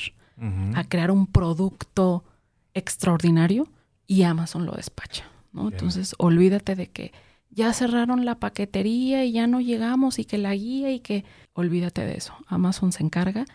a 0.75 0.83
crear 0.83 1.09
un 1.11 1.27
producto 1.27 2.25
extraordinario 2.73 3.69
y 4.07 4.23
Amazon 4.23 4.65
lo 4.65 4.73
despacha. 4.73 5.25
Entonces, 5.55 6.15
olvídate 6.17 6.75
de 6.75 6.87
que 6.87 7.11
ya 7.49 7.71
cerraron 7.73 8.25
la 8.25 8.39
paquetería 8.39 9.23
y 9.25 9.33
ya 9.33 9.47
no 9.47 9.61
llegamos 9.61 10.19
y 10.19 10.25
que 10.25 10.37
la 10.37 10.55
guía 10.55 10.91
y 10.91 10.99
que 10.99 11.23
olvídate 11.53 12.05
de 12.05 12.15
eso. 12.17 12.33
Amazon 12.47 12.91
se 12.91 13.03
encarga 13.03 13.45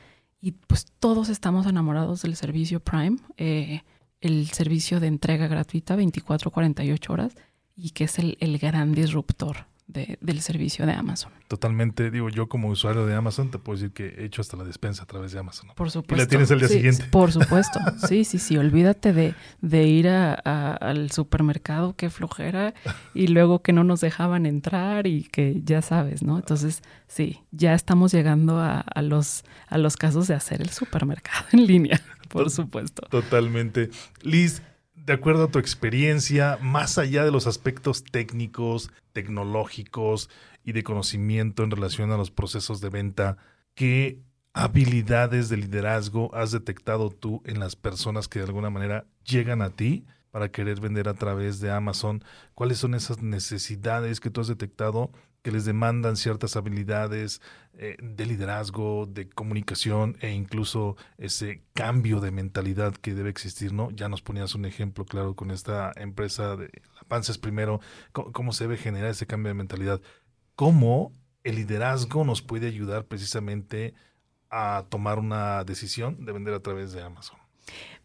y 0.40 0.53
pues 0.53 0.86
todos 1.01 1.28
estamos 1.28 1.66
enamorados 1.66 2.22
del 2.22 2.36
servicio 2.36 2.80
Prime, 2.80 3.18
eh, 3.36 3.82
el 4.20 4.49
servicio 4.49 5.01
de 5.01 5.09
entrega 5.09 5.49
gratuita 5.49 5.96
24-48 5.96 7.11
horas 7.11 7.34
y 7.74 7.90
que 7.90 8.05
es 8.05 8.18
el, 8.18 8.36
el 8.40 8.59
gran 8.59 8.92
disruptor 8.92 9.66
del 9.89 10.43
servicio 10.43 10.84
de 10.84 10.93
Amazon. 10.93 11.32
Totalmente, 11.49 12.11
digo, 12.11 12.28
yo 12.28 12.47
como 12.47 12.68
usuario 12.68 13.07
de 13.07 13.14
Amazon 13.14 13.51
te 13.51 13.59
puedo 13.59 13.78
decir 13.78 13.93
que 13.93 14.20
he 14.20 14.26
hecho 14.26 14.43
hasta 14.43 14.59
la 14.59 14.64
despensa 14.64 15.05
a 15.05 15.07
través 15.07 15.32
de 15.32 15.39
Amazon. 15.39 15.70
Por 15.74 15.91
supuesto. 15.91 16.14
Y 16.14 16.18
la 16.18 16.28
tienes 16.28 16.51
el 16.51 16.59
día 16.59 16.68
siguiente. 16.68 17.05
Por 17.11 17.32
supuesto, 17.32 17.80
sí, 18.07 18.24
sí, 18.24 18.39
sí, 18.39 18.59
olvídate 18.59 19.14
de, 19.14 19.34
de 19.62 19.84
ir 19.84 20.09
a, 20.09 20.34
al 20.74 21.11
supermercado, 21.11 21.97
qué 21.97 22.11
flojera, 22.11 22.74
y 23.14 23.28
luego 23.28 23.62
que 23.62 23.72
no 23.72 23.82
nos 23.82 24.03
dejaban 24.03 24.45
entrar 24.45 25.07
y 25.07 25.24
que 25.24 25.62
ya 25.64 25.80
sabes, 25.80 26.22
¿no? 26.22 26.36
Entonces, 26.36 26.82
sí, 27.07 27.41
ya 27.51 27.72
estamos 27.72 28.12
llegando 28.12 28.59
a, 28.59 28.80
a 28.80 29.01
los, 29.01 29.45
a 29.68 29.78
los 29.78 29.97
casos 29.97 30.28
de 30.28 30.34
hacer 30.34 30.61
el 30.61 30.68
supermercado 30.68 31.47
en 31.53 31.66
línea, 31.66 31.99
por 32.28 32.51
supuesto. 32.51 33.07
Totalmente. 33.09 33.89
Liz, 34.22 34.61
de 35.09 35.15
acuerdo 35.15 35.45
a 35.45 35.51
tu 35.51 35.59
experiencia, 35.59 36.59
más 36.61 36.99
allá 36.99 37.25
de 37.25 37.31
los 37.31 37.47
aspectos 37.47 38.05
técnicos, 38.05 38.93
tecnológicos 39.15 40.29
y 40.65 40.73
de 40.73 40.83
conocimiento 40.83 41.65
en 41.65 41.71
relación 41.71 42.13
a 42.13 42.19
los 42.19 42.31
procesos 42.31 42.83
de 42.83 42.91
venta, 42.91 43.39
¿qué 43.75 44.21
habilidades 44.53 45.49
de 45.49 45.57
liderazgo 45.57 46.35
has 46.35 46.53
detectado 46.53 47.09
tú 47.09 47.41
en 47.47 47.59
las 47.59 47.75
personas 47.75 48.29
que 48.29 48.41
de 48.41 48.45
alguna 48.45 48.69
manera 48.69 49.07
llegan 49.25 49.63
a 49.63 49.71
ti 49.71 50.05
para 50.31 50.51
querer 50.51 50.79
vender 50.79 51.09
a 51.09 51.15
través 51.15 51.59
de 51.61 51.71
Amazon? 51.71 52.23
¿Cuáles 52.55 52.77
son 52.77 52.95
esas 52.95 53.23
necesidades 53.23 54.21
que 54.21 54.29
tú 54.29 54.43
has 54.43 54.49
detectado 54.49 55.11
que 55.49 55.53
les 55.53 55.64
demandan 55.64 56.18
ciertas 56.18 56.57
habilidades 56.57 57.40
eh, 57.72 57.96
de 58.03 58.26
liderazgo, 58.26 59.07
de 59.07 59.30
comunicación 59.30 60.18
e 60.20 60.30
incluso 60.30 60.99
ese 61.16 61.62
cambio 61.72 62.20
de 62.20 62.30
mentalidad 62.30 62.92
que 62.92 63.14
debe 63.14 63.30
existir, 63.30 63.72
¿no? 63.72 63.90
Ya 63.92 64.11
nos 64.11 64.20
ponías 64.20 64.55
un 64.55 64.66
ejemplo 64.66 65.07
claro 65.07 65.34
con 65.36 65.51
esta 65.51 65.90
empresa 65.96 66.55
de 66.55 66.70
La 66.96 67.09
Panza 67.09 67.32
es 67.32 67.38
primero, 67.38 67.80
cómo, 68.12 68.53
se 68.53 68.64
debe 68.64 68.76
generar 68.76 69.09
ese 69.09 69.26
cambio 69.26 69.49
de 69.49 69.55
mentalidad. 69.55 70.03
¿Cómo 70.55 71.12
el 71.44 71.57
liderazgo 71.57 72.24
nos 72.24 72.42
puede 72.42 72.66
ayudar 72.66 73.07
precisamente 73.07 73.94
a 74.51 74.84
tomar 74.90 75.18
una 75.18 75.64
decisión 75.64 76.26
de 76.26 76.32
vender 76.32 76.53
a 76.53 76.61
través 76.61 76.92
de 76.92 77.01
Amazon? 77.01 77.38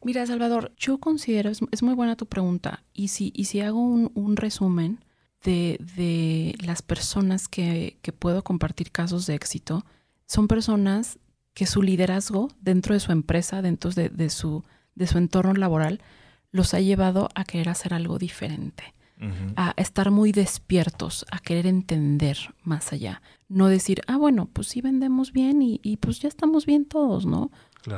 Mira, 0.02 0.26
Salvador, 0.26 0.72
yo 0.78 0.98
considero, 0.98 1.50
es, 1.50 1.84
muy 1.84 1.94
buena 1.94 2.16
tu 2.16 2.26
pregunta, 2.26 2.86
y 2.94 3.10
si, 3.10 3.34
y 3.36 3.46
si 3.46 3.60
hago 3.60 3.82
un, 3.82 4.12
un 4.14 4.38
resumen, 4.38 5.04
de, 5.44 6.56
las 6.64 6.82
personas 6.82 7.48
que, 7.48 7.98
puedo 8.20 8.44
compartir 8.44 8.92
casos 8.92 9.26
de 9.26 9.36
éxito 9.36 9.86
son 10.26 10.48
personas 10.48 11.20
que 11.54 11.66
su 11.66 11.82
liderazgo 11.82 12.50
dentro 12.62 12.94
de 12.94 13.00
su 13.00 13.12
empresa, 13.12 13.62
dentro 13.62 13.92
de, 13.92 14.30
su, 14.30 14.64
de 14.96 15.08
su 15.08 15.18
entorno 15.18 15.54
laboral, 15.54 16.02
los 16.52 16.74
ha 16.74 16.80
llevado 16.80 17.30
a 17.36 17.44
querer 17.44 17.70
hacer 17.70 17.94
algo 17.94 18.18
diferente, 18.18 18.94
a 19.56 19.74
estar 19.78 20.12
muy 20.12 20.32
despiertos, 20.32 21.26
a 21.32 21.40
querer 21.40 21.68
entender 21.68 22.38
más 22.64 22.92
allá. 22.92 23.22
No 23.48 23.68
decir, 23.68 24.02
ah, 24.08 24.18
bueno, 24.18 24.50
pues 24.52 24.68
sí 24.68 24.82
vendemos 24.82 25.32
bien 25.32 25.62
y, 25.62 25.98
pues 25.98 26.20
ya 26.20 26.28
estamos 26.28 26.66
bien 26.66 26.86
todos, 26.86 27.26
¿no? 27.26 27.52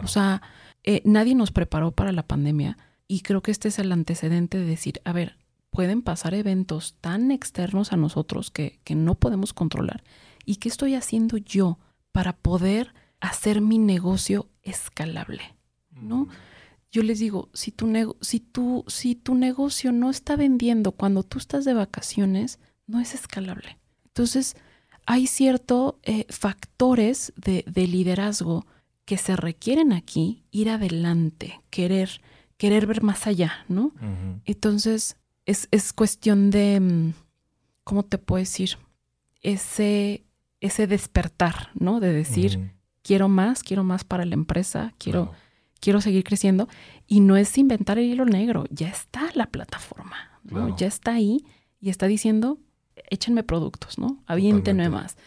O 0.03 0.07
sea, 0.07 0.41
eh, 0.83 1.01
nadie 1.05 1.35
nos 1.35 1.51
preparó 1.51 1.91
para 1.91 2.11
la 2.11 2.23
pandemia 2.23 2.77
y 3.07 3.21
creo 3.21 3.41
que 3.41 3.51
este 3.51 3.69
es 3.69 3.79
el 3.79 3.91
antecedente 3.91 4.57
de 4.57 4.65
decir, 4.65 5.01
a 5.03 5.13
ver, 5.13 5.37
pueden 5.75 6.01
pasar 6.01 6.33
eventos 6.33 6.95
tan 7.01 7.31
externos 7.31 7.91
a 7.91 7.97
nosotros 7.97 8.49
que, 8.49 8.79
no 8.95 9.15
podemos 9.15 9.53
controlar. 9.53 10.03
¿Y 10.45 10.55
qué 10.55 10.69
estoy 10.69 10.95
haciendo 10.95 11.35
yo 11.35 11.79
para 12.13 12.33
poder 12.37 12.93
hacer 13.19 13.59
mi 13.59 13.77
negocio 13.77 14.47
escalable? 14.63 15.41
¿No? 15.91 16.29
Yo 16.91 17.03
les 17.03 17.19
digo, 17.19 17.49
si 17.53 17.73
tu, 17.73 18.15
si, 18.21 18.39
tu, 18.39 18.85
si 18.87 19.15
tu 19.15 19.35
negocio 19.35 19.91
no 19.91 20.09
está 20.09 20.37
vendiendo 20.37 20.93
cuando 20.93 21.23
tú 21.23 21.39
estás 21.39 21.65
de 21.65 21.73
vacaciones, 21.73 22.59
no 22.87 23.01
es 23.01 23.13
escalable. 23.13 23.77
Entonces, 24.05 24.55
hay 25.05 25.27
ciertos 25.27 25.95
eh, 26.03 26.25
factores 26.29 27.33
de, 27.35 27.65
liderazgo 27.67 28.65
que 29.03 29.17
se 29.17 29.35
requieren 29.35 29.91
aquí, 29.91 30.45
ir 30.51 30.69
adelante, 30.69 31.61
querer, 31.69 32.21
querer 32.55 32.87
ver 32.87 33.03
más 33.03 33.27
allá, 33.27 33.65
¿no? 33.67 33.91
Entonces, 34.45 35.17
es, 35.45 35.67
es 35.71 35.93
cuestión 35.93 36.49
de, 36.51 36.79
mm, 36.79 37.13
¿cómo 37.83 38.03
te 38.03 38.17
puedo 38.17 38.39
decir? 38.39 38.77
Ese, 39.41 40.25
ese 40.59 40.87
despertar, 40.87 41.69
¿no? 41.75 41.99
De 41.99 42.11
decir, 42.11 42.71
quiero 43.03 43.29
más, 43.29 43.61
quiero 43.63 43.83
más 43.83 44.03
para 44.03 44.25
la 44.25 44.33
empresa, 44.33 44.93
quiero, 44.97 45.31
quiero 45.79 46.01
seguir 46.01 46.23
creciendo. 46.23 46.67
Y 47.07 47.19
no 47.19 47.37
es 47.37 47.57
inventar 47.57 47.99
el 47.99 48.05
hilo 48.05 48.25
negro, 48.25 48.65
ya 48.71 48.89
está 48.89 49.29
la 49.35 49.45
plataforma, 49.47 50.39
¿no? 50.43 50.75
Ya 50.75 50.87
está 50.87 51.13
ahí 51.13 51.45
y 51.79 51.89
está 51.89 52.07
diciendo, 52.07 52.57
échenme 53.09 53.43
productos, 53.43 53.99
¿no? 53.99 54.23
Aviéntenme 54.25 54.89
más. 54.89 55.17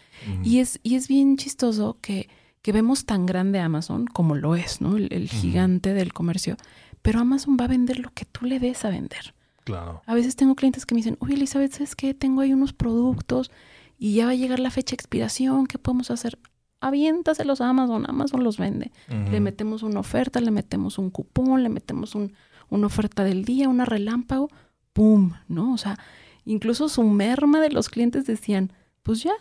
y, 0.42 0.58
es, 0.58 0.80
y 0.82 0.96
es 0.96 1.06
bien 1.06 1.36
chistoso 1.36 1.98
que, 2.00 2.28
que, 2.62 2.72
vemos 2.72 3.04
tan 3.04 3.26
grande 3.26 3.60
Amazon 3.60 4.06
como 4.06 4.34
lo 4.34 4.56
es, 4.56 4.80
¿no? 4.80 4.96
El, 4.96 5.28
gigante 5.28 5.94
del 5.94 6.12
comercio. 6.12 6.56
Pero 7.02 7.20
Amazon 7.20 7.56
va 7.58 7.66
a 7.66 7.68
vender 7.68 8.00
lo 8.00 8.12
que 8.12 8.24
tú 8.24 8.44
le 8.46 8.58
des 8.58 8.84
a 8.84 8.90
vender. 8.90 9.34
Claro. 9.68 10.00
A 10.06 10.14
veces 10.14 10.34
tengo 10.34 10.54
clientes 10.54 10.86
que 10.86 10.94
me 10.94 11.00
dicen, 11.00 11.18
uy, 11.20 11.34
Elizabeth, 11.34 11.72
¿sabes 11.72 11.94
qué? 11.94 12.14
Tengo 12.14 12.40
ahí 12.40 12.54
unos 12.54 12.72
productos 12.72 13.50
y 13.98 14.14
ya 14.14 14.24
va 14.24 14.30
a 14.30 14.34
llegar 14.34 14.60
la 14.60 14.70
fecha 14.70 14.92
de 14.92 14.94
expiración, 14.94 15.66
¿qué 15.66 15.76
podemos 15.76 16.10
hacer? 16.10 16.38
Aviéntaselos 16.80 17.60
a 17.60 17.68
Amazon, 17.68 18.06
Amazon 18.08 18.42
los 18.44 18.56
vende. 18.56 18.92
Le 19.30 19.40
metemos 19.40 19.82
una 19.82 20.00
oferta, 20.00 20.40
le 20.40 20.50
metemos 20.50 20.96
un 20.96 21.10
cupón, 21.10 21.62
le 21.62 21.68
metemos 21.68 22.14
un, 22.14 22.32
una 22.70 22.86
oferta 22.86 23.24
del 23.24 23.44
día, 23.44 23.68
una 23.68 23.84
relámpago, 23.84 24.48
¡pum! 24.94 25.34
¿No? 25.48 25.74
O 25.74 25.76
sea, 25.76 25.98
incluso 26.46 26.88
su 26.88 27.02
merma 27.02 27.60
de 27.60 27.70
los 27.70 27.90
clientes 27.90 28.24
decían, 28.24 28.72
pues 29.02 29.22
ya, 29.22 29.34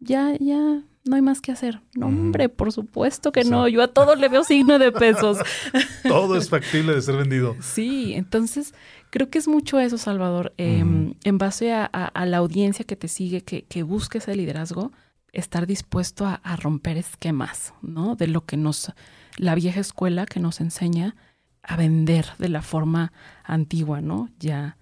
ya, 0.00 0.34
ya, 0.40 0.82
no 1.08 1.16
hay 1.16 1.22
más 1.22 1.40
que 1.40 1.50
hacer. 1.50 1.80
No, 1.94 2.06
hombre, 2.06 2.48
por 2.48 2.72
supuesto 2.72 3.32
que 3.32 3.44
no. 3.44 3.66
Yo 3.66 3.82
a 3.82 3.88
todo 3.88 4.14
le 4.14 4.28
veo 4.28 4.44
signo 4.44 4.78
de 4.78 4.92
pesos. 4.92 5.38
todo 6.02 6.36
es 6.36 6.48
factible 6.48 6.94
de 6.94 7.02
ser 7.02 7.16
vendido. 7.16 7.56
Sí, 7.60 8.12
entonces 8.14 8.74
creo 9.10 9.30
que 9.30 9.38
es 9.38 9.48
mucho 9.48 9.80
eso, 9.80 9.98
Salvador. 9.98 10.52
Em, 10.58 11.14
en 11.24 11.38
base 11.38 11.72
a, 11.72 12.12
la 12.26 12.36
audiencia 12.36 12.84
que 12.84 12.96
te 12.96 13.08
sigue, 13.08 13.42
que, 13.42 13.62
que 13.62 13.82
busque 13.82 14.18
ese 14.18 14.36
liderazgo, 14.36 14.92
estar 15.32 15.66
dispuesto 15.66 16.26
a, 16.26 16.56
romper 16.56 16.96
esquemas, 16.96 17.74
¿no? 17.82 18.14
De 18.14 18.26
lo 18.26 18.44
que 18.44 18.56
nos, 18.56 18.92
la 19.36 19.54
vieja 19.54 19.80
escuela 19.80 20.26
que 20.26 20.40
nos 20.40 20.60
enseña 20.60 21.16
a 21.62 21.76
vender 21.76 22.26
de 22.38 22.48
la 22.48 22.62
forma 22.62 23.12
antigua, 23.44 24.00
¿no? 24.00 24.28
Ya, 24.38 24.76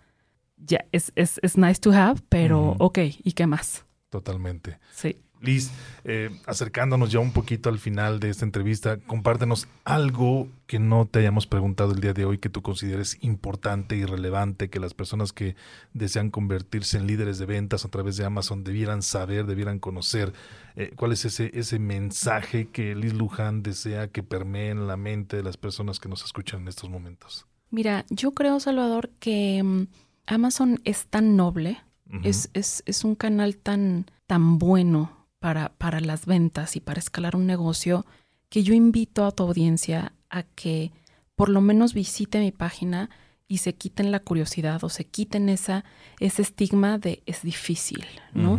ya, 0.57 0.85
es, 0.93 1.13
es, 1.15 1.39
es 1.43 1.57
nice 1.57 1.81
to 1.81 1.93
have, 1.93 2.21
pero 2.29 2.75
ok, 2.79 2.99
¿y 3.23 3.33
qué 3.33 3.47
más? 3.47 3.85
Totalmente. 4.09 4.79
Sí. 4.93 5.17
Liz, 5.41 5.71
eh, 6.05 6.31
acercándonos 6.47 7.13
ya 7.13 7.19
un 7.19 7.33
poquito 7.33 7.69
al 7.69 7.79
final 7.79 8.21
de 8.21 8.31
esta 8.31 8.45
entrevista, 8.45 8.99
compártenos 8.99 9.69
algo 9.85 10.49
que 10.67 10.79
no 10.79 11.07
te 11.07 11.19
hayamos 11.19 11.47
preguntado 11.47 11.93
el 11.93 12.01
día 12.01 12.15
de 12.15 12.25
hoy 12.25 12.39
que 12.39 12.49
tú 12.49 12.63
consideres 12.63 13.19
importante 13.21 13.97
y 13.97 14.05
relevante, 14.05 14.71
que 14.71 14.81
las 14.81 14.95
personas 14.95 15.33
que 15.33 15.55
desean 15.93 16.31
convertirse 16.31 16.97
en 16.97 17.07
líderes 17.07 17.39
de 17.39 17.47
ventas 17.47 17.85
a 17.85 17.89
través 17.89 18.17
de 18.17 18.25
Amazon 18.25 18.65
debieran 18.65 19.03
saber, 19.03 19.47
debieran 19.47 19.79
conocer. 19.79 20.33
Eh, 20.75 20.93
¿Cuál 20.97 21.13
es 21.13 21.25
ese, 21.25 21.51
ese 21.55 21.79
mensaje 21.79 22.69
que 22.69 22.95
Liz 22.95 23.13
Luján 23.13 23.63
desea 23.63 24.09
que 24.09 24.23
permee 24.23 24.71
en 24.71 24.87
la 24.87 24.97
mente 24.97 25.37
de 25.37 25.43
las 25.43 25.57
personas 25.57 26.01
que 26.01 26.09
nos 26.09 26.25
escuchan 26.25 26.63
en 26.63 26.69
estos 26.69 26.89
momentos? 26.89 27.47
Mira, 27.71 28.07
yo 28.09 28.33
creo, 28.33 28.59
Salvador, 28.61 29.11
que 29.21 29.63
mm, 29.63 29.87
Amazon 30.27 30.81
es 30.85 31.07
tan 31.07 31.37
noble, 31.37 31.83
es, 32.23 32.51
es, 32.55 32.85
es 32.87 33.03
un 33.03 33.17
canal 33.17 33.57
tan, 33.57 34.07
tan 34.29 34.59
bueno 34.59 35.16
para, 35.47 35.69
para 35.79 36.01
las 36.01 36.27
ventas 36.27 36.75
y 36.75 36.81
para 36.81 36.99
escalar 36.99 37.37
un 37.37 37.47
negocio, 37.47 38.05
que 38.49 38.65
yo 38.65 38.75
invito 38.75 39.25
a 39.25 39.31
tu 39.31 39.45
audiencia 39.45 40.13
a 40.29 40.43
que 40.43 40.91
por 41.37 41.51
lo 41.51 41.61
menos 41.61 41.95
visite 41.95 42.41
mi 42.41 42.51
página 42.51 43.11
y 43.47 43.59
se 43.59 43.73
quiten 43.73 44.11
la 44.11 44.19
curiosidad 44.19 44.83
o 44.83 44.89
se 44.89 45.05
quiten 45.05 45.49
esa, 45.49 45.85
ese 46.19 46.43
estigma 46.43 46.99
de 46.99 47.23
es 47.27 47.43
difícil, 47.43 48.05
¿no? 48.35 48.59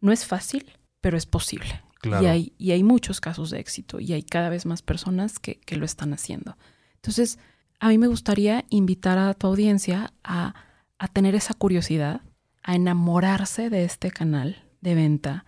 No 0.00 0.12
es 0.12 0.24
fácil, 0.24 0.70
pero 1.00 1.16
es 1.16 1.26
posible. 1.26 1.82
Y, 2.04 2.26
hay, 2.26 2.52
y 2.58 2.70
hay 2.70 2.84
muchos 2.84 3.20
casos 3.20 3.50
de 3.50 3.58
éxito 3.58 3.98
y 3.98 4.12
hay 4.12 4.22
cada 4.22 4.50
vez 4.50 4.66
más 4.66 4.82
personas 4.82 5.40
que, 5.40 5.58
que, 5.58 5.74
lo 5.74 5.84
están 5.84 6.12
haciendo. 6.12 6.56
Entonces, 6.94 7.40
a 7.80 7.88
mí 7.88 7.98
me 7.98 8.06
gustaría 8.06 8.66
invitar 8.68 9.18
a 9.18 9.34
tu 9.34 9.48
audiencia 9.48 10.12
a, 10.22 10.54
a 10.96 11.08
tener 11.08 11.34
esa 11.34 11.54
curiosidad, 11.54 12.20
a 12.62 12.76
enamorarse 12.76 13.68
de 13.68 13.82
este 13.82 14.12
canal 14.12 14.62
de 14.80 14.94
venta, 14.94 15.44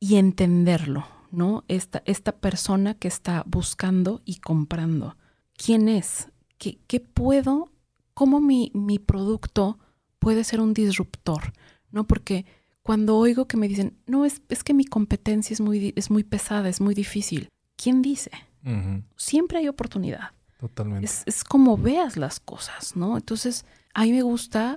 y 0.00 0.16
entenderlo, 0.16 1.06
¿no? 1.30 1.64
Esta, 1.68 2.02
esta 2.06 2.32
persona 2.32 2.94
que 2.94 3.08
está 3.08 3.44
buscando 3.46 4.22
y 4.24 4.36
comprando. 4.36 5.16
¿Quién 5.56 5.88
es? 5.88 6.28
¿Qué, 6.58 6.78
qué 6.86 7.00
puedo? 7.00 7.70
¿Cómo 8.14 8.40
mi, 8.40 8.70
mi 8.74 8.98
producto 8.98 9.78
puede 10.18 10.44
ser 10.44 10.60
un 10.60 10.74
disruptor? 10.74 11.52
¿No? 11.90 12.04
Porque 12.04 12.44
cuando 12.82 13.16
oigo 13.16 13.46
que 13.46 13.56
me 13.56 13.68
dicen, 13.68 13.96
no, 14.06 14.24
es, 14.24 14.42
es 14.48 14.64
que 14.64 14.74
mi 14.74 14.84
competencia 14.84 15.54
es 15.54 15.60
muy, 15.60 15.92
es 15.96 16.10
muy 16.10 16.24
pesada, 16.24 16.68
es 16.68 16.80
muy 16.80 16.94
difícil. 16.94 17.48
¿Quién 17.76 18.02
dice? 18.02 18.30
Siempre 19.16 19.58
hay 19.58 19.68
oportunidad. 19.68 20.32
Totalmente. 20.58 21.04
Es, 21.04 21.22
es, 21.26 21.44
como 21.44 21.76
veas 21.76 22.16
las 22.16 22.40
cosas, 22.40 22.96
¿no? 22.96 23.16
Entonces, 23.16 23.66
a 23.92 24.02
mí 24.04 24.12
me 24.12 24.22
gusta 24.22 24.76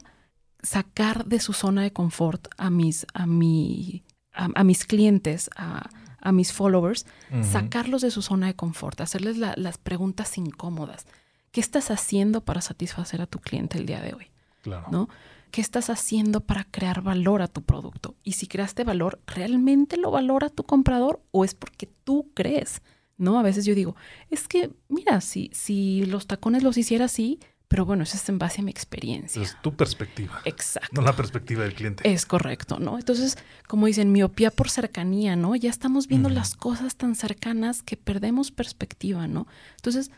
sacar 0.61 1.25
de 1.25 1.39
su 1.39 1.53
zona 1.53 1.83
de 1.83 1.93
confort 1.93 2.47
a 2.57 2.69
mis, 2.69 3.05
a 3.13 3.25
mi 3.25 4.03
a, 4.37 4.63
mis 4.63 4.85
clientes, 4.85 5.49
a, 5.55 5.89
mis 6.31 6.53
followers, 6.53 7.05
sacarlos 7.41 8.01
de 8.01 8.11
su 8.11 8.21
zona 8.21 8.47
de 8.47 8.55
confort, 8.55 9.01
hacerles 9.01 9.37
las 9.37 9.77
preguntas 9.77 10.37
incómodas. 10.37 11.05
¿Qué 11.51 11.61
estás 11.61 11.89
haciendo 11.89 12.41
para 12.41 12.61
satisfacer 12.61 13.21
a 13.21 13.27
tu 13.27 13.39
cliente 13.39 13.77
el 13.77 13.85
día 13.85 14.01
de 14.01 14.13
hoy? 14.13 14.27
Claro. 14.61 14.87
¿No? 14.91 15.09
¿Qué 15.51 15.61
estás 15.61 15.89
haciendo 15.89 16.41
para 16.41 16.65
crear 16.65 17.01
valor 17.01 17.41
a 17.41 17.47
tu 17.47 17.61
producto? 17.61 18.15
Y 18.23 18.33
si 18.33 18.47
creaste 18.47 18.83
valor, 18.83 19.19
¿realmente 19.25 19.97
lo 19.97 20.11
valora 20.11 20.49
tu 20.49 20.63
comprador 20.63 21.21
o 21.31 21.45
es 21.45 21.55
porque 21.55 21.89
tú 22.03 22.29
crees? 22.33 22.81
¿No? 23.17 23.39
A 23.39 23.43
veces 23.43 23.65
yo 23.65 23.73
digo, 23.73 23.95
es 24.29 24.47
que, 24.47 24.71
mira, 24.89 25.21
si, 25.21 25.49
si 25.53 26.05
los 26.05 26.27
tacones 26.27 26.63
los 26.63 26.77
hiciera 26.77 27.05
así, 27.05 27.39
pero 27.67 27.85
bueno, 27.85 28.03
eso 28.03 28.15
es 28.15 28.29
en 28.29 28.39
base 28.39 28.61
a 28.61 28.63
mi 28.63 28.71
experiencia. 28.71 29.41
Es 29.41 29.61
tu 29.61 29.75
perspectiva. 29.75 30.41
Exacto. 30.45 30.89
No 30.93 31.01
la 31.01 31.15
perspectiva 31.15 31.63
del 31.63 31.73
cliente. 31.73 32.09
Es 32.09 32.25
correcto, 32.25 32.79
¿no? 32.79 32.97
Entonces, 32.97 33.37
como 33.67 33.87
dicen, 33.87 34.11
miopía 34.11 34.51
por 34.51 34.69
cercanía, 34.69 35.35
¿no? 35.35 35.55
Ya 35.55 35.69
estamos 35.69 36.07
viendo 36.07 36.29
las 36.29 36.55
cosas 36.55 36.95
tan 36.95 37.15
cercanas 37.15 37.83
que 37.83 37.97
perdemos 37.97 38.51
perspectiva, 38.51 39.27
¿no? 39.27 39.47
Entonces, 39.75 40.11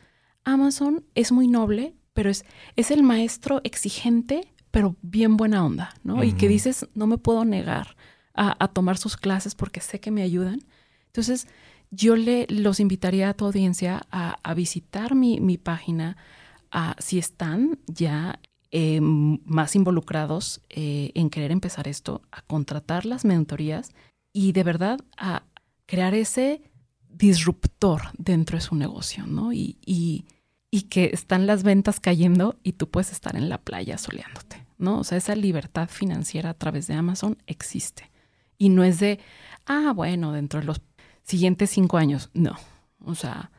Amazon 0.44 1.04
es 1.16 1.32
muy 1.32 1.48
noble, 1.48 1.96
pero 2.14 2.30
es, 2.30 2.46
es 2.76 2.92
el 2.92 3.02
maestro 3.02 3.62
exigente, 3.64 4.54
pero 4.70 4.96
bien 5.02 5.36
buena 5.36 5.66
onda, 5.66 5.96
¿no? 6.04 6.24
Y 6.24 6.34
que 6.34 6.48
dices, 6.48 6.88
no 6.94 7.08
me 7.08 7.18
puedo 7.18 7.46
negar 7.46 7.96
a, 8.36 8.68
tomar 8.70 8.98
sus 8.98 9.18
clases 9.18 9.56
porque 9.56 9.82
sé 9.82 10.00
que 10.00 10.12
me 10.12 10.22
ayudan. 10.22 10.62
Entonces, 11.08 11.48
yo 11.90 12.16
le 12.16 12.46
los 12.48 12.80
invitaría 12.80 13.30
a 13.30 13.34
tu 13.34 13.46
audiencia 13.46 14.04
a, 14.12 14.38
a 14.44 14.54
visitar 14.54 15.16
mi, 15.16 15.42
mi 15.42 15.58
página, 15.58 16.16
si 17.00 17.18
están 17.18 17.80
ya 17.88 18.40
eh, 18.72 19.00
más 19.02 19.76
involucrados 19.76 20.62
eh, 20.70 21.12
en 21.16 21.32
querer 21.32 21.52
empezar 21.52 21.88
esto, 21.88 22.22
a 22.32 22.44
contratar 22.44 23.06
las 23.06 23.26
mentorías 23.26 23.94
y 24.32 24.52
de 24.52 24.64
verdad 24.64 25.00
a 25.18 25.44
crear 25.88 26.14
ese 26.14 26.62
disruptor 27.10 28.04
dentro 28.18 28.58
de 28.58 28.62
su 28.62 28.76
negocio, 28.76 29.26
¿no? 29.26 29.54
Y, 29.54 29.80
y, 29.84 30.26
y, 30.70 30.84
que 30.84 31.10
están 31.14 31.48
las 31.48 31.64
ventas 31.64 32.00
cayendo 32.00 32.60
y 32.62 32.74
tú 32.74 32.88
puedes 32.90 33.12
estar 33.12 33.36
en 33.36 33.50
la 33.50 33.60
playa 33.60 33.98
soleándote, 33.98 34.68
¿no? 34.78 35.00
O 35.00 35.04
sea, 35.04 35.18
esa 35.18 35.36
libertad 35.36 35.90
financiera 35.90 36.52
a 36.52 36.54
través 36.54 36.86
de 36.86 36.94
Amazon 36.94 37.38
existe. 37.48 38.12
Y 38.60 38.70
no 38.70 38.84
es 38.84 39.00
de, 39.00 39.20
ah, 39.66 39.94
bueno, 39.96 40.32
dentro 40.32 40.60
de 40.60 40.68
los 40.68 40.82
siguientes 41.24 41.72
cinco 41.72 41.98
años, 41.98 42.30
no. 42.36 42.56
O 43.04 43.16
sea, 43.16 43.52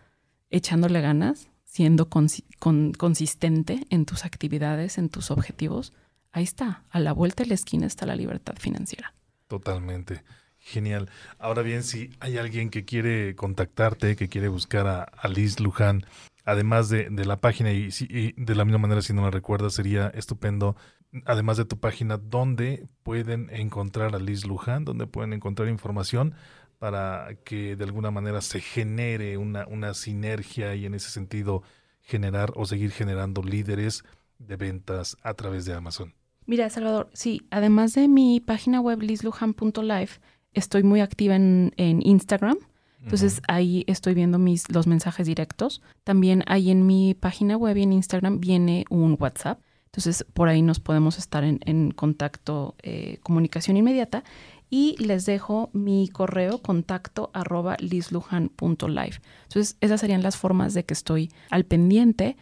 echándole 0.51 1.01
ganas, 1.01 1.50
siendo 1.71 2.09
consistente 2.09 3.87
en 3.91 4.05
tus 4.05 4.25
actividades, 4.25 4.99
en 4.99 5.09
tus 5.09 5.31
objetivos, 5.31 5.93
ahí 6.33 6.43
está, 6.43 6.83
a 6.91 6.99
la 6.99 7.13
vuelta 7.13 7.45
de 7.45 7.51
la 7.51 7.55
esquina 7.55 7.87
está 7.87 8.07
la 8.07 8.17
libertad 8.17 8.55
financiera. 8.59 9.15
Totalmente. 9.47 10.25
Genial. 10.59 11.09
Ahora 11.39 11.63
bien, 11.63 11.85
si 11.85 12.11
hay 12.19 12.39
alguien 12.39 12.71
que 12.71 12.85
quiere 12.85 13.37
contactarte, 13.37 14.17
que 14.17 14.29
quiere 14.29 14.49
buscar 14.49 14.89
a, 14.89 15.29
Liz 15.29 15.61
Luján, 15.61 16.05
además 16.45 16.89
de, 16.89 17.09
la 17.25 17.41
página, 17.41 17.73
y, 17.73 17.89
y, 18.01 18.33
de 18.37 18.55
la 18.57 18.65
misma 18.65 18.79
manera, 18.79 19.01
si 19.01 19.13
no 19.13 19.23
me 19.23 19.31
recuerdas, 19.31 19.73
sería 19.73 20.09
estupendo, 20.09 20.77
además 21.25 21.57
de 21.57 21.67
tu 21.67 21.79
página, 21.79 22.19
¿dónde 22.19 22.89
pueden 23.05 23.49
encontrar 23.51 24.15
a 24.17 24.19
Liz 24.19 24.45
Luján? 24.45 24.85
¿Dónde 24.85 25.07
pueden 25.07 25.33
encontrar 25.33 25.69
información? 25.69 26.35
Para 26.81 27.37
que 27.45 27.77
de 27.77 27.85
alguna 27.85 28.11
manera 28.11 28.41
se 28.41 28.59
genere 28.59 29.37
una, 29.37 29.67
una 29.67 29.93
sinergia 29.93 30.75
y 30.75 30.87
en 30.87 30.95
ese 30.95 31.11
sentido 31.11 31.63
generar 32.01 32.55
o 32.57 32.65
seguir 32.65 32.91
generando 32.91 33.43
líderes 33.43 34.03
de 34.39 34.57
ventas 34.57 35.19
a 35.23 35.35
través 35.35 35.67
de 35.67 35.75
Amazon. 35.75 36.15
Mira, 36.47 36.71
Salvador, 36.71 37.11
sí, 37.13 37.43
además 37.51 37.93
de 37.93 38.09
mi 38.09 38.41
página 38.41 38.81
web 38.81 39.03
lisluhan.life, 39.03 40.21
estoy 40.55 40.83
muy 40.83 41.01
activa 41.01 41.37
en, 41.37 41.73
Instagram. 41.77 42.57
Entonces 43.03 43.43
ahí 43.47 43.85
estoy 43.87 44.15
viendo 44.15 44.39
mis, 44.39 44.71
los 44.71 44.87
mensajes 44.87 45.27
directos. 45.27 45.83
También 46.03 46.45
ahí 46.47 46.71
en 46.71 46.87
mi 46.87 47.15
página 47.15 47.59
web 47.59 47.77
y 47.77 47.83
en 47.83 47.93
Instagram 47.93 48.41
viene 48.41 48.87
un 48.89 49.19
WhatsApp. 49.21 49.61
Entonces 49.87 50.25
por 50.33 50.49
ahí 50.49 50.63
nos 50.63 50.81
podemos 50.81 51.19
estar 51.19 51.45
en, 51.45 51.61
en 51.67 51.91
contacto, 51.91 52.75
eh, 52.83 53.19
comunicación 53.23 53.77
inmediata. 53.77 54.25
Y 54.71 54.97
les 54.99 55.27
dejo 55.27 55.69
mi 55.73 56.09
correo 56.09 56.63
contacto 56.63 57.31
arroba. 57.35 57.77
Entonces, 57.81 59.77
esas 59.81 60.01
serían 60.01 60.23
las 60.23 60.37
formas 60.37 60.73
de 60.75 60.85
que 60.85 60.95
estoy 60.95 61.33
al 61.51 61.65
pendiente. 61.65 62.37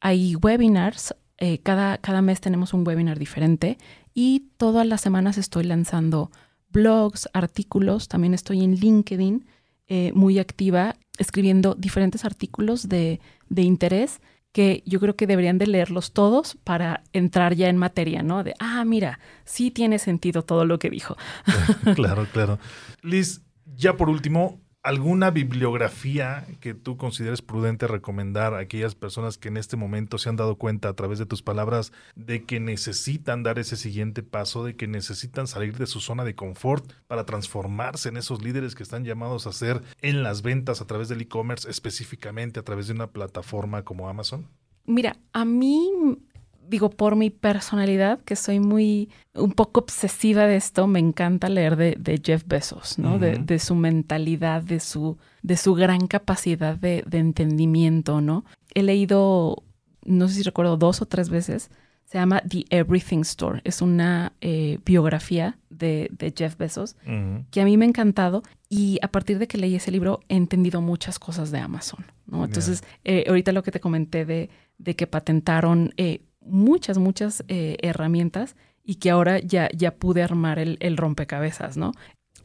Hay 0.00 0.36
webinars, 0.36 1.14
eh, 1.38 1.58
cada, 1.58 1.98
cada 1.98 2.22
mes 2.22 2.40
tenemos 2.40 2.72
un 2.72 2.86
webinar 2.86 3.18
diferente 3.18 3.78
y 4.14 4.50
todas 4.56 4.86
las 4.86 5.00
semanas 5.00 5.38
estoy 5.38 5.64
lanzando 5.64 6.30
blogs, 6.70 7.28
artículos, 7.32 8.06
también 8.08 8.32
estoy 8.32 8.62
en 8.62 8.76
LinkedIn 8.76 9.44
eh, 9.88 10.12
muy 10.14 10.38
activa 10.38 10.94
escribiendo 11.18 11.74
diferentes 11.74 12.24
artículos 12.24 12.88
de, 12.88 13.20
de 13.48 13.62
interés 13.62 14.20
que 14.52 14.82
yo 14.86 15.00
creo 15.00 15.16
que 15.16 15.26
deberían 15.26 15.58
de 15.58 15.66
leerlos 15.66 16.12
todos 16.12 16.56
para 16.62 17.02
entrar 17.12 17.54
ya 17.54 17.68
en 17.68 17.76
materia, 17.76 18.22
¿no? 18.22 18.44
De, 18.44 18.54
ah, 18.58 18.84
mira, 18.84 19.18
sí 19.44 19.70
tiene 19.70 19.98
sentido 19.98 20.42
todo 20.42 20.64
lo 20.64 20.78
que 20.78 20.90
dijo. 20.90 21.16
claro, 21.94 22.26
claro. 22.32 22.58
Liz, 23.02 23.42
ya 23.74 23.96
por 23.96 24.08
último, 24.10 24.60
¿alguna 24.82 25.30
bibliografía 25.30 26.44
que 26.60 26.74
tú 26.74 26.96
consideres 26.96 27.40
prudente 27.40 27.86
recomendar 27.86 28.54
a 28.54 28.58
aquellas 28.58 28.94
personas 28.94 29.38
que 29.38 29.48
en 29.48 29.56
este 29.56 29.76
momento 29.76 30.18
se 30.18 30.28
han 30.28 30.36
dado 30.36 30.56
cuenta 30.56 30.88
a 30.88 30.94
través 30.94 31.18
de 31.18 31.26
tus 31.26 31.42
palabras 31.42 31.92
de 32.16 32.44
que 32.44 32.58
necesitan 32.58 33.42
dar 33.42 33.58
ese 33.58 33.76
siguiente 33.76 34.22
paso, 34.22 34.64
de 34.64 34.74
que 34.74 34.88
necesitan 34.88 35.46
salir 35.46 35.78
de 35.78 35.86
su 35.86 36.00
zona 36.00 36.24
de 36.24 36.34
confort 36.34 36.92
para 37.06 37.24
transformarse 37.24 38.08
en 38.08 38.16
esos 38.16 38.42
líderes 38.42 38.74
que 38.74 38.82
están 38.82 39.04
llamados 39.04 39.46
a 39.46 39.52
ser 39.52 39.82
en 40.00 40.22
las 40.22 40.42
ventas 40.42 40.80
a 40.80 40.86
través 40.86 41.08
del 41.08 41.20
e-commerce, 41.20 41.70
específicamente 41.70 42.58
a 42.58 42.64
través 42.64 42.88
de 42.88 42.94
una 42.94 43.06
plataforma 43.06 43.84
como 43.84 44.08
Amazon? 44.08 44.48
Mira, 44.84 45.16
a 45.32 45.44
mí 45.44 46.18
digo, 46.72 46.88
por 46.88 47.16
mi 47.16 47.28
personalidad, 47.28 48.18
que 48.20 48.34
soy 48.34 48.58
muy, 48.58 49.10
un 49.34 49.52
poco 49.52 49.80
obsesiva 49.80 50.46
de 50.46 50.56
esto, 50.56 50.86
me 50.86 50.98
encanta 50.98 51.50
leer 51.50 51.76
de, 51.76 52.20
Jeff 52.24 52.44
Bezos, 52.46 52.98
¿no? 52.98 53.18
de, 53.18 53.58
su 53.58 53.74
mentalidad, 53.74 54.62
de 54.62 54.80
su, 54.80 55.18
de 55.42 55.58
su 55.58 55.74
gran 55.74 56.06
capacidad 56.06 56.74
de, 56.76 57.04
entendimiento, 57.12 58.22
¿no? 58.22 58.44
He 58.74 58.82
leído, 58.82 59.62
no 60.06 60.28
sé 60.28 60.36
si 60.36 60.42
recuerdo, 60.42 60.78
dos 60.78 61.02
o 61.02 61.06
tres 61.06 61.28
veces, 61.28 61.70
se 62.06 62.18
llama 62.18 62.42
The 62.48 62.64
Everything 62.70 63.20
Store. 63.20 63.60
Es 63.64 63.82
una 63.82 64.32
eh, 64.40 64.78
biografía 64.84 65.58
de, 65.68 66.10
Jeff 66.34 66.56
Bezos 66.56 66.96
que 67.50 67.60
a 67.60 67.64
mí 67.66 67.76
me 67.76 67.84
ha 67.84 67.88
encantado 67.88 68.42
y 68.70 68.98
a 69.02 69.08
partir 69.08 69.38
de 69.38 69.46
que 69.46 69.58
leí 69.58 69.74
ese 69.74 69.90
libro 69.90 70.20
he 70.28 70.36
entendido 70.36 70.80
muchas 70.80 71.18
cosas 71.18 71.50
de 71.50 71.58
Amazon. 71.58 72.04
¿no? 72.26 72.46
Entonces, 72.46 72.82
eh, 73.04 73.26
ahorita 73.28 73.52
lo 73.52 73.62
que 73.62 73.70
te 73.70 73.80
comenté 73.80 74.24
de, 74.24 74.48
de 74.78 74.96
que 74.96 75.06
patentaron 75.06 75.92
eh, 75.96 76.22
muchas, 76.44 76.98
muchas 76.98 77.44
eh, 77.48 77.76
herramientas 77.82 78.56
y 78.84 78.96
que 78.96 79.10
ahora 79.10 79.38
ya, 79.38 79.68
ya 79.76 79.94
pude 79.94 80.22
armar 80.22 80.58
el, 80.58 80.96
rompecabezas, 80.96 81.76
¿no? 81.76 81.92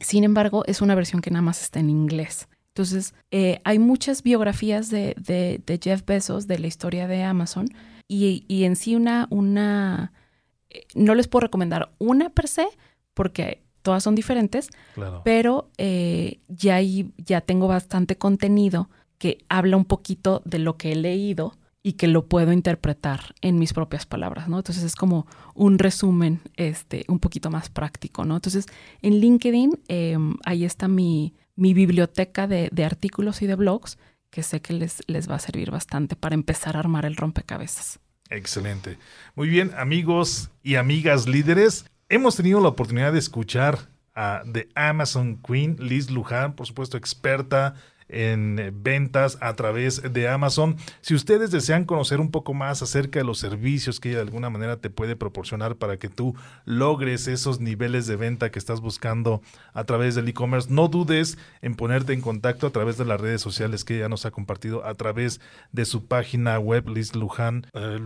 Sin 0.00 0.24
embargo, 0.24 0.64
es 0.66 0.80
una 0.80 0.94
versión 0.94 1.20
que 1.20 1.30
nada 1.30 1.42
más 1.42 1.62
está 1.62 1.80
en 1.80 1.90
inglés. 1.90 2.48
Entonces, 2.68 3.14
eh, 3.32 3.60
hay 3.64 3.80
muchas 3.80 4.22
biografías 4.22 4.88
de, 4.90 5.14
de, 5.18 5.80
Jeff 5.82 6.04
Bezos, 6.06 6.46
de 6.46 6.60
la 6.60 6.68
historia 6.68 7.08
de 7.08 7.24
Amazon, 7.24 7.68
y, 8.06 8.44
y 8.46 8.64
en 8.64 8.76
sí 8.76 8.94
una, 8.94 9.26
una, 9.30 10.12
eh, 10.70 10.86
no 10.94 11.16
les 11.16 11.26
puedo 11.26 11.46
recomendar 11.46 11.90
una 11.98 12.30
per 12.30 12.46
se, 12.46 12.68
porque 13.14 13.64
todas 13.82 14.04
son 14.04 14.14
diferentes, 14.14 14.68
pero 15.24 15.70
ya, 15.76 16.80
ya 16.80 17.40
tengo 17.40 17.66
bastante 17.66 18.16
contenido 18.16 18.90
que 19.18 19.44
habla 19.48 19.76
un 19.76 19.84
poquito 19.84 20.42
de 20.44 20.60
lo 20.60 20.76
que 20.76 20.92
he 20.92 20.96
leído 20.96 21.54
y 21.88 21.94
que 21.94 22.06
lo 22.06 22.26
puedo 22.26 22.52
interpretar 22.52 23.34
en 23.40 23.58
mis 23.58 23.72
propias 23.72 24.04
palabras, 24.04 24.46
¿no? 24.46 24.58
Entonces 24.58 24.84
es 24.84 24.94
como 24.94 25.26
un 25.54 25.78
resumen 25.78 26.42
este, 26.56 27.06
un 27.08 27.18
poquito 27.18 27.50
más 27.50 27.70
práctico, 27.70 28.26
¿no? 28.26 28.34
Entonces 28.34 28.66
en 29.00 29.20
LinkedIn 29.20 29.80
em, 29.88 30.36
ahí 30.44 30.66
está 30.66 30.86
mi, 30.86 31.32
mi 31.56 31.72
biblioteca 31.72 32.46
de, 32.46 32.68
de, 32.72 32.84
artículos 32.84 33.40
y 33.40 33.46
de 33.46 33.54
blogs 33.54 33.96
que 34.28 34.42
sé 34.42 34.60
que 34.60 34.74
les, 34.74 35.02
les 35.06 35.30
va 35.30 35.36
a 35.36 35.38
servir 35.38 35.70
bastante 35.70 36.14
para 36.14 36.34
empezar 36.34 36.76
a 36.76 36.80
armar 36.80 37.06
el 37.06 37.16
rompecabezas. 37.16 38.00
Excelente. 38.28 38.98
Muy 39.34 39.48
bien, 39.48 39.72
amigos 39.74 40.50
y 40.62 40.74
amigas 40.74 41.26
líderes, 41.26 41.86
hemos 42.10 42.36
tenido 42.36 42.60
la 42.60 42.68
oportunidad 42.68 43.14
de 43.14 43.18
escuchar 43.18 43.88
a 44.14 44.42
The 44.52 44.68
Amazon 44.74 45.38
Queen, 45.38 45.76
Liz 45.80 46.10
Luján, 46.10 46.54
por 46.54 46.66
supuesto 46.66 46.98
experta 46.98 47.76
en 48.08 48.58
eh, 48.58 48.72
ventas 48.74 49.38
a 49.40 49.54
través 49.54 50.02
de 50.12 50.28
Amazon. 50.28 50.76
Si 51.00 51.14
ustedes 51.14 51.50
desean 51.50 51.84
conocer 51.84 52.20
un 52.20 52.30
poco 52.30 52.54
más 52.54 52.82
acerca 52.82 53.18
de 53.18 53.24
los 53.24 53.38
servicios 53.38 54.00
que 54.00 54.10
ella 54.10 54.18
de 54.18 54.24
alguna 54.24 54.50
manera 54.50 54.76
te 54.76 54.90
puede 54.90 55.16
proporcionar 55.16 55.76
para 55.76 55.98
que 55.98 56.08
tú 56.08 56.34
logres 56.64 57.28
esos 57.28 57.60
niveles 57.60 58.06
de 58.06 58.16
venta 58.16 58.50
que 58.50 58.58
estás 58.58 58.80
buscando 58.80 59.42
a 59.72 59.84
través 59.84 60.14
del 60.14 60.28
e-commerce, 60.28 60.68
no 60.70 60.88
dudes 60.88 61.38
en 61.62 61.74
ponerte 61.74 62.12
en 62.12 62.20
contacto 62.20 62.66
a 62.66 62.70
través 62.70 62.98
de 62.98 63.04
las 63.04 63.20
redes 63.20 63.40
sociales 63.40 63.84
que 63.84 63.96
ella 63.96 64.08
nos 64.08 64.26
ha 64.26 64.30
compartido 64.30 64.84
a 64.84 64.94
través 64.94 65.40
de 65.72 65.84
su 65.84 66.06
página 66.06 66.58
web 66.58 66.88
Liz 66.88 67.14
Luján, 67.14 67.66
uh, 67.74 67.98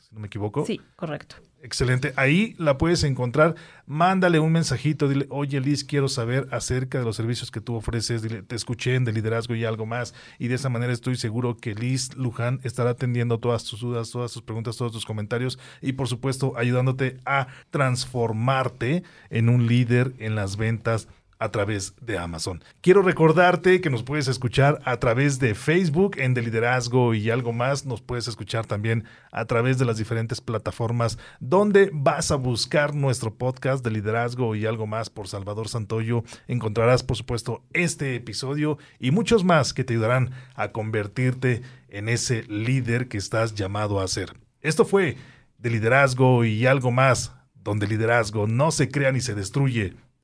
si 0.00 0.14
no 0.14 0.20
me 0.20 0.26
equivoco. 0.26 0.66
Sí, 0.66 0.80
correcto. 0.96 1.36
Excelente. 1.64 2.12
Ahí 2.16 2.56
la 2.58 2.76
puedes 2.76 3.04
encontrar. 3.04 3.54
Mándale 3.86 4.40
un 4.40 4.50
mensajito. 4.50 5.08
Dile, 5.08 5.26
oye 5.30 5.60
Liz, 5.60 5.84
quiero 5.84 6.08
saber 6.08 6.48
acerca 6.50 6.98
de 6.98 7.04
los 7.04 7.14
servicios 7.14 7.52
que 7.52 7.60
tú 7.60 7.76
ofreces. 7.76 8.20
Dile, 8.20 8.42
te 8.42 8.56
escuché 8.56 8.96
en 8.96 9.04
de 9.04 9.12
liderazgo 9.12 9.54
y 9.54 9.64
algo 9.64 9.86
más. 9.86 10.12
Y 10.40 10.48
de 10.48 10.56
esa 10.56 10.68
manera 10.68 10.92
estoy 10.92 11.14
seguro 11.14 11.56
que 11.56 11.76
Liz 11.76 12.16
Luján 12.16 12.58
estará 12.64 12.90
atendiendo 12.90 13.38
todas 13.38 13.62
tus 13.62 13.80
dudas, 13.80 14.10
todas 14.10 14.32
tus 14.32 14.42
preguntas, 14.42 14.76
todos 14.76 14.90
tus 14.90 15.06
comentarios 15.06 15.60
y 15.80 15.92
por 15.92 16.08
supuesto 16.08 16.54
ayudándote 16.56 17.18
a 17.24 17.46
transformarte 17.70 19.04
en 19.30 19.48
un 19.48 19.68
líder 19.68 20.14
en 20.18 20.34
las 20.34 20.56
ventas 20.56 21.06
a 21.42 21.50
través 21.50 21.96
de 22.00 22.18
Amazon. 22.18 22.62
Quiero 22.82 23.02
recordarte 23.02 23.80
que 23.80 23.90
nos 23.90 24.04
puedes 24.04 24.28
escuchar 24.28 24.80
a 24.84 24.98
través 24.98 25.40
de 25.40 25.56
Facebook 25.56 26.16
en 26.18 26.34
De 26.34 26.42
Liderazgo 26.42 27.14
y 27.14 27.30
algo 27.30 27.52
más. 27.52 27.84
Nos 27.84 28.00
puedes 28.00 28.28
escuchar 28.28 28.64
también 28.64 29.04
a 29.32 29.44
través 29.46 29.76
de 29.76 29.84
las 29.84 29.96
diferentes 29.96 30.40
plataformas 30.40 31.18
donde 31.40 31.90
vas 31.92 32.30
a 32.30 32.36
buscar 32.36 32.94
nuestro 32.94 33.34
podcast 33.34 33.84
de 33.84 33.90
Liderazgo 33.90 34.54
y 34.54 34.66
algo 34.66 34.86
más 34.86 35.10
por 35.10 35.26
Salvador 35.26 35.68
Santoyo. 35.68 36.22
Encontrarás, 36.46 37.02
por 37.02 37.16
supuesto, 37.16 37.64
este 37.72 38.14
episodio 38.14 38.78
y 39.00 39.10
muchos 39.10 39.42
más 39.42 39.74
que 39.74 39.82
te 39.82 39.94
ayudarán 39.94 40.30
a 40.54 40.70
convertirte 40.70 41.62
en 41.88 42.08
ese 42.08 42.44
líder 42.44 43.08
que 43.08 43.18
estás 43.18 43.56
llamado 43.56 44.00
a 44.00 44.06
ser. 44.06 44.34
Esto 44.60 44.84
fue 44.84 45.16
de 45.58 45.70
Liderazgo 45.70 46.44
y 46.44 46.66
algo 46.66 46.92
más, 46.92 47.32
donde 47.64 47.88
liderazgo 47.88 48.46
no 48.46 48.70
se 48.70 48.88
crea 48.88 49.10
ni 49.10 49.20
se 49.20 49.34
destruye 49.34 49.96